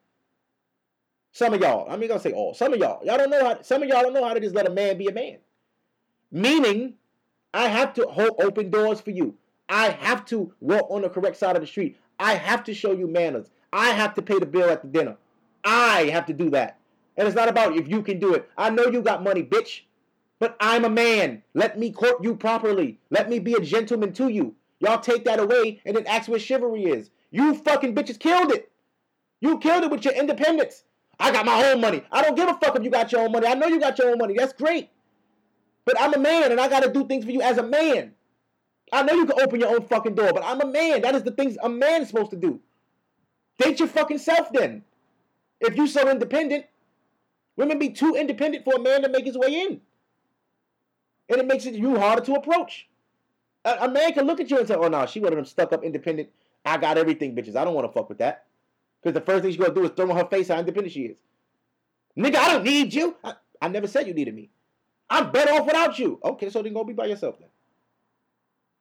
Some 1.32 1.56
of 1.56 1.60
y'all, 1.60 1.90
I 1.90 1.98
mean, 1.98 2.08
gonna 2.08 2.20
say 2.20 2.34
all. 2.34 2.54
Some 2.54 2.72
of 2.72 2.80
y'all, 2.80 3.04
y'all 3.04 3.18
don't 3.18 3.32
know 3.32 3.44
how. 3.44 3.62
Some 3.64 3.82
of 3.82 3.90
y'all 3.90 4.04
don't 4.04 4.14
know 4.14 4.24
how 4.24 4.36
to 4.36 4.40
just 4.40 4.54
let 4.54 4.68
a 4.68 4.70
man 4.70 4.96
be 5.00 5.08
a 5.08 5.12
man. 5.12 5.38
Meaning, 6.32 6.94
I 7.52 7.68
have 7.68 7.96
to 7.96 8.06
hold 8.06 8.40
open 8.40 8.70
doors 8.70 9.02
for 9.02 9.10
you. 9.10 9.36
I 9.70 9.90
have 9.90 10.26
to 10.26 10.52
walk 10.60 10.88
on 10.90 11.02
the 11.02 11.10
correct 11.10 11.38
side 11.38 11.56
of 11.56 11.62
the 11.62 11.68
street. 11.68 11.98
I 12.20 12.36
have 12.36 12.64
to 12.66 12.74
show 12.74 12.92
you 12.92 13.08
manners. 13.08 13.48
I 13.74 13.90
have 13.90 14.14
to 14.16 14.22
pay 14.22 14.40
the 14.40 14.46
bill 14.46 14.70
at 14.70 14.82
the 14.82 14.88
dinner. 14.88 15.18
I 15.64 16.10
have 16.14 16.26
to 16.28 16.34
do 16.34 16.50
that. 16.52 16.78
And 17.18 17.28
it's 17.28 17.36
not 17.36 17.50
about 17.50 17.76
if 17.76 17.88
you 17.88 18.02
can 18.02 18.20
do 18.20 18.34
it. 18.34 18.50
I 18.58 18.70
know 18.70 18.86
you 18.86 19.02
got 19.02 19.24
money, 19.24 19.44
bitch. 19.44 19.82
But 20.40 20.56
I'm 20.60 20.86
a 20.86 20.90
man. 20.90 21.44
Let 21.54 21.80
me 21.80 21.92
court 21.92 22.24
you 22.24 22.36
properly. 22.36 23.00
Let 23.10 23.30
me 23.30 23.40
be 23.40 23.54
a 23.54 23.62
gentleman 23.62 24.14
to 24.14 24.28
you. 24.28 24.56
Y'all 24.80 25.00
take 25.00 25.24
that 25.26 25.40
away 25.40 25.82
and 25.86 25.96
then 25.96 26.06
ask 26.08 26.30
where 26.30 26.40
chivalry 26.40 26.86
is. 26.86 27.10
You 27.32 27.56
fucking 27.56 27.96
bitches 27.96 28.20
killed 28.20 28.52
it. 28.52 28.70
You 29.40 29.58
killed 29.60 29.84
it 29.84 29.92
with 29.92 30.04
your 30.04 30.14
independence. 30.14 30.84
I 31.20 31.32
got 31.32 31.46
my 31.46 31.72
own 31.72 31.80
money. 31.80 32.04
I 32.12 32.22
don't 32.22 32.36
give 32.36 32.50
a 32.50 32.54
fuck 32.56 32.76
if 32.76 32.84
you 32.84 32.90
got 32.90 33.12
your 33.12 33.22
own 33.22 33.32
money. 33.32 33.48
I 33.48 33.54
know 33.54 33.68
you 33.68 33.80
got 33.80 33.98
your 33.98 34.10
own 34.10 34.18
money. 34.18 34.36
That's 34.38 34.54
great. 34.54 34.90
But 35.86 36.00
I'm 36.02 36.14
a 36.14 36.20
man 36.20 36.52
and 36.52 36.60
I 36.60 36.68
got 36.68 36.84
to 36.84 36.92
do 36.92 37.08
things 37.08 37.24
for 37.24 37.32
you 37.32 37.42
as 37.42 37.58
a 37.58 37.64
man. 37.64 38.15
I 38.96 39.02
know 39.02 39.14
you 39.14 39.26
can 39.26 39.42
open 39.42 39.60
your 39.60 39.70
own 39.70 39.86
fucking 39.88 40.16
door, 40.16 40.32
but 40.34 40.44
I'm 40.46 40.62
a 40.62 40.66
man. 40.66 41.02
That 41.02 41.16
is 41.16 41.24
the 41.24 41.32
things 41.32 41.58
a 41.62 41.68
man 41.68 42.02
is 42.02 42.08
supposed 42.08 42.32
to 42.32 42.38
do. 42.38 42.62
Date 43.60 43.80
your 43.80 43.90
fucking 43.90 44.20
self 44.20 44.52
then. 44.54 44.84
If 45.60 45.76
you 45.76 45.86
so 45.88 46.10
independent, 46.10 46.66
women 47.58 47.78
be 47.78 47.90
too 47.90 48.16
independent 48.16 48.64
for 48.64 48.76
a 48.76 48.80
man 48.80 49.02
to 49.02 49.10
make 49.10 49.26
his 49.26 49.38
way 49.38 49.62
in. 49.62 49.82
And 51.30 51.40
it 51.40 51.46
makes 51.46 51.66
it 51.66 51.74
you 51.74 52.00
harder 52.00 52.24
to 52.24 52.36
approach. 52.36 52.88
A, 53.66 53.78
a 53.82 53.90
man 53.90 54.14
can 54.14 54.26
look 54.26 54.40
at 54.40 54.50
you 54.50 54.60
and 54.60 54.68
say, 54.68 54.76
oh 54.76 54.88
no, 54.88 55.06
she 55.06 55.20
one 55.20 55.34
of 55.34 55.38
them 55.38 55.46
stuck 55.46 55.74
up 55.74 55.84
independent. 55.84 56.30
I 56.66 56.78
got 56.78 56.98
everything, 56.98 57.36
bitches. 57.36 57.56
I 57.56 57.66
don't 57.66 57.74
want 57.74 57.88
to 57.88 57.94
fuck 57.94 58.08
with 58.08 58.20
that. 58.20 58.46
Because 59.02 59.14
the 59.14 59.26
first 59.26 59.44
thing 59.44 59.52
she's 59.52 59.60
gonna 59.60 59.74
do 59.74 59.84
is 59.84 59.92
throw 59.92 60.10
in 60.10 60.16
her 60.16 60.26
face 60.26 60.48
how 60.48 60.60
independent 60.60 60.94
she 60.94 61.02
is. 61.02 61.18
Nigga, 62.18 62.36
I 62.36 62.54
don't 62.54 62.64
need 62.64 62.94
you. 62.94 63.16
I, 63.24 63.34
I 63.62 63.68
never 63.68 63.88
said 63.88 64.08
you 64.08 64.14
needed 64.14 64.36
me. 64.36 64.50
I'm 65.10 65.32
better 65.32 65.52
off 65.52 65.66
without 65.66 66.00
you. 66.00 66.20
Okay, 66.24 66.50
so 66.50 66.62
then 66.62 66.74
go 66.74 66.84
be 66.84 66.94
by 66.94 67.06
yourself 67.06 67.38
then. 67.40 67.50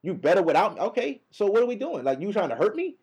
You 0.05 0.13
better 0.13 0.43
without 0.43 0.75
me. 0.75 0.81
Okay, 0.83 1.23
so 1.31 1.47
what 1.47 1.63
are 1.63 1.67
we 1.67 1.77
doing? 1.77 2.05
Like 2.05 2.21
you 2.21 2.31
trying 2.31 2.51
to 2.51 2.55
hurt 2.55 2.77
me? 2.77 2.97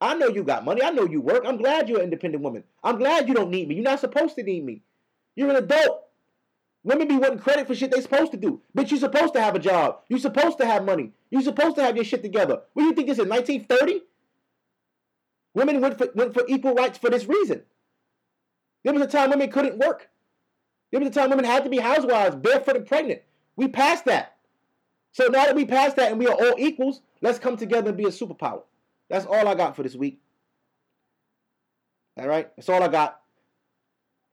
I 0.00 0.14
know 0.14 0.26
you 0.26 0.42
got 0.42 0.64
money. 0.64 0.82
I 0.82 0.90
know 0.90 1.06
you 1.06 1.20
work. 1.20 1.44
I'm 1.46 1.56
glad 1.56 1.88
you're 1.88 1.98
an 1.98 2.04
independent 2.04 2.42
woman. 2.42 2.64
I'm 2.82 2.98
glad 2.98 3.28
you 3.28 3.34
don't 3.34 3.50
need 3.50 3.68
me. 3.68 3.76
You're 3.76 3.84
not 3.84 4.00
supposed 4.00 4.34
to 4.34 4.42
need 4.42 4.64
me. 4.64 4.82
You're 5.36 5.50
an 5.50 5.56
adult. 5.56 6.08
Women 6.82 7.06
be 7.06 7.16
wanting 7.16 7.38
credit 7.38 7.68
for 7.68 7.76
shit 7.76 7.92
they 7.92 8.00
supposed 8.00 8.32
to 8.32 8.38
do. 8.38 8.60
Bitch, 8.76 8.90
you're 8.90 8.98
supposed 8.98 9.34
to 9.34 9.40
have 9.40 9.54
a 9.54 9.60
job. 9.60 10.00
You're 10.08 10.18
supposed 10.18 10.58
to 10.58 10.66
have 10.66 10.84
money. 10.84 11.12
You're 11.30 11.42
supposed 11.42 11.76
to 11.76 11.84
have 11.84 11.94
your 11.94 12.04
shit 12.04 12.22
together. 12.24 12.60
What 12.72 12.82
do 12.82 12.88
you 12.88 12.94
think 12.94 13.06
this 13.06 13.20
is, 13.20 13.28
1930? 13.28 14.02
Women 15.54 15.80
went 15.80 15.96
for, 15.96 16.08
went 16.16 16.34
for 16.34 16.42
equal 16.48 16.74
rights 16.74 16.98
for 16.98 17.08
this 17.08 17.26
reason. 17.26 17.62
There 18.82 18.92
was 18.92 19.02
a 19.02 19.06
time 19.06 19.30
women 19.30 19.52
couldn't 19.52 19.78
work. 19.78 20.08
There 20.90 20.98
was 20.98 21.08
a 21.08 21.12
time 21.12 21.30
women 21.30 21.44
had 21.44 21.62
to 21.62 21.70
be 21.70 21.78
housewives, 21.78 22.34
barefoot 22.34 22.76
and 22.76 22.86
pregnant. 22.86 23.22
We 23.54 23.68
passed 23.68 24.06
that. 24.06 24.38
So 25.12 25.26
now 25.26 25.46
that 25.46 25.56
we 25.56 25.64
passed 25.64 25.96
that 25.96 26.10
and 26.10 26.18
we 26.18 26.26
are 26.26 26.34
all 26.34 26.54
equals, 26.58 27.02
let's 27.20 27.38
come 27.38 27.56
together 27.56 27.88
and 27.88 27.98
be 27.98 28.04
a 28.04 28.08
superpower. 28.08 28.62
That's 29.08 29.26
all 29.26 29.48
I 29.48 29.54
got 29.54 29.74
for 29.74 29.82
this 29.82 29.96
week. 29.96 30.20
All 32.16 32.28
right, 32.28 32.50
that's 32.56 32.68
all 32.68 32.82
I 32.82 32.88
got. 32.88 33.20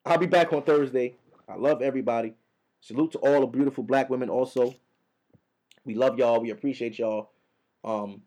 I'll 0.06 0.18
be 0.18 0.26
back 0.26 0.54
on 0.54 0.62
Thursday. 0.64 1.16
I 1.50 1.56
love 1.56 1.82
everybody. 1.82 2.34
Salute 2.82 3.14
to 3.14 3.18
all 3.20 3.42
the 3.42 3.48
beautiful 3.48 3.84
black 3.84 4.10
women 4.10 4.30
also. 4.30 4.76
We 5.84 5.96
love 5.96 6.18
y'all. 6.18 6.42
We 6.42 6.52
appreciate 6.52 7.00
y'all. 7.00 7.32
Um, 7.84 8.22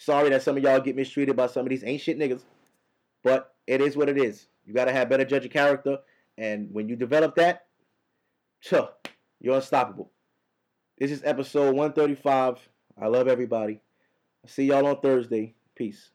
Sorry 0.00 0.30
that 0.30 0.42
some 0.42 0.56
of 0.56 0.62
y'all 0.62 0.80
get 0.80 0.96
mistreated 0.96 1.36
by 1.36 1.46
some 1.46 1.66
of 1.66 1.68
these 1.68 1.84
ain't 1.84 2.00
shit 2.00 2.18
niggas. 2.18 2.40
But 3.22 3.52
it 3.66 3.82
is 3.82 3.98
what 3.98 4.08
it 4.08 4.16
is. 4.16 4.46
You 4.64 4.72
gotta 4.72 4.92
have 4.92 5.10
better 5.10 5.26
judge 5.26 5.44
of 5.44 5.50
character. 5.50 5.98
And 6.38 6.72
when 6.72 6.88
you 6.88 6.96
develop 6.96 7.34
that, 7.34 7.66
you're 8.70 9.56
unstoppable. 9.56 10.10
This 11.00 11.12
is 11.12 11.22
episode 11.24 11.74
135. 11.76 12.58
I 13.00 13.06
love 13.06 13.26
everybody. 13.26 13.80
See 14.46 14.64
y'all 14.64 14.86
on 14.86 15.00
Thursday. 15.00 15.54
Peace. 15.74 16.10